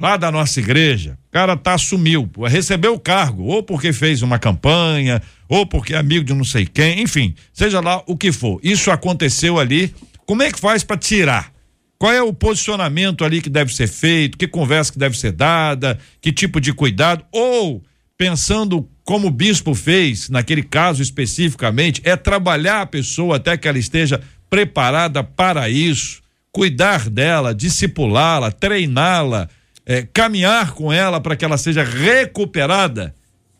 lá 0.00 0.16
da 0.16 0.32
nossa 0.32 0.58
igreja, 0.58 1.18
o 1.28 1.30
cara 1.30 1.56
tá 1.56 1.74
assumiu, 1.74 2.28
recebeu 2.48 2.94
o 2.94 2.98
cargo, 2.98 3.44
ou 3.44 3.62
porque 3.62 3.92
fez 3.92 4.22
uma 4.22 4.38
campanha, 4.38 5.22
ou 5.48 5.66
porque 5.66 5.94
é 5.94 5.98
amigo 5.98 6.24
de 6.24 6.32
não 6.32 6.44
sei 6.44 6.66
quem, 6.66 7.02
enfim, 7.02 7.34
seja 7.52 7.80
lá 7.80 8.02
o 8.06 8.16
que 8.16 8.32
for. 8.32 8.58
Isso 8.62 8.90
aconteceu 8.90 9.58
ali. 9.58 9.94
Como 10.30 10.44
é 10.44 10.52
que 10.52 10.60
faz 10.60 10.84
para 10.84 10.96
tirar? 10.96 11.52
Qual 11.98 12.12
é 12.12 12.22
o 12.22 12.32
posicionamento 12.32 13.24
ali 13.24 13.42
que 13.42 13.50
deve 13.50 13.74
ser 13.74 13.88
feito? 13.88 14.38
Que 14.38 14.46
conversa 14.46 14.92
que 14.92 14.98
deve 14.98 15.18
ser 15.18 15.32
dada? 15.32 15.98
Que 16.20 16.30
tipo 16.30 16.60
de 16.60 16.72
cuidado? 16.72 17.24
Ou 17.32 17.82
pensando 18.16 18.88
como 19.02 19.26
o 19.26 19.30
bispo 19.32 19.74
fez, 19.74 20.28
naquele 20.28 20.62
caso 20.62 21.02
especificamente, 21.02 22.00
é 22.04 22.14
trabalhar 22.14 22.82
a 22.82 22.86
pessoa 22.86 23.38
até 23.38 23.56
que 23.56 23.66
ela 23.66 23.76
esteja 23.76 24.20
preparada 24.48 25.24
para 25.24 25.68
isso, 25.68 26.22
cuidar 26.52 27.10
dela, 27.10 27.52
discipulá-la, 27.52 28.52
treiná-la, 28.52 29.48
é, 29.84 30.02
caminhar 30.02 30.74
com 30.74 30.92
ela 30.92 31.20
para 31.20 31.34
que 31.34 31.44
ela 31.44 31.58
seja 31.58 31.82
recuperada, 31.82 33.12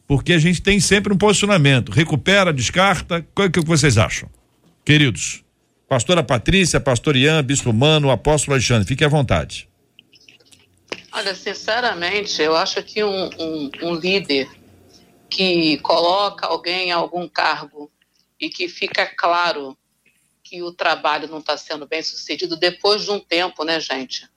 porque 0.06 0.34
a 0.34 0.38
gente 0.38 0.62
tem 0.62 0.78
sempre 0.78 1.12
um 1.12 1.18
posicionamento: 1.18 1.90
recupera, 1.90 2.52
descarta. 2.52 3.26
O 3.36 3.50
que, 3.50 3.60
que 3.60 3.66
vocês 3.66 3.98
acham, 3.98 4.28
queridos? 4.84 5.42
Pastora 5.90 6.22
Patrícia, 6.22 6.78
Pastor 6.78 7.16
Ian, 7.16 7.42
Bispo 7.42 7.72
Mano, 7.72 8.12
Apóstolo 8.12 8.54
Alexandre, 8.54 8.86
fique 8.86 9.04
à 9.04 9.08
vontade. 9.08 9.68
Olha, 11.10 11.34
sinceramente, 11.34 12.40
eu 12.40 12.54
acho 12.54 12.80
que 12.84 13.02
um, 13.02 13.28
um, 13.36 13.70
um 13.82 13.94
líder 13.96 14.48
que 15.28 15.78
coloca 15.78 16.46
alguém 16.46 16.90
em 16.90 16.92
algum 16.92 17.28
cargo 17.28 17.90
e 18.38 18.48
que 18.48 18.68
fica 18.68 19.04
claro 19.04 19.76
que 20.44 20.62
o 20.62 20.70
trabalho 20.70 21.26
não 21.26 21.38
está 21.38 21.56
sendo 21.56 21.88
bem 21.88 22.04
sucedido 22.04 22.56
depois 22.56 23.02
de 23.02 23.10
um 23.10 23.18
tempo, 23.18 23.64
né, 23.64 23.80
gente? 23.80 24.28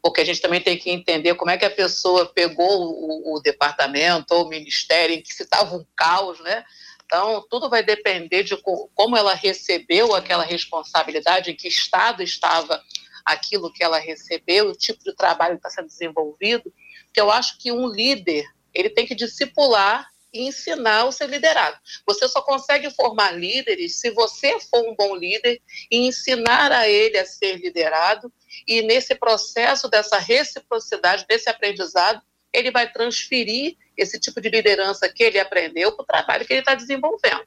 Porque 0.00 0.22
a 0.22 0.24
gente 0.24 0.40
também 0.40 0.62
tem 0.62 0.78
que 0.78 0.90
entender 0.90 1.34
como 1.34 1.50
é 1.50 1.58
que 1.58 1.66
a 1.66 1.70
pessoa 1.70 2.24
pegou 2.24 2.88
o, 2.88 3.36
o 3.36 3.40
departamento 3.42 4.32
ou 4.32 4.46
o 4.46 4.48
ministério 4.48 5.14
em 5.14 5.20
que 5.20 5.34
se 5.34 5.42
estava 5.42 5.76
um 5.76 5.84
caos, 5.94 6.40
né? 6.40 6.64
Então, 7.12 7.46
tudo 7.50 7.68
vai 7.68 7.82
depender 7.82 8.42
de 8.42 8.56
como 8.56 9.18
ela 9.18 9.34
recebeu 9.34 10.14
aquela 10.14 10.44
responsabilidade, 10.44 11.50
em 11.50 11.54
que 11.54 11.68
estado 11.68 12.22
estava 12.22 12.82
aquilo 13.22 13.70
que 13.70 13.84
ela 13.84 13.98
recebeu, 13.98 14.70
o 14.70 14.74
tipo 14.74 15.04
de 15.04 15.14
trabalho 15.14 15.56
que 15.56 15.58
está 15.58 15.68
sendo 15.68 15.88
desenvolvido. 15.88 16.72
Que 17.12 17.20
eu 17.20 17.30
acho 17.30 17.58
que 17.58 17.70
um 17.70 17.86
líder 17.86 18.46
ele 18.72 18.88
tem 18.88 19.06
que 19.06 19.14
discipular 19.14 20.08
e 20.32 20.46
ensinar 20.46 21.04
o 21.04 21.12
seu 21.12 21.26
liderado. 21.26 21.76
Você 22.06 22.26
só 22.26 22.40
consegue 22.40 22.88
formar 22.92 23.32
líderes 23.32 24.00
se 24.00 24.10
você 24.12 24.58
for 24.58 24.80
um 24.80 24.96
bom 24.96 25.14
líder 25.14 25.60
e 25.90 26.06
ensinar 26.06 26.72
a 26.72 26.88
ele 26.88 27.18
a 27.18 27.26
ser 27.26 27.56
liderado. 27.56 28.32
E 28.66 28.80
nesse 28.80 29.14
processo 29.14 29.86
dessa 29.86 30.16
reciprocidade, 30.16 31.26
desse 31.28 31.50
aprendizado, 31.50 32.22
ele 32.54 32.70
vai 32.70 32.90
transferir 32.90 33.76
esse 33.96 34.18
tipo 34.18 34.40
de 34.40 34.48
liderança 34.48 35.08
que 35.08 35.22
ele 35.22 35.38
aprendeu 35.38 35.92
para 35.92 36.02
o 36.02 36.06
trabalho 36.06 36.46
que 36.46 36.52
ele 36.52 36.60
está 36.60 36.74
desenvolvendo. 36.74 37.46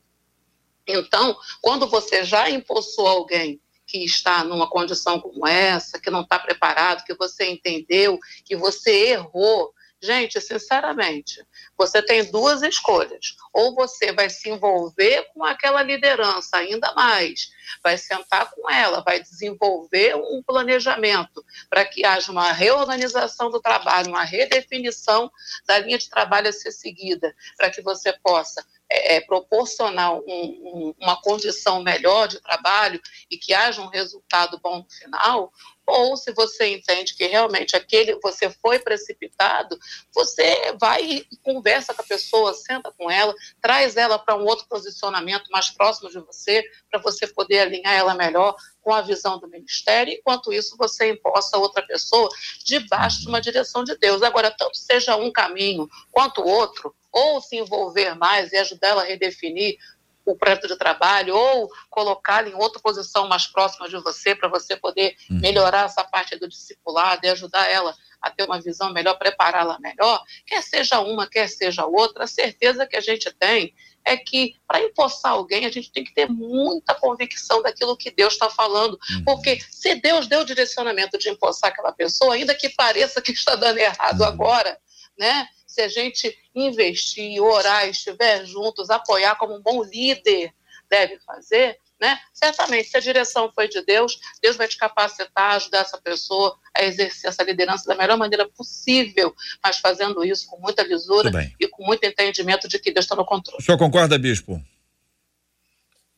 Então, 0.87 1.35
quando 1.61 1.87
você 1.87 2.23
já 2.23 2.49
impulsou 2.49 3.07
alguém 3.07 3.59
que 3.87 4.03
está 4.03 4.43
numa 4.43 4.69
condição 4.69 5.19
como 5.19 5.47
essa, 5.47 5.99
que 5.99 6.09
não 6.09 6.21
está 6.21 6.39
preparado, 6.39 7.03
que 7.03 7.13
você 7.15 7.45
entendeu, 7.45 8.19
que 8.43 8.55
você 8.55 9.09
errou, 9.09 9.73
Gente, 10.01 10.39
sinceramente, 10.39 11.43
você 11.77 12.01
tem 12.01 12.23
duas 12.31 12.61
escolhas. 12.61 13.35
Ou 13.53 13.75
você 13.75 14.11
vai 14.11 14.29
se 14.29 14.49
envolver 14.49 15.27
com 15.33 15.43
aquela 15.43 15.81
liderança 15.81 16.57
ainda 16.57 16.93
mais, 16.93 17.49
vai 17.83 17.97
sentar 17.97 18.51
com 18.51 18.69
ela, 18.69 19.01
vai 19.01 19.21
desenvolver 19.21 20.15
um 20.15 20.41
planejamento 20.43 21.43
para 21.69 21.85
que 21.85 22.05
haja 22.05 22.31
uma 22.31 22.51
reorganização 22.51 23.49
do 23.49 23.61
trabalho, 23.61 24.09
uma 24.09 24.23
redefinição 24.23 25.31
da 25.65 25.77
linha 25.79 25.97
de 25.97 26.09
trabalho 26.09 26.49
a 26.49 26.53
ser 26.53 26.71
seguida, 26.71 27.35
para 27.57 27.69
que 27.69 27.81
você 27.81 28.13
possa 28.13 28.65
é, 28.89 29.15
é 29.15 29.21
proporcionar 29.21 30.13
um, 30.13 30.21
um, 30.27 30.95
uma 30.99 31.19
condição 31.21 31.81
melhor 31.81 32.27
de 32.27 32.39
trabalho 32.39 33.01
e 33.29 33.37
que 33.37 33.53
haja 33.53 33.81
um 33.81 33.87
resultado 33.87 34.59
bom 34.61 34.77
no 34.77 34.89
final, 34.89 35.51
ou 35.87 36.17
se 36.17 36.31
você 36.33 36.67
entende 36.67 37.15
que 37.15 37.25
realmente 37.27 37.75
aquele 37.75 38.19
você 38.19 38.49
foi 38.49 38.79
precipitado, 38.79 39.77
você 40.13 40.73
vai 40.79 41.03
e 41.03 41.27
conversa 41.65 41.95
com 41.95 42.03
a 42.03 42.05
pessoa, 42.05 42.53
senta 42.53 42.93
com 42.95 43.09
ela, 43.09 43.33
traz 43.59 43.97
ela 43.97 44.19
para 44.19 44.37
um 44.37 44.45
outro 44.45 44.67
posicionamento 44.67 45.49
mais 45.49 45.71
próximo 45.71 46.09
de 46.11 46.19
você, 46.19 46.63
para 46.91 47.01
você 47.01 47.25
poder 47.25 47.59
alinhar 47.59 47.93
ela 47.93 48.13
melhor 48.13 48.55
com 48.81 48.93
a 48.93 49.01
visão 49.01 49.39
do 49.39 49.47
ministério, 49.47 50.13
enquanto 50.13 50.53
isso 50.53 50.77
você 50.77 51.09
imposta 51.09 51.57
outra 51.57 51.81
pessoa 51.81 52.29
debaixo 52.63 53.21
de 53.21 53.27
uma 53.27 53.41
direção 53.41 53.83
de 53.83 53.97
Deus. 53.97 54.21
Agora, 54.21 54.51
tanto 54.51 54.77
seja 54.77 55.15
um 55.15 55.31
caminho 55.31 55.89
quanto 56.11 56.41
o 56.41 56.47
outro, 56.47 56.95
ou 57.11 57.41
se 57.41 57.55
envolver 57.55 58.13
mais 58.13 58.51
e 58.51 58.57
ajudar 58.57 58.89
ela 58.89 59.01
a 59.01 59.05
redefinir 59.05 59.77
o 60.23 60.35
projeto 60.35 60.67
de 60.67 60.75
trabalho 60.75 61.35
ou 61.35 61.69
colocá-la 61.89 62.49
em 62.49 62.55
outra 62.55 62.79
posição 62.81 63.27
mais 63.27 63.45
próxima 63.45 63.87
de 63.87 63.97
você 63.97 64.35
para 64.35 64.49
você 64.49 64.75
poder 64.75 65.15
uhum. 65.29 65.39
melhorar 65.39 65.85
essa 65.85 66.03
parte 66.03 66.35
do 66.35 66.47
discipulado 66.47 67.21
e 67.23 67.29
ajudar 67.29 67.69
ela 67.69 67.95
a 68.25 68.31
ter 68.31 68.43
uma 68.43 68.59
visão 68.59 68.91
melhor, 68.91 69.17
prepará-la 69.17 69.77
melhor, 69.79 70.23
quer 70.45 70.63
seja 70.63 70.99
uma, 70.99 71.27
quer 71.27 71.47
seja 71.47 71.85
outra, 71.85 72.23
a 72.23 72.27
certeza 72.27 72.87
que 72.87 72.97
a 72.97 73.01
gente 73.01 73.31
tem 73.33 73.73
é 74.03 74.17
que 74.17 74.55
para 74.67 74.81
empossar 74.81 75.33
alguém 75.33 75.65
a 75.65 75.71
gente 75.71 75.91
tem 75.91 76.03
que 76.03 76.13
ter 76.13 76.29
muita 76.29 76.95
convicção 76.95 77.61
daquilo 77.61 77.97
que 77.97 78.11
Deus 78.11 78.33
está 78.33 78.49
falando, 78.49 78.99
uhum. 79.11 79.23
porque 79.23 79.59
se 79.69 79.95
Deus 79.95 80.27
deu 80.27 80.41
o 80.41 80.45
direcionamento 80.45 81.17
de 81.17 81.29
empossar 81.29 81.71
aquela 81.71 81.91
pessoa, 81.91 82.33
ainda 82.33 82.55
que 82.55 82.69
pareça 82.69 83.21
que 83.21 83.31
está 83.31 83.55
dando 83.55 83.77
errado 83.77 84.21
uhum. 84.21 84.27
agora, 84.27 84.79
né? 85.17 85.47
se 85.67 85.81
a 85.81 85.87
gente 85.89 86.35
investir, 86.55 87.41
orar, 87.43 87.89
estiver 87.89 88.45
juntos, 88.45 88.89
apoiar 88.89 89.35
como 89.35 89.55
um 89.55 89.61
bom 89.61 89.83
líder 89.83 90.53
deve 90.89 91.19
fazer, 91.19 91.77
né? 91.99 92.19
Certamente, 92.33 92.89
se 92.89 92.97
a 92.97 92.99
direção 92.99 93.51
foi 93.53 93.67
de 93.67 93.81
Deus, 93.83 94.19
Deus 94.41 94.55
vai 94.55 94.67
te 94.67 94.77
capacitar, 94.77 95.55
ajudar 95.55 95.79
essa 95.79 95.97
pessoa 95.97 96.57
a 96.75 96.83
exercer 96.83 97.29
essa 97.29 97.43
liderança 97.43 97.85
da 97.85 97.95
melhor 97.95 98.17
maneira 98.17 98.47
possível, 98.47 99.35
mas 99.63 99.77
fazendo 99.77 100.23
isso 100.23 100.47
com 100.47 100.59
muita 100.59 100.83
lisura 100.83 101.31
e 101.59 101.67
com 101.67 101.85
muito 101.85 102.03
entendimento 102.03 102.67
de 102.67 102.79
que 102.79 102.91
Deus 102.91 103.05
está 103.05 103.15
no 103.15 103.25
controle. 103.25 103.61
O 103.61 103.65
senhor 103.65 103.77
concorda, 103.77 104.17
bispo? 104.17 104.61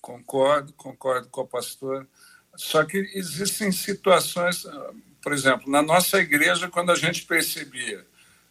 Concordo, 0.02 0.74
concordo 0.74 1.28
com 1.30 1.42
o 1.42 1.48
pastor. 1.48 2.08
Só 2.56 2.84
que 2.84 2.98
existem 3.14 3.72
situações, 3.72 4.66
por 5.22 5.32
exemplo, 5.32 5.70
na 5.70 5.82
nossa 5.82 6.18
igreja, 6.20 6.68
quando 6.70 6.92
a 6.92 6.96
gente 6.96 7.24
percebia 7.24 8.06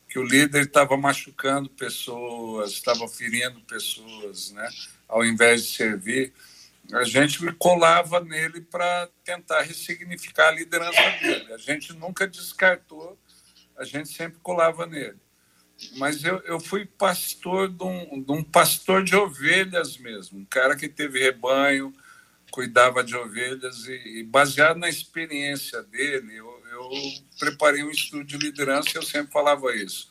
que 0.09 0.19
o 0.19 0.23
líder 0.23 0.67
estava 0.67 0.97
machucando 0.97 1.69
pessoas, 1.69 2.71
estava 2.71 3.09
ferindo 3.09 3.61
pessoas, 3.63 4.53
né? 4.53 4.69
Ao 5.09 5.25
invés 5.25 5.65
de 5.65 5.73
servir, 5.73 6.33
a 6.93 7.05
gente 7.05 7.41
colava 7.55 8.21
nele 8.21 8.61
para 8.61 9.09
tentar 9.25 9.63
ressignificar 9.63 10.49
a 10.49 10.53
liderança 10.53 11.03
dele. 11.21 11.53
A 11.53 11.59
gente 11.59 11.93
nunca 11.93 12.27
descartou, 12.27 13.19
a 13.77 13.85
gente 13.85 14.09
sempre 14.09 14.39
colava 14.41 14.87
nele. 14.87 15.19
Mas 15.97 16.25
eu, 16.25 16.39
eu 16.41 16.59
fui 16.59 16.87
pastor 16.87 17.69
de 17.69 17.85
um, 17.85 18.23
de 18.23 18.33
um 18.33 18.43
pastor 18.43 19.05
de 19.05 19.15
ovelhas 19.15 19.99
mesmo, 19.99 20.39
um 20.39 20.45
cara 20.45 20.75
que 20.75 20.89
teve 20.89 21.21
rebanho, 21.21 21.93
cuidava 22.51 23.05
de 23.05 23.15
ovelhas 23.15 23.87
e, 23.87 24.21
e 24.21 24.23
baseado 24.23 24.79
na 24.79 24.89
experiência 24.89 25.83
dele, 25.83 26.37
eu, 26.37 26.63
eu 26.73 26.91
preparei 27.39 27.83
um 27.83 27.91
estudo 27.91 28.25
de 28.25 28.39
liderança 28.39 28.91
e 28.95 28.97
eu 28.97 29.03
sempre 29.03 29.33
falava 29.33 29.75
isso. 29.75 30.11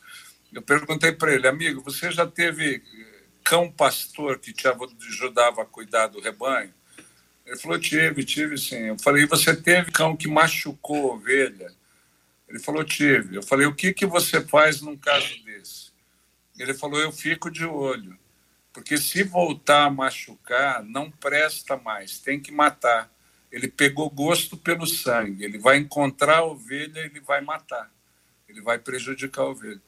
Eu 0.52 0.62
perguntei 0.62 1.10
para 1.10 1.34
ele, 1.34 1.48
amigo, 1.48 1.82
você 1.82 2.10
já 2.12 2.26
teve 2.26 2.82
cão 3.46 3.70
pastor 3.70 4.40
que 4.40 4.52
te 4.52 4.66
ajudava 4.66 5.62
a 5.62 5.64
cuidar 5.64 6.08
do 6.08 6.20
rebanho? 6.20 6.74
Ele 7.46 7.56
falou, 7.56 7.78
tive, 7.78 8.24
tive 8.24 8.58
sim. 8.58 8.86
Eu 8.86 8.98
falei, 8.98 9.24
você 9.24 9.54
teve 9.54 9.92
cão 9.92 10.16
que 10.16 10.26
machucou 10.26 11.12
a 11.12 11.14
ovelha? 11.14 11.72
Ele 12.48 12.58
falou, 12.58 12.82
tive. 12.82 13.36
Eu 13.36 13.42
falei, 13.44 13.64
o 13.64 13.74
que, 13.74 13.94
que 13.94 14.04
você 14.04 14.44
faz 14.44 14.80
num 14.80 14.96
caso 14.96 15.44
desse? 15.44 15.92
Ele 16.58 16.74
falou, 16.74 16.98
eu 17.00 17.12
fico 17.12 17.48
de 17.48 17.64
olho. 17.64 18.18
Porque 18.72 18.98
se 18.98 19.22
voltar 19.22 19.84
a 19.84 19.90
machucar, 19.90 20.82
não 20.82 21.08
presta 21.08 21.76
mais, 21.76 22.18
tem 22.18 22.40
que 22.40 22.50
matar. 22.50 23.08
Ele 23.52 23.68
pegou 23.68 24.10
gosto 24.10 24.56
pelo 24.56 24.88
sangue, 24.88 25.44
ele 25.44 25.58
vai 25.58 25.76
encontrar 25.76 26.38
a 26.38 26.44
ovelha, 26.44 26.98
ele 26.98 27.20
vai 27.20 27.40
matar, 27.40 27.90
ele 28.48 28.60
vai 28.60 28.78
prejudicar 28.78 29.42
a 29.42 29.50
ovelha. 29.50 29.80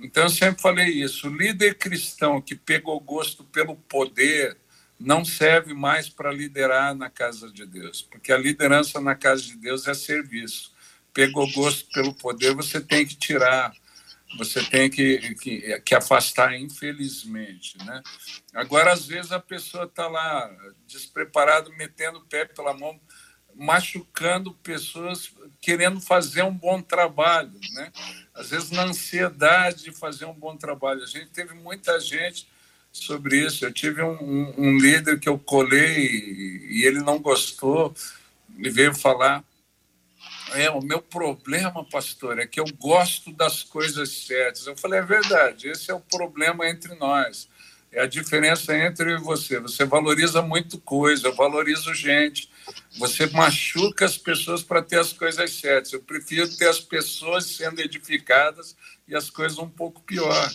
Então 0.00 0.24
eu 0.24 0.30
sempre 0.30 0.60
falei 0.60 0.88
isso: 0.88 1.28
o 1.28 1.36
líder 1.36 1.76
cristão 1.76 2.40
que 2.40 2.54
pegou 2.54 2.98
gosto 3.00 3.44
pelo 3.44 3.76
poder 3.76 4.56
não 4.98 5.24
serve 5.24 5.72
mais 5.72 6.08
para 6.08 6.30
liderar 6.30 6.94
na 6.94 7.08
casa 7.08 7.50
de 7.50 7.64
Deus, 7.64 8.02
porque 8.02 8.32
a 8.32 8.36
liderança 8.36 9.00
na 9.00 9.14
casa 9.14 9.42
de 9.42 9.56
Deus 9.56 9.86
é 9.86 9.94
serviço. 9.94 10.74
Pegou 11.12 11.50
gosto 11.52 11.90
pelo 11.90 12.14
poder, 12.14 12.54
você 12.54 12.80
tem 12.80 13.04
que 13.04 13.16
tirar 13.16 13.72
você 14.38 14.62
tem 14.62 14.88
que, 14.88 15.34
que, 15.34 15.80
que, 15.80 15.94
afastar, 15.94 16.54
infelizmente. 16.54 17.76
Né? 17.84 18.02
Agora, 18.54 18.92
às 18.92 19.06
vezes, 19.06 19.32
a 19.32 19.40
pessoa 19.40 19.84
está 19.84 20.06
lá 20.06 20.50
despreparada, 20.86 21.68
metendo 21.70 22.18
o 22.18 22.26
pé 22.26 22.44
pela 22.44 22.72
mão, 22.72 23.00
machucando 23.54 24.52
pessoas, 24.54 25.30
querendo 25.60 26.00
fazer 26.00 26.42
um 26.42 26.54
bom 26.54 26.80
trabalho. 26.80 27.52
Né? 27.74 27.92
Às 28.34 28.50
vezes, 28.50 28.70
na 28.70 28.84
ansiedade 28.84 29.84
de 29.84 29.92
fazer 29.92 30.24
um 30.24 30.34
bom 30.34 30.56
trabalho. 30.56 31.02
A 31.02 31.06
gente 31.06 31.28
teve 31.28 31.54
muita 31.54 31.98
gente 32.00 32.48
sobre 32.92 33.44
isso. 33.46 33.64
Eu 33.64 33.72
tive 33.72 34.02
um, 34.02 34.22
um, 34.22 34.54
um 34.58 34.78
líder 34.78 35.20
que 35.20 35.28
eu 35.28 35.38
colei 35.38 36.08
e 36.70 36.84
ele 36.84 37.00
não 37.00 37.18
gostou 37.18 37.94
e 38.58 38.68
veio 38.68 38.94
falar 38.94 39.44
é, 40.54 40.70
o 40.70 40.80
meu 40.80 41.00
problema, 41.00 41.84
pastor, 41.84 42.38
é 42.38 42.46
que 42.46 42.58
eu 42.58 42.64
gosto 42.78 43.32
das 43.32 43.62
coisas 43.62 44.10
certas. 44.26 44.66
Eu 44.66 44.76
falei, 44.76 44.98
é 44.98 45.02
verdade, 45.02 45.68
esse 45.68 45.90
é 45.90 45.94
o 45.94 46.00
problema 46.00 46.68
entre 46.68 46.94
nós. 46.96 47.48
É 47.92 48.02
a 48.02 48.06
diferença 48.06 48.76
entre 48.76 49.12
eu 49.12 49.18
e 49.18 49.20
você. 49.20 49.58
Você 49.60 49.84
valoriza 49.84 50.42
muito 50.42 50.78
coisa, 50.78 51.28
eu 51.28 51.34
valorizo 51.34 51.94
gente. 51.94 52.49
Você 52.98 53.26
machuca 53.26 54.04
as 54.04 54.16
pessoas 54.16 54.62
para 54.62 54.82
ter 54.82 54.98
as 54.98 55.12
coisas 55.12 55.52
certas. 55.52 55.92
Eu 55.92 56.00
prefiro 56.00 56.48
ter 56.56 56.68
as 56.68 56.80
pessoas 56.80 57.46
sendo 57.46 57.80
edificadas 57.80 58.76
e 59.06 59.14
as 59.14 59.30
coisas 59.30 59.58
um 59.58 59.68
pouco 59.68 60.02
pior. 60.02 60.50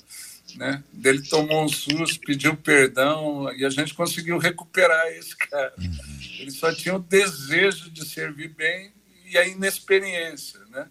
Né? 0.55 0.83
Ele 1.03 1.21
tomou 1.23 1.65
um 1.65 1.67
susto, 1.67 2.19
pediu 2.21 2.55
perdão 2.55 3.51
e 3.57 3.65
a 3.65 3.69
gente 3.69 3.93
conseguiu 3.93 4.37
recuperar 4.37 5.07
esse 5.07 5.35
cara. 5.35 5.73
Uhum. 5.77 6.19
Ele 6.39 6.51
só 6.51 6.73
tinha 6.73 6.95
o 6.95 6.99
desejo 6.99 7.89
de 7.89 8.05
servir 8.05 8.49
bem 8.49 8.93
e 9.25 9.37
a 9.37 9.47
inexperiência, 9.47 10.59
né? 10.69 10.87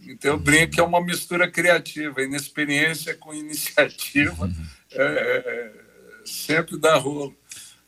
Então 0.00 0.32
eu 0.32 0.38
brinco 0.38 0.72
que 0.72 0.80
é 0.80 0.82
uma 0.82 1.02
mistura 1.02 1.50
criativa, 1.50 2.22
inexperiência 2.22 3.14
com 3.14 3.32
iniciativa 3.32 4.44
uhum. 4.44 4.66
é, 4.92 5.02
é, 5.02 5.72
sempre 6.24 6.78
dá 6.78 6.96
rolo. 6.96 7.36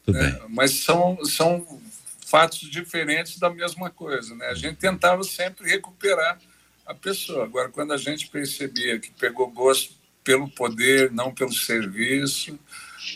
Né? 0.07 0.41
Mas 0.49 0.73
são, 0.73 1.23
são 1.25 1.83
fatos 2.27 2.69
diferentes 2.69 3.39
da 3.39 3.49
mesma 3.49 3.89
coisa, 3.89 4.35
né? 4.35 4.47
A 4.47 4.55
gente 4.55 4.77
tentava 4.77 5.23
sempre 5.23 5.71
recuperar 5.71 6.39
a 6.85 6.93
pessoa. 6.93 7.45
Agora, 7.45 7.69
quando 7.69 7.93
a 7.93 7.97
gente 7.97 8.29
percebia 8.29 8.99
que 8.99 9.11
pegou 9.13 9.49
gosto 9.49 9.95
pelo 10.25 10.49
poder, 10.49 11.13
não 11.13 11.33
pelo 11.33 11.53
serviço, 11.53 12.59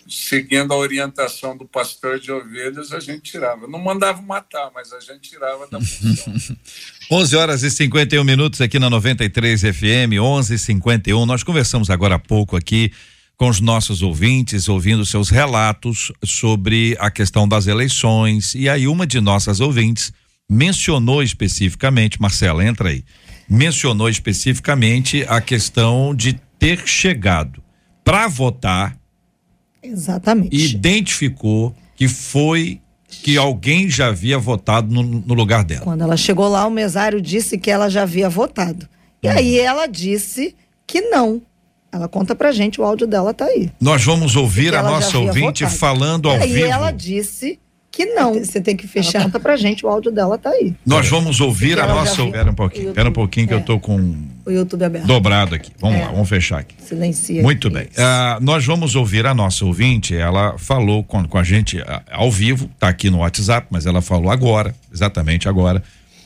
seguindo 0.09 0.73
a 0.73 0.77
orientação 0.77 1.57
do 1.57 1.67
pastor 1.67 2.21
de 2.21 2.31
ovelhas, 2.31 2.93
a 2.93 3.01
gente 3.01 3.23
tirava. 3.23 3.67
Não 3.67 3.81
mandava 3.81 4.23
matar, 4.23 4.71
mas 4.73 4.93
a 4.93 5.01
gente 5.01 5.29
tirava 5.29 5.67
da 5.67 5.81
função. 5.83 6.57
11 7.11 7.37
horas 7.37 7.63
e 7.65 7.71
51 7.71 8.23
minutos 8.23 8.61
aqui 8.61 8.79
na 8.79 8.89
93 8.89 9.63
FM, 9.63 10.21
11 10.21 10.55
e 10.55 10.59
51 10.59 11.27
Nós 11.27 11.43
conversamos 11.43 11.91
agora 11.91 12.15
há 12.15 12.19
pouco 12.19 12.57
aqui 12.57 12.93
com 13.41 13.49
os 13.49 13.59
nossos 13.59 14.03
ouvintes, 14.03 14.69
ouvindo 14.69 15.07
seus 15.07 15.31
relatos 15.31 16.13
sobre 16.23 16.95
a 17.01 17.11
questão 17.11 17.49
das 17.49 17.67
eleições. 17.67 18.55
E 18.55 18.69
aí, 18.69 18.87
uma 18.87 19.07
de 19.07 19.19
nossas 19.19 19.61
ouvintes 19.61 20.13
mencionou 20.47 21.23
especificamente, 21.23 22.21
Marcela, 22.21 22.63
entra 22.63 22.91
aí, 22.91 23.03
mencionou 23.49 24.11
especificamente 24.11 25.25
a 25.27 25.41
questão 25.41 26.15
de 26.15 26.39
ter 26.59 26.87
chegado 26.87 27.63
para 28.05 28.29
votar 28.29 28.95
Exatamente. 29.83 30.55
Identificou 30.55 31.75
que 31.97 32.09
foi 32.09 32.79
que 33.09 33.39
alguém 33.39 33.89
já 33.89 34.09
havia 34.09 34.39
votado 34.39 34.93
no, 34.93 35.03
no, 35.03 35.33
lugar 35.33 35.65
dela. 35.65 35.81
Quando 35.81 36.03
ela 36.03 36.19
chegou 36.19 36.47
lá, 36.47 36.67
o 36.67 36.71
mesário 36.71 37.23
disse 37.23 37.57
que 37.57 37.71
ela 37.71 37.89
já 37.89 38.03
havia 38.03 38.29
votado. 38.29 38.87
E 39.23 39.29
hum. 39.29 39.33
aí 39.33 39.59
ela 39.59 39.87
disse 39.87 40.55
que 40.87 41.01
não. 41.01 41.41
Ela 41.93 42.09
conta 42.09 42.35
pra 42.35 42.53
gente, 42.53 42.81
o 42.81 42.85
áudio 42.85 43.07
dela 43.07 43.35
tá 43.35 43.47
aí. 43.47 43.71
Nós 43.81 44.05
vamos 44.05 44.37
ouvir 44.37 44.75
a 44.75 44.83
nossa 44.83 45.19
ouvinte 45.19 45.65
votado. 45.65 45.79
falando 45.79 46.29
ao 46.29 46.37
e 46.39 46.43
aí 46.43 46.53
vivo. 46.53 46.67
E 46.67 46.71
ela 46.71 46.91
disse 46.93 47.59
que 47.91 48.07
não. 48.07 48.35
Você 48.35 48.61
tem 48.61 48.77
que 48.77 48.87
fechar. 48.87 49.25
Conta 49.25 49.41
pra 49.41 49.57
gente, 49.57 49.85
o 49.85 49.89
áudio 49.89 50.13
dela 50.13 50.39
tá 50.39 50.51
aí. 50.51 50.75
Nós 50.87 51.09
vamos 51.09 51.41
ouvir 51.41 51.79
a 51.81 51.87
nossa. 51.87 52.23
Espera 52.23 52.51
um 52.51 52.55
pouquinho, 52.55 52.89
espera 52.91 53.09
um 53.09 53.13
pouquinho 53.13 53.49
que 53.49 53.55
é. 53.55 53.57
eu 53.57 53.63
tô 53.63 53.81
com. 53.81 54.15
O 54.47 54.51
YouTube 54.51 54.85
aberto. 54.85 55.07
Dobrado 55.07 55.55
aqui. 55.55 55.73
Vamos 55.79 55.99
é. 55.99 56.05
lá, 56.05 56.13
vamos 56.13 56.29
fechar 56.29 56.61
aqui. 56.61 56.77
Silencia. 56.79 57.43
Muito 57.43 57.69
bem. 57.69 57.87
Uh, 57.87 58.41
nós 58.41 58.65
vamos 58.65 58.95
ouvir 58.95 59.27
a 59.27 59.35
nossa 59.35 59.65
ouvinte. 59.65 60.17
Ela 60.17 60.57
falou 60.59 61.03
com, 61.03 61.27
com 61.27 61.39
a 61.39 61.43
gente 61.43 61.79
uh, 61.79 61.85
ao 62.13 62.31
vivo, 62.31 62.71
tá 62.79 62.89
aqui 62.89 63.11
no 63.11 63.19
WhatsApp, 63.19 63.67
mas 63.71 63.85
ela 63.85 64.01
falou 64.01 64.31
agora, 64.31 64.75
exatamente 64.93 65.49
agora, 65.49 65.83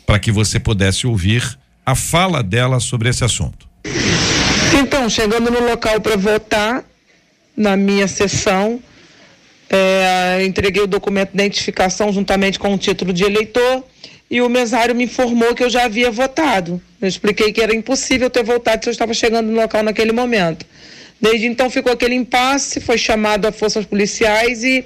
para 0.06 0.18
que 0.18 0.30
você 0.30 0.60
pudesse 0.60 1.06
ouvir 1.06 1.58
a 1.86 1.94
fala 1.94 2.42
dela 2.42 2.80
sobre 2.80 3.08
esse 3.08 3.24
assunto. 3.24 3.66
Então, 4.76 5.08
chegando 5.08 5.52
no 5.52 5.60
local 5.60 6.00
para 6.00 6.16
votar, 6.16 6.84
na 7.56 7.76
minha 7.76 8.08
sessão, 8.08 8.82
é, 9.70 10.44
entreguei 10.44 10.82
o 10.82 10.86
documento 10.88 11.30
de 11.30 11.36
identificação 11.36 12.12
juntamente 12.12 12.58
com 12.58 12.74
o 12.74 12.76
título 12.76 13.12
de 13.12 13.22
eleitor 13.22 13.84
e 14.28 14.42
o 14.42 14.48
mesário 14.48 14.92
me 14.92 15.04
informou 15.04 15.54
que 15.54 15.62
eu 15.62 15.70
já 15.70 15.84
havia 15.84 16.10
votado. 16.10 16.82
Eu 17.00 17.06
expliquei 17.06 17.52
que 17.52 17.62
era 17.62 17.72
impossível 17.72 18.28
ter 18.28 18.42
votado 18.42 18.82
se 18.82 18.90
eu 18.90 18.92
estava 18.92 19.14
chegando 19.14 19.46
no 19.46 19.60
local 19.60 19.84
naquele 19.84 20.10
momento. 20.10 20.66
Desde 21.20 21.46
então 21.46 21.70
ficou 21.70 21.92
aquele 21.92 22.16
impasse, 22.16 22.80
foi 22.80 22.98
chamado 22.98 23.46
a 23.46 23.52
forças 23.52 23.86
policiais 23.86 24.64
e 24.64 24.84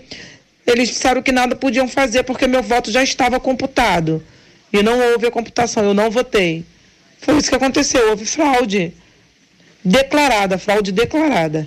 eles 0.67 0.91
disseram 0.91 1.23
que 1.23 1.33
nada 1.33 1.57
podiam 1.57 1.89
fazer 1.89 2.25
porque 2.25 2.47
meu 2.47 2.63
voto 2.63 2.91
já 2.91 3.03
estava 3.03 3.41
computado. 3.41 4.23
E 4.71 4.83
não 4.83 5.01
houve 5.13 5.27
a 5.27 5.31
computação, 5.31 5.83
eu 5.83 5.95
não 5.95 6.11
votei. 6.11 6.63
Foi 7.23 7.39
isso 7.39 7.49
que 7.49 7.57
aconteceu, 7.57 8.11
houve 8.11 8.27
fraude 8.27 8.93
declarada, 9.85 10.59
fraude 10.59 10.93
declarada. 10.93 11.67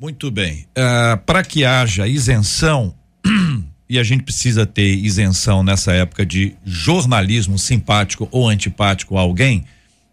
Muito 0.00 0.30
bem. 0.30 0.66
Uh, 0.76 1.16
Para 1.24 1.42
que 1.42 1.64
haja 1.64 2.06
isenção, 2.06 2.94
e 3.88 3.98
a 3.98 4.02
gente 4.02 4.22
precisa 4.22 4.66
ter 4.66 4.94
isenção 4.94 5.62
nessa 5.62 5.92
época 5.92 6.24
de 6.24 6.54
jornalismo 6.64 7.58
simpático 7.58 8.28
ou 8.30 8.48
antipático 8.48 9.16
a 9.16 9.20
alguém, 9.20 9.64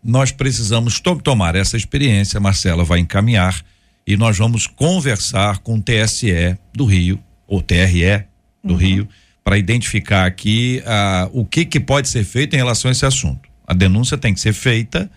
nós 0.04 0.32
precisamos 0.32 1.00
to 1.00 1.16
tomar 1.18 1.56
essa 1.56 1.78
experiência. 1.78 2.40
Marcela 2.40 2.84
vai 2.84 3.00
encaminhar 3.00 3.64
e 4.06 4.18
nós 4.18 4.38
vamos 4.38 4.68
conversar 4.68 5.60
com 5.60 5.76
o 5.76 5.82
TSE 5.82 6.58
do 6.74 6.86
Rio, 6.86 7.20
ou 7.48 7.62
TRE 7.62 8.26
do 8.64 8.74
uhum. 8.74 8.80
Rio, 8.80 9.10
para 9.44 9.58
identificar 9.58 10.26
aqui 10.26 10.84
uh, 10.86 11.30
o 11.40 11.46
que, 11.46 11.66
que 11.66 11.80
pode 11.80 12.10
ser 12.10 12.24
feito 12.24 12.54
em 12.54 12.58
relação 12.58 12.90
a 12.90 12.92
esse 12.92 13.06
assunto. 13.06 13.50
A 13.66 13.74
denúncia 13.74 14.18
tem 14.18 14.34
que 14.34 14.40
ser 14.40 14.54
feita 14.54 15.10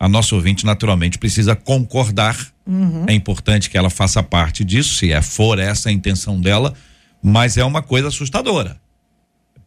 a 0.00 0.08
nossa 0.08 0.34
ouvinte 0.34 0.64
naturalmente 0.64 1.18
precisa 1.18 1.54
concordar. 1.54 2.34
Uhum. 2.66 3.04
É 3.06 3.12
importante 3.12 3.68
que 3.68 3.76
ela 3.76 3.90
faça 3.90 4.22
parte 4.22 4.64
disso, 4.64 4.94
se 4.94 5.12
é 5.12 5.20
for 5.20 5.58
essa 5.58 5.90
a 5.90 5.92
intenção 5.92 6.40
dela, 6.40 6.72
mas 7.22 7.58
é 7.58 7.64
uma 7.64 7.82
coisa 7.82 8.08
assustadora. 8.08 8.80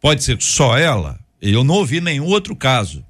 Pode 0.00 0.24
ser 0.24 0.36
só 0.42 0.76
ela. 0.76 1.20
Eu 1.40 1.62
não 1.62 1.76
ouvi 1.76 2.00
nenhum 2.00 2.24
outro 2.24 2.56
caso, 2.56 3.04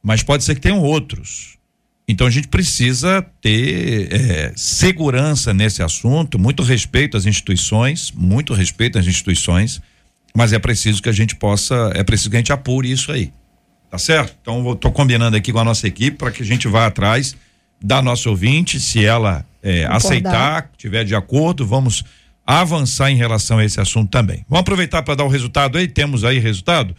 mas 0.00 0.22
pode 0.22 0.44
ser 0.44 0.54
que 0.54 0.60
tenham 0.60 0.80
outros. 0.80 1.58
Então 2.06 2.28
a 2.28 2.30
gente 2.30 2.46
precisa 2.46 3.26
ter 3.42 4.12
é, 4.12 4.52
segurança 4.56 5.52
nesse 5.52 5.82
assunto, 5.82 6.38
muito 6.38 6.62
respeito 6.62 7.16
às 7.16 7.26
instituições, 7.26 8.12
muito 8.12 8.54
respeito 8.54 8.98
às 8.98 9.06
instituições, 9.06 9.82
mas 10.34 10.52
é 10.52 10.58
preciso 10.60 11.02
que 11.02 11.08
a 11.08 11.12
gente 11.12 11.34
possa, 11.34 11.90
é 11.94 12.04
preciso 12.04 12.30
que 12.30 12.36
a 12.36 12.38
gente 12.38 12.52
apure 12.52 12.90
isso 12.90 13.10
aí. 13.10 13.32
Tá 13.90 13.98
certo? 13.98 14.36
Então 14.40 14.66
eu 14.68 14.76
tô 14.76 14.90
combinando 14.90 15.36
aqui 15.36 15.52
com 15.52 15.58
a 15.58 15.64
nossa 15.64 15.86
equipe 15.86 16.16
para 16.16 16.30
que 16.30 16.42
a 16.42 16.46
gente 16.46 16.68
vá 16.68 16.86
atrás 16.86 17.34
da 17.80 18.02
nossa 18.02 18.28
ouvinte, 18.28 18.80
se 18.80 19.04
ela 19.04 19.46
é, 19.62 19.84
aceitar, 19.86 20.70
tiver 20.76 21.04
de 21.04 21.14
acordo, 21.14 21.66
vamos 21.66 22.04
avançar 22.46 23.10
em 23.10 23.16
relação 23.16 23.58
a 23.58 23.64
esse 23.64 23.80
assunto 23.80 24.10
também. 24.10 24.44
Vamos 24.48 24.60
aproveitar 24.60 25.02
para 25.02 25.14
dar 25.14 25.24
o 25.24 25.28
resultado 25.28 25.78
aí, 25.78 25.86
temos 25.86 26.24
aí 26.24 26.38
resultado? 26.38 26.94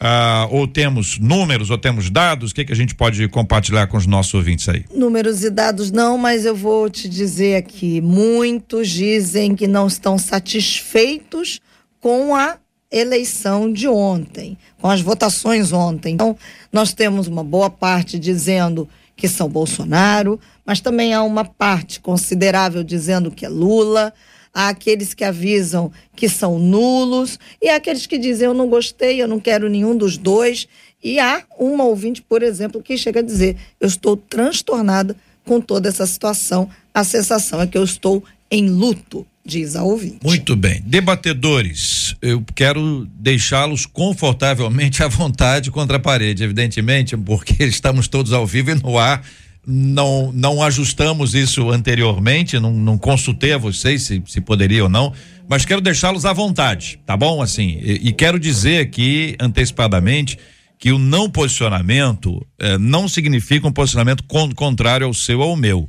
Ah, 0.00 0.46
ou 0.50 0.66
temos 0.66 1.18
números, 1.18 1.70
ou 1.70 1.78
temos 1.78 2.10
dados, 2.10 2.50
o 2.50 2.54
que, 2.54 2.64
que 2.64 2.72
a 2.72 2.76
gente 2.76 2.94
pode 2.94 3.26
compartilhar 3.28 3.86
com 3.86 3.96
os 3.96 4.06
nossos 4.06 4.34
ouvintes 4.34 4.68
aí? 4.68 4.84
Números 4.94 5.42
e 5.44 5.50
dados 5.50 5.90
não, 5.90 6.18
mas 6.18 6.44
eu 6.44 6.54
vou 6.54 6.90
te 6.90 7.08
dizer 7.08 7.56
aqui, 7.56 8.00
muitos 8.00 8.88
dizem 8.88 9.54
que 9.54 9.66
não 9.66 9.86
estão 9.86 10.18
satisfeitos 10.18 11.60
com 12.00 12.34
a 12.34 12.58
eleição 12.94 13.72
de 13.72 13.88
ontem, 13.88 14.56
com 14.80 14.88
as 14.88 15.00
votações 15.00 15.72
ontem. 15.72 16.14
Então, 16.14 16.36
nós 16.72 16.92
temos 16.92 17.26
uma 17.26 17.42
boa 17.42 17.68
parte 17.68 18.18
dizendo 18.18 18.88
que 19.16 19.28
são 19.28 19.48
Bolsonaro, 19.48 20.40
mas 20.64 20.80
também 20.80 21.14
há 21.14 21.22
uma 21.22 21.44
parte 21.44 22.00
considerável 22.00 22.82
dizendo 22.82 23.30
que 23.30 23.46
é 23.46 23.48
Lula. 23.48 24.12
há 24.52 24.68
aqueles 24.68 25.14
que 25.14 25.24
avisam 25.24 25.90
que 26.14 26.28
são 26.28 26.58
nulos 26.58 27.40
e 27.60 27.68
há 27.68 27.76
aqueles 27.76 28.06
que 28.06 28.16
dizem 28.16 28.46
eu 28.46 28.54
não 28.54 28.68
gostei, 28.68 29.20
eu 29.20 29.26
não 29.26 29.40
quero 29.40 29.68
nenhum 29.68 29.96
dos 29.96 30.16
dois. 30.16 30.68
E 31.02 31.18
há 31.18 31.42
uma 31.58 31.84
ouvinte, 31.84 32.22
por 32.22 32.42
exemplo, 32.42 32.82
que 32.82 32.96
chega 32.96 33.20
a 33.20 33.22
dizer: 33.22 33.56
eu 33.80 33.86
estou 33.86 34.16
transtornada 34.16 35.16
com 35.44 35.60
toda 35.60 35.88
essa 35.88 36.06
situação. 36.06 36.68
A 36.92 37.04
sensação 37.04 37.60
é 37.60 37.66
que 37.66 37.76
eu 37.76 37.84
estou 37.84 38.22
em 38.54 38.68
luto, 38.68 39.26
diz 39.44 39.74
a 39.74 39.82
ouvinte. 39.82 40.18
Muito 40.22 40.54
bem. 40.54 40.80
Debatedores, 40.86 42.14
eu 42.22 42.44
quero 42.54 43.06
deixá-los 43.16 43.84
confortavelmente 43.84 45.02
à 45.02 45.08
vontade 45.08 45.72
contra 45.72 45.96
a 45.96 46.00
parede, 46.00 46.44
evidentemente, 46.44 47.16
porque 47.16 47.62
estamos 47.64 48.06
todos 48.06 48.32
ao 48.32 48.46
vivo 48.46 48.70
e 48.70 48.74
no 48.76 48.96
ar. 48.96 49.24
Não, 49.66 50.30
não 50.32 50.62
ajustamos 50.62 51.34
isso 51.34 51.70
anteriormente, 51.70 52.60
não, 52.60 52.70
não 52.70 52.98
consultei 52.98 53.54
a 53.54 53.58
vocês 53.58 54.02
se, 54.02 54.22
se 54.26 54.40
poderia 54.42 54.84
ou 54.84 54.90
não, 54.90 55.10
mas 55.48 55.64
quero 55.64 55.80
deixá-los 55.80 56.26
à 56.26 56.34
vontade, 56.34 57.00
tá 57.06 57.16
bom? 57.16 57.40
Assim, 57.40 57.78
e, 57.82 58.08
e 58.08 58.12
quero 58.12 58.38
dizer 58.38 58.82
aqui 58.82 59.34
antecipadamente 59.40 60.38
que 60.78 60.92
o 60.92 60.98
não 60.98 61.30
posicionamento 61.30 62.46
eh, 62.58 62.76
não 62.76 63.08
significa 63.08 63.66
um 63.66 63.72
posicionamento 63.72 64.22
con 64.24 64.52
contrário 64.52 65.06
ao 65.06 65.14
seu 65.14 65.40
ou 65.40 65.52
ao 65.52 65.56
meu. 65.56 65.88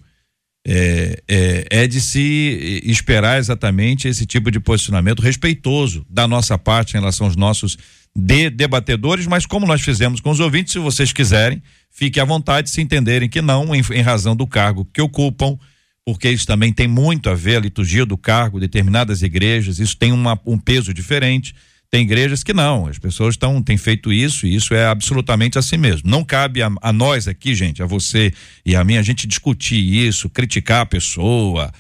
É, 0.68 1.22
é, 1.28 1.68
é, 1.70 1.88
de 1.88 2.02
se 2.02 2.82
esperar 2.86 3.38
exatamente 3.38 4.08
esse 4.08 4.26
tipo 4.26 4.50
de 4.50 4.60
posicionamento 4.60 5.22
respeitoso 5.22 6.04
da 6.10 6.28
nossa 6.28 6.58
parte 6.58 6.98
em 6.98 7.00
relação 7.00 7.28
aos 7.28 7.36
nossos 7.36 7.78
de 8.16 8.50
debatedores, 8.50 9.28
mas 9.28 9.46
como 9.46 9.68
nós 9.68 9.82
fizemos 9.82 10.20
com 10.20 10.32
os 10.32 10.40
ouvintes, 10.40 10.74
se 10.74 10.80
vocês 10.80 11.14
quiserem, 11.14 11.62
fiquem 11.92 12.24
à 12.24 12.26
vontade 12.26 12.70
se 12.72 12.82
entenderem 12.82 13.30
que 13.30 13.44
não, 13.44 13.76
em, 13.76 13.84
em 13.92 14.02
razão 14.02 14.36
do 14.36 14.48
cargo 14.48 14.88
que 14.92 15.02
ocupam, 15.02 15.56
porque 16.04 16.30
isso 16.30 16.48
também 16.48 16.72
tem 16.72 16.88
muito 16.88 17.30
a 17.30 17.36
ver 17.36 17.58
a 17.58 17.60
liturgia 17.60 18.06
do 18.06 18.18
cargo, 18.18 18.60
determinadas 18.60 19.22
igrejas, 19.22 19.80
isso 19.80 19.98
tem 19.98 20.12
uma, 20.12 20.40
um 20.46 20.58
peso 20.58 20.94
diferente. 20.94 21.54
Tem 21.96 22.02
igrejas 22.02 22.44
que 22.44 22.54
não, 22.54 22.88
as 22.88 23.00
pessoas 23.00 23.36
estão 23.36 23.64
têm 23.64 23.78
feito 23.78 24.12
isso 24.12 24.46
e 24.46 24.54
isso 24.54 24.74
é 24.74 24.86
absolutamente 24.86 25.58
assim 25.58 25.78
mesmo. 25.78 26.10
Não 26.10 26.26
cabe 26.26 26.62
a, 26.62 26.70
a, 26.82 26.92
nós 26.92 27.26
aqui, 27.26 27.56
gente, 27.56 27.82
a 27.82 27.86
você 27.86 28.34
e 28.66 28.76
a 28.76 28.84
mim, 28.84 28.98
a 28.98 29.02
gente 29.02 29.26
discutir 29.26 29.80
isso, 29.80 30.30
criticar 30.30 30.82
a 30.82 30.86
pessoa, 30.86 31.72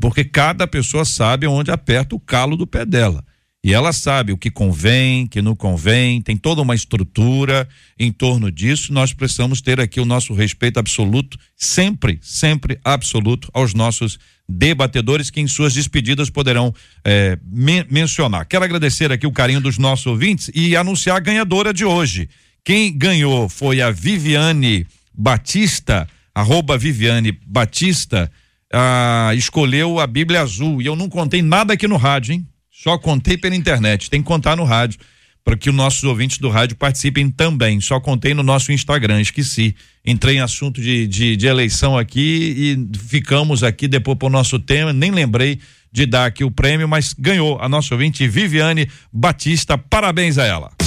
porque 0.00 0.22
cada 0.22 0.68
pessoa 0.68 1.04
sabe 1.04 1.48
onde 1.48 1.72
aperta 1.72 2.14
o 2.14 2.20
calo 2.20 2.56
do 2.56 2.68
pé 2.68 2.86
dela. 2.86 3.24
E 3.64 3.72
ela 3.72 3.94
sabe 3.94 4.30
o 4.30 4.36
que 4.36 4.50
convém, 4.50 5.26
que 5.26 5.40
não 5.40 5.56
convém, 5.56 6.20
tem 6.20 6.36
toda 6.36 6.60
uma 6.60 6.74
estrutura 6.74 7.66
em 7.98 8.12
torno 8.12 8.52
disso. 8.52 8.92
Nós 8.92 9.14
precisamos 9.14 9.62
ter 9.62 9.80
aqui 9.80 9.98
o 9.98 10.04
nosso 10.04 10.34
respeito 10.34 10.78
absoluto, 10.78 11.38
sempre, 11.56 12.18
sempre 12.20 12.78
absoluto 12.84 13.48
aos 13.54 13.72
nossos 13.72 14.18
debatedores 14.46 15.30
que 15.30 15.40
em 15.40 15.48
suas 15.48 15.72
despedidas 15.72 16.28
poderão 16.28 16.74
é, 17.02 17.38
men 17.42 17.86
mencionar. 17.90 18.44
Quero 18.44 18.66
agradecer 18.66 19.10
aqui 19.10 19.26
o 19.26 19.32
carinho 19.32 19.62
dos 19.62 19.78
nossos 19.78 20.04
ouvintes 20.04 20.50
e 20.54 20.76
anunciar 20.76 21.16
a 21.16 21.20
ganhadora 21.20 21.72
de 21.72 21.86
hoje. 21.86 22.28
Quem 22.62 22.94
ganhou 22.94 23.48
foi 23.48 23.80
a 23.80 23.90
Viviane 23.90 24.86
Batista, 25.14 26.06
arroba 26.34 26.76
Viviane 26.76 27.32
Batista, 27.46 28.30
ah, 28.70 29.32
escolheu 29.34 29.98
a 29.98 30.06
Bíblia 30.06 30.42
Azul. 30.42 30.82
E 30.82 30.86
eu 30.86 30.94
não 30.94 31.08
contei 31.08 31.40
nada 31.40 31.72
aqui 31.72 31.88
no 31.88 31.96
rádio, 31.96 32.34
hein? 32.34 32.46
Só 32.82 32.98
contei 32.98 33.38
pela 33.38 33.54
internet. 33.54 34.10
Tem 34.10 34.20
que 34.20 34.26
contar 34.26 34.56
no 34.56 34.64
rádio 34.64 34.98
para 35.44 35.56
que 35.56 35.70
os 35.70 35.76
nossos 35.76 36.02
ouvintes 36.02 36.38
do 36.38 36.48
rádio 36.48 36.76
participem 36.76 37.30
também. 37.30 37.80
Só 37.80 38.00
contei 38.00 38.34
no 38.34 38.42
nosso 38.42 38.72
Instagram, 38.72 39.20
esqueci. 39.20 39.76
Entrei 40.04 40.36
em 40.36 40.40
assunto 40.40 40.80
de, 40.80 41.06
de, 41.06 41.36
de 41.36 41.46
eleição 41.46 41.96
aqui 41.96 42.76
e 42.82 42.98
ficamos 42.98 43.62
aqui 43.62 43.86
depois 43.86 44.18
para 44.18 44.26
o 44.26 44.30
nosso 44.30 44.58
tema. 44.58 44.92
Nem 44.92 45.12
lembrei 45.12 45.60
de 45.92 46.04
dar 46.04 46.26
aqui 46.26 46.42
o 46.42 46.50
prêmio, 46.50 46.88
mas 46.88 47.14
ganhou 47.16 47.58
a 47.60 47.68
nossa 47.68 47.94
ouvinte 47.94 48.26
Viviane 48.26 48.88
Batista. 49.12 49.78
Parabéns 49.78 50.36
a 50.36 50.44
ela. 50.44 50.83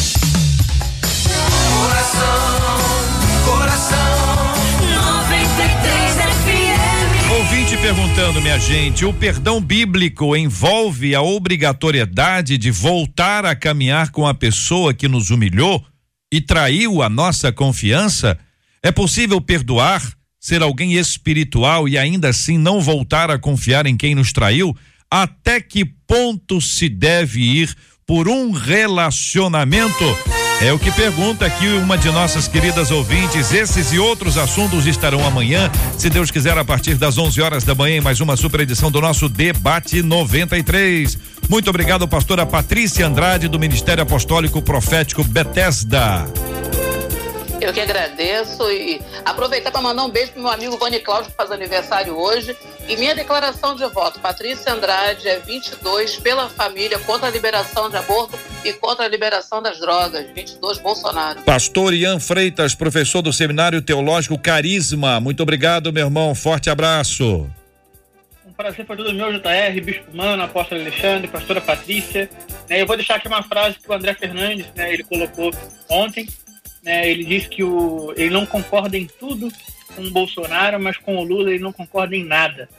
Perguntando, 7.88 8.42
minha 8.42 8.60
gente, 8.60 9.06
o 9.06 9.14
perdão 9.14 9.62
bíblico 9.62 10.36
envolve 10.36 11.16
a 11.16 11.22
obrigatoriedade 11.22 12.58
de 12.58 12.70
voltar 12.70 13.46
a 13.46 13.56
caminhar 13.56 14.12
com 14.12 14.28
a 14.28 14.34
pessoa 14.34 14.94
que 14.94 15.08
nos 15.08 15.30
humilhou 15.30 15.82
e 16.30 16.42
traiu 16.42 17.02
a 17.02 17.08
nossa 17.08 17.50
confiança? 17.50 18.38
É 18.84 18.92
possível 18.92 19.40
perdoar, 19.40 20.04
ser 20.38 20.62
alguém 20.62 20.96
espiritual 20.96 21.88
e 21.88 21.98
ainda 21.98 22.28
assim 22.28 22.58
não 22.58 22.82
voltar 22.82 23.32
a 23.32 23.40
confiar 23.40 23.86
em 23.86 23.96
quem 23.96 24.14
nos 24.14 24.34
traiu? 24.34 24.76
Até 25.10 25.62
que 25.62 25.86
ponto 25.86 26.60
se 26.60 26.90
deve 26.90 27.40
ir 27.40 27.74
por 28.06 28.28
um 28.28 28.52
relacionamento? 28.52 30.04
É 30.60 30.74
o 30.74 30.80
que 30.80 30.92
pergunta 30.92 31.46
aqui 31.46 31.68
uma 31.68 31.96
de 31.98 32.10
nossas 32.10 32.48
queridas 32.48 32.90
ouvintes. 32.90 33.54
Esses 33.54 33.94
e 33.94 34.00
outros 34.00 34.40
assuntos 34.40 34.88
estarão 34.88 35.26
amanhã, 35.26 35.72
se 35.98 36.10
Deus 36.10 36.32
quiser, 36.32 36.58
a 36.58 36.66
partir 36.66 36.96
das 36.96 37.16
11 37.16 37.40
horas 37.42 37.64
da 37.64 37.76
manhã, 37.76 37.98
em 37.98 38.02
mais 38.02 38.20
uma 38.22 38.36
super 38.36 38.62
edição 38.62 38.90
do 38.90 39.00
nosso 39.00 39.30
Debate 39.30 40.02
93. 40.02 41.16
Muito 41.48 41.70
obrigado, 41.70 42.08
pastora 42.08 42.44
Patrícia 42.44 43.06
Andrade, 43.06 43.48
do 43.48 43.60
Ministério 43.60 44.02
Apostólico 44.02 44.60
Profético 44.60 45.24
Bethesda. 45.24 46.26
Eu 47.60 47.74
que 47.74 47.82
agradeço 47.82 48.72
e 48.72 49.02
aproveitar 49.26 49.72
para 49.72 49.82
mandar 49.82 50.04
um 50.04 50.10
beijo 50.10 50.32
pro 50.32 50.42
meu 50.42 50.52
amigo 50.52 50.78
Vani 50.78 51.00
Cláudio, 51.00 51.32
que 51.32 51.36
faz 51.36 51.52
aniversário 51.52 52.16
hoje. 52.16 52.56
E 52.88 52.96
minha 52.96 53.16
declaração 53.16 53.76
de 53.76 53.86
voto, 53.88 54.20
Patrícia 54.20 54.72
Andrade, 54.72 55.28
é 55.28 55.40
22 55.40 56.18
pela 56.18 56.50
família, 56.50 57.00
contra 57.00 57.28
a 57.28 57.32
liberação 57.32 57.90
de 57.90 57.98
aborto 57.98 58.38
e 58.64 58.74
contra 58.74 59.06
a 59.06 59.08
liberação 59.08 59.62
das 59.62 59.80
drogas. 59.80 60.28
22 60.34 60.78
Bolsonaro. 60.78 61.42
Pastor 61.42 61.94
Ian 61.94 62.20
Freitas, 62.20 62.76
professor 62.76 63.22
do 63.22 63.34
Seminário 63.34 63.82
Teológico 63.82 64.38
Carisma. 64.38 65.20
Muito 65.20 65.42
obrigado, 65.42 65.92
meu 65.92 66.06
irmão. 66.06 66.36
Forte 66.36 66.70
abraço. 66.70 67.50
Um 68.46 68.54
prazer 68.54 68.86
foi 68.86 68.96
todo 68.96 69.14
meu, 69.14 69.34
JR, 69.34 69.82
Bispo 69.84 70.16
Mano, 70.16 70.44
Apóstolo 70.44 70.80
Alexandre, 70.82 71.28
Pastora 71.28 71.60
Patrícia. 71.60 72.30
Né, 72.70 72.82
eu 72.82 72.88
vou 72.88 72.96
deixar 72.96 73.16
aqui 73.16 73.28
uma 73.28 73.44
frase 73.44 73.78
que 73.80 73.90
o 73.90 73.94
André 73.94 74.14
Fernandes, 74.14 74.68
né, 74.76 74.94
ele 74.94 75.04
colocou 75.04 75.52
ontem 75.90 76.28
né, 76.88 77.12
ele 77.12 77.26
diz 77.26 77.46
que 77.46 77.66
o, 77.66 78.14
ele 78.16 78.30
não 78.30 78.46
concorda 78.46 78.98
em 78.98 79.06
tudo 79.06 79.52
com 79.94 80.04
o 80.04 80.10
Bolsonaro, 80.10 80.80
mas 80.80 80.96
com 80.96 81.18
o 81.18 81.24
Lula 81.24 81.50
ele 81.50 81.62
não 81.62 81.74
concorda 81.74 82.16
em 82.16 82.24
nada. 82.24 82.70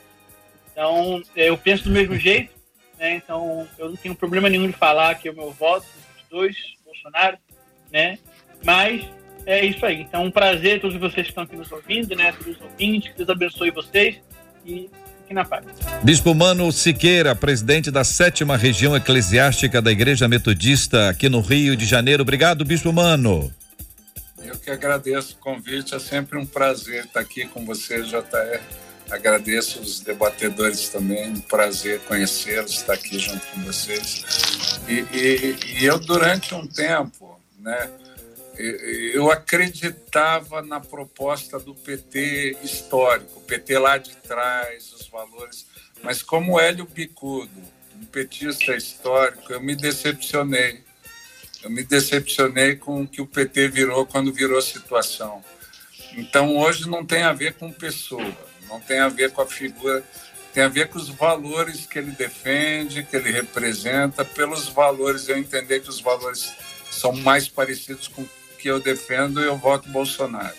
Então, 0.73 1.23
é, 1.37 1.51
eu 1.51 1.59
penso 1.59 1.85
do 1.85 1.91
mesmo 1.91 2.17
jeito, 2.17 2.51
né? 2.99 3.17
Então, 3.17 3.69
eu 3.79 3.91
não 3.91 3.97
tenho 3.97 4.15
problema 4.15 4.49
nenhum 4.49 4.67
de 4.67 4.73
falar 4.73 5.15
que 5.17 5.29
é 5.29 5.31
o 5.31 5.37
meu 5.37 5.51
voto, 5.51 5.85
os 6.17 6.29
dois, 6.31 6.57
Bolsonaro, 6.87 7.37
né? 7.93 8.19
Mas 8.65 9.05
é 9.45 9.67
isso 9.67 9.85
aí. 9.85 10.01
Então, 10.01 10.25
um 10.25 10.31
prazer 10.31 10.81
todos 10.81 10.99
vocês 10.99 11.27
que 11.27 11.33
estão 11.33 11.45
aqui 11.45 11.57
nos 11.57 11.71
ouvindo, 11.71 12.17
né? 12.17 12.33
Todos 12.33 12.57
os 12.57 12.63
ouvintes, 12.63 13.11
que 13.11 13.19
Deus 13.19 13.29
abençoe 13.29 13.71
vocês 13.71 14.17
e 14.65 14.89
fiquem 15.19 15.35
na 15.35 15.45
paz. 15.45 15.67
Bispo 16.03 16.35
Mano 16.35 16.73
Siqueira, 16.73 17.37
presidente 17.37 17.91
da 17.91 18.05
sétima 18.05 18.57
região 18.57 18.97
eclesiástica 18.97 19.83
da 19.83 19.93
Igreja 19.93 20.27
Metodista 20.27 21.11
aqui 21.11 21.29
no 21.29 21.43
Rio 21.43 21.77
de 21.77 21.85
Janeiro. 21.85 22.23
Obrigado, 22.23 22.65
Bispo 22.65 22.91
Mano. 22.91 23.53
Eu 24.49 24.59
que 24.59 24.71
agradeço 24.71 25.35
o 25.35 25.39
convite, 25.39 25.95
é 25.95 25.99
sempre 25.99 26.39
um 26.39 26.47
prazer 26.47 27.05
estar 27.05 27.21
aqui 27.21 27.47
com 27.47 27.67
você, 27.67 28.03
JR. 28.03 28.61
Agradeço 29.11 29.81
os 29.81 30.01
debatedores 30.01 30.89
também, 30.89 31.31
um 31.31 31.41
prazer 31.41 32.01
conhecê-los, 32.01 32.73
estar 32.73 32.95
aqui 32.95 33.19
junto 33.19 33.47
com 33.49 33.61
vocês. 33.61 34.25
E, 34.89 35.05
e, 35.15 35.81
e 35.81 35.85
eu, 35.85 35.99
durante 35.99 36.55
um 36.55 36.67
tempo, 36.67 37.39
né, 37.59 37.91
eu 38.59 39.31
acreditava 39.31 40.63
na 40.63 40.81
proposta 40.81 41.59
do 41.59 41.75
PT 41.75 42.57
histórico, 42.63 43.41
o 43.41 43.43
PT 43.43 43.79
lá 43.79 43.99
de 43.99 44.17
trás, 44.17 44.93
os 44.95 45.09
valores, 45.09 45.67
mas 46.03 46.23
como 46.23 46.59
Hélio 46.59 46.87
Bicudo, 46.87 47.51
um 47.95 48.05
petista 48.07 48.75
histórico, 48.75 49.53
eu 49.53 49.61
me 49.61 49.77
decepcionei 49.77 50.88
eu 51.69 51.71
me 51.71 51.85
decepcionei 51.85 52.77
com 52.77 53.03
o 53.03 53.07
que 53.07 53.21
o 53.21 53.27
PT 53.27 53.69
virou 53.69 54.07
quando 54.07 54.33
virou 54.33 54.61
situação. 54.63 55.45
Então, 56.17 56.57
hoje 56.57 56.89
não 56.89 57.05
tem 57.05 57.23
a 57.23 57.35
ver 57.35 57.53
com 57.53 57.71
pessoa, 57.71 58.27
não 58.67 58.81
tem 58.81 58.99
a 58.99 59.09
ver 59.09 59.31
com 59.33 59.43
a 59.43 59.47
figura, 59.47 60.03
tem 60.55 60.65
a 60.65 60.69
ver 60.69 60.89
com 60.89 60.99
os 60.99 61.11
valores 61.11 61.87
que 61.87 61.99
ele 61.99 62.13
defende, 62.13 63.05
que 63.05 63.15
ele 63.15 63.31
representa, 63.31 64.25
pelos 64.25 64.67
valores, 64.69 65.29
eu 65.29 65.37
entender 65.37 65.81
que 65.81 65.91
os 65.91 66.01
valores 66.01 66.55
são 66.91 67.13
mais 67.13 67.47
parecidos 67.47 68.09
com 68.09 68.23
o 68.23 68.29
que 68.59 68.69
eu 68.69 68.81
defendo, 68.81 69.41
eu 69.41 69.57
voto 69.57 69.91
Bolsonaro. 69.91 70.57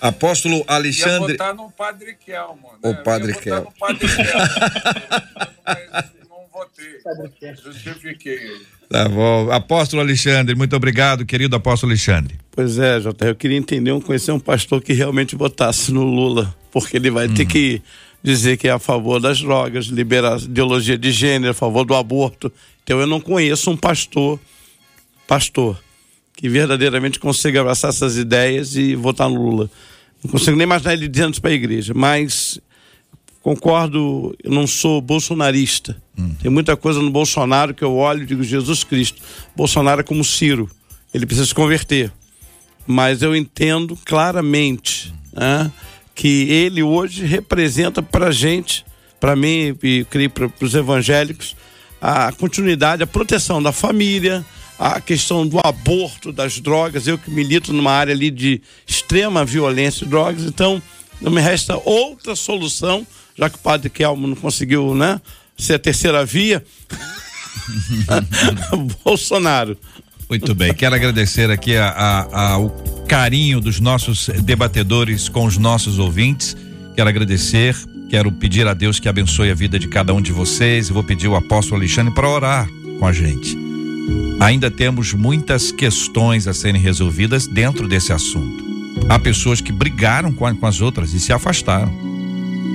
Apóstolo 0.00 0.64
Alexandre. 0.68 1.32
Ia 1.32 1.38
votar 1.38 1.54
no 1.54 1.70
Padre 1.72 2.14
Kelmo. 2.14 2.72
Né? 2.80 2.90
O 2.90 3.02
Padre 3.02 3.34
Kelmo. 3.34 3.74
Padre 3.78 4.06
Kelmo. 4.06 4.24
Justifiquei. 7.64 8.38
Tá 8.88 9.08
bom. 9.08 9.50
Apóstolo 9.50 10.02
Alexandre, 10.02 10.54
muito 10.54 10.74
obrigado, 10.76 11.24
querido 11.24 11.56
apóstolo 11.56 11.92
Alexandre. 11.92 12.36
Pois 12.50 12.78
é, 12.78 13.00
Jota, 13.00 13.26
eu 13.26 13.34
queria 13.34 13.56
entender, 13.56 13.98
conhecer 14.02 14.32
um 14.32 14.38
pastor 14.38 14.82
que 14.82 14.92
realmente 14.92 15.36
votasse 15.36 15.92
no 15.92 16.02
Lula, 16.02 16.54
porque 16.70 16.96
ele 16.96 17.10
vai 17.10 17.26
hum. 17.26 17.34
ter 17.34 17.46
que 17.46 17.82
dizer 18.22 18.56
que 18.56 18.68
é 18.68 18.70
a 18.70 18.78
favor 18.78 19.20
das 19.20 19.40
drogas, 19.40 19.86
libera 19.86 20.36
ideologia 20.36 20.96
de 20.96 21.12
gênero, 21.12 21.50
a 21.50 21.54
favor 21.54 21.84
do 21.84 21.94
aborto. 21.94 22.52
Então 22.82 22.98
eu 23.00 23.06
não 23.06 23.20
conheço 23.20 23.70
um 23.70 23.76
pastor, 23.76 24.40
pastor, 25.26 25.82
que 26.36 26.48
verdadeiramente 26.48 27.18
consiga 27.18 27.60
abraçar 27.60 27.90
essas 27.90 28.16
ideias 28.16 28.76
e 28.76 28.94
votar 28.94 29.28
no 29.28 29.40
Lula. 29.40 29.70
Não 30.22 30.30
consigo 30.30 30.56
nem 30.56 30.64
imaginar 30.64 30.94
ele 30.94 31.06
dizendo 31.06 31.32
isso 31.32 31.40
para 31.40 31.50
a 31.50 31.54
igreja, 31.54 31.92
mas 31.94 32.58
concordo, 33.44 34.34
eu 34.42 34.50
não 34.50 34.66
sou 34.66 35.02
bolsonarista. 35.02 35.94
Uhum. 36.16 36.34
Tem 36.40 36.50
muita 36.50 36.78
coisa 36.78 37.02
no 37.02 37.10
Bolsonaro 37.10 37.74
que 37.74 37.84
eu 37.84 37.94
olho 37.94 38.22
e 38.22 38.26
digo, 38.26 38.42
Jesus 38.42 38.82
Cristo, 38.82 39.20
Bolsonaro 39.54 40.00
é 40.00 40.02
como 40.02 40.24
Ciro, 40.24 40.68
ele 41.12 41.26
precisa 41.26 41.46
se 41.46 41.54
converter. 41.54 42.10
Mas 42.86 43.20
eu 43.20 43.36
entendo 43.36 43.98
claramente 44.02 45.12
uhum. 45.34 45.40
né, 45.40 45.72
que 46.14 46.48
ele 46.50 46.82
hoje 46.82 47.26
representa 47.26 48.02
para 48.02 48.28
a 48.28 48.32
gente, 48.32 48.82
para 49.20 49.36
mim 49.36 49.76
e 49.82 50.06
creio 50.08 50.30
para 50.30 50.50
os 50.62 50.74
evangélicos, 50.74 51.54
a 52.00 52.32
continuidade, 52.32 53.02
a 53.02 53.06
proteção 53.06 53.62
da 53.62 53.72
família, 53.72 54.42
a 54.78 55.02
questão 55.02 55.46
do 55.46 55.60
aborto, 55.62 56.32
das 56.32 56.60
drogas. 56.60 57.06
Eu 57.06 57.18
que 57.18 57.30
milito 57.30 57.74
numa 57.74 57.92
área 57.92 58.14
ali 58.14 58.30
de 58.30 58.62
extrema 58.86 59.44
violência 59.44 60.06
e 60.06 60.08
drogas, 60.08 60.44
então 60.44 60.82
não 61.24 61.32
me 61.32 61.40
resta 61.40 61.76
outra 61.84 62.36
solução 62.36 63.06
já 63.36 63.50
que 63.50 63.56
o 63.56 63.60
padre 63.60 63.90
Kelmo 63.90 64.26
não 64.26 64.36
conseguiu, 64.36 64.94
né? 64.94 65.20
Ser 65.56 65.74
a 65.74 65.78
terceira 65.78 66.24
via. 66.24 66.64
Bolsonaro. 69.04 69.76
Muito 70.28 70.54
bem, 70.54 70.72
quero 70.72 70.94
agradecer 70.94 71.50
aqui 71.50 71.76
a, 71.76 71.88
a, 71.88 72.52
a, 72.52 72.58
o 72.58 72.70
carinho 73.06 73.60
dos 73.60 73.78
nossos 73.78 74.28
debatedores 74.42 75.28
com 75.28 75.44
os 75.44 75.58
nossos 75.58 75.98
ouvintes. 75.98 76.56
Quero 76.96 77.08
agradecer, 77.08 77.76
quero 78.08 78.32
pedir 78.32 78.66
a 78.66 78.74
Deus 78.74 78.98
que 78.98 79.08
abençoe 79.08 79.50
a 79.50 79.54
vida 79.54 79.78
de 79.78 79.86
cada 79.86 80.14
um 80.14 80.22
de 80.22 80.32
vocês. 80.32 80.88
Vou 80.88 81.04
pedir 81.04 81.28
o 81.28 81.36
apóstolo 81.36 81.80
Alexandre 81.80 82.14
para 82.14 82.28
orar 82.28 82.68
com 82.98 83.06
a 83.06 83.12
gente. 83.12 83.56
Ainda 84.40 84.70
temos 84.70 85.12
muitas 85.12 85.70
questões 85.70 86.48
a 86.48 86.54
serem 86.54 86.80
resolvidas 86.80 87.46
dentro 87.46 87.86
desse 87.86 88.12
assunto. 88.12 88.63
Há 89.08 89.18
pessoas 89.18 89.60
que 89.60 89.72
brigaram 89.72 90.32
com, 90.32 90.54
com 90.56 90.66
as 90.66 90.80
outras 90.80 91.12
e 91.12 91.20
se 91.20 91.32
afastaram. 91.32 91.92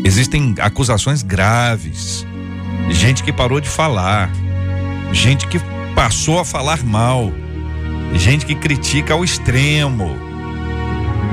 Existem 0.04 0.56
acusações 0.60 1.22
graves, 1.22 2.26
gente 2.90 3.24
que 3.24 3.34
parou 3.34 3.60
de 3.60 3.70
falar, 3.70 4.32
gente 5.12 5.48
que 5.48 5.60
passou 5.96 6.40
a 6.40 6.46
falar 6.46 6.84
mal, 6.84 7.32
gente 8.16 8.46
que 8.46 8.56
critica 8.56 9.14
ao 9.14 9.24
extremo. 9.24 10.18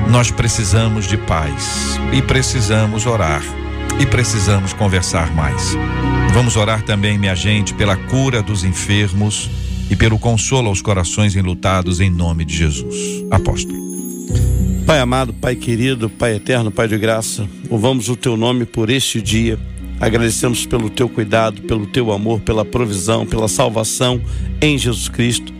Nós 0.09 0.31
precisamos 0.31 1.07
de 1.07 1.17
paz 1.17 1.99
e 2.13 2.21
precisamos 2.21 3.05
orar 3.05 3.41
e 3.99 4.05
precisamos 4.05 4.73
conversar 4.73 5.33
mais. 5.33 5.75
Vamos 6.33 6.55
orar 6.55 6.83
também, 6.83 7.17
minha 7.17 7.35
gente, 7.35 7.73
pela 7.73 7.95
cura 7.95 8.41
dos 8.41 8.63
enfermos 8.63 9.49
e 9.89 9.95
pelo 9.95 10.19
consolo 10.19 10.67
aos 10.67 10.81
corações 10.81 11.35
enlutados 11.35 11.99
em 11.99 12.09
nome 12.09 12.45
de 12.45 12.55
Jesus. 12.55 12.95
Apóstolo. 13.31 13.77
Pai 14.87 15.01
amado, 15.01 15.33
Pai 15.33 15.53
querido, 15.53 16.09
Pai 16.09 16.35
eterno, 16.35 16.71
Pai 16.71 16.87
de 16.87 16.97
graça, 16.97 17.45
louvamos 17.69 18.07
o 18.07 18.15
teu 18.15 18.37
nome 18.37 18.63
por 18.65 18.89
este 18.89 19.21
dia. 19.21 19.59
Agradecemos 19.99 20.65
pelo 20.65 20.89
teu 20.89 21.09
cuidado, 21.09 21.61
pelo 21.63 21.85
teu 21.85 22.09
amor, 22.09 22.39
pela 22.39 22.63
provisão, 22.63 23.25
pela 23.25 23.49
salvação 23.49 24.21
em 24.61 24.77
Jesus 24.77 25.09
Cristo. 25.09 25.53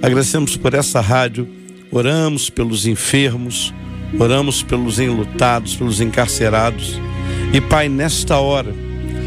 Agradecemos 0.00 0.56
por 0.56 0.74
essa 0.74 1.00
rádio. 1.00 1.48
Oramos 1.90 2.50
pelos 2.50 2.86
enfermos, 2.86 3.74
oramos 4.16 4.62
pelos 4.62 5.00
enlutados, 5.00 5.74
pelos 5.74 6.00
encarcerados. 6.00 7.00
E 7.52 7.60
Pai, 7.60 7.88
nesta 7.88 8.38
hora, 8.38 8.72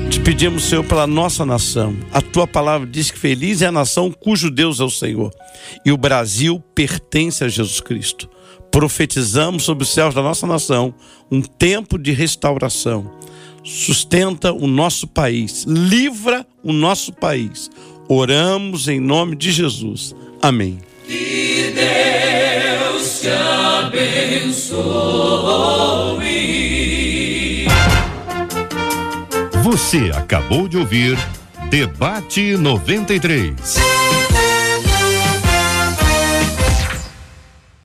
te 0.09 0.21
pedimos, 0.21 0.63
Senhor, 0.63 0.85
pela 0.85 1.05
nossa 1.05 1.45
nação. 1.45 1.93
A 2.13 2.21
tua 2.21 2.47
palavra 2.47 2.87
diz 2.87 3.11
que 3.11 3.19
feliz 3.19 3.61
é 3.61 3.65
a 3.65 3.71
nação 3.71 4.13
cujo 4.17 4.49
Deus 4.49 4.79
é 4.79 4.85
o 4.85 4.89
Senhor. 4.89 5.29
E 5.85 5.91
o 5.91 5.97
Brasil 5.97 6.63
pertence 6.73 7.43
a 7.43 7.49
Jesus 7.49 7.81
Cristo 7.81 8.29
profetizamos 8.71 9.63
sobre 9.63 9.83
os 9.83 9.93
céus 9.93 10.15
da 10.15 10.21
nossa 10.21 10.47
nação 10.47 10.93
um 11.29 11.41
tempo 11.41 11.99
de 11.99 12.11
restauração. 12.11 13.11
Sustenta 13.63 14.51
o 14.51 14.65
nosso 14.65 15.05
país, 15.05 15.65
livra 15.67 16.45
o 16.63 16.73
nosso 16.73 17.13
país. 17.13 17.69
Oramos 18.07 18.87
em 18.87 18.99
nome 18.99 19.35
de 19.35 19.51
Jesus. 19.51 20.15
Amém. 20.41 20.79
Que 21.05 21.73
Deus 21.75 23.21
te 23.21 23.29
abençoe. 23.85 25.11
Você 29.63 30.11
acabou 30.15 30.67
de 30.67 30.77
ouvir 30.77 31.17
Debate 31.69 32.57
93. 32.57 33.51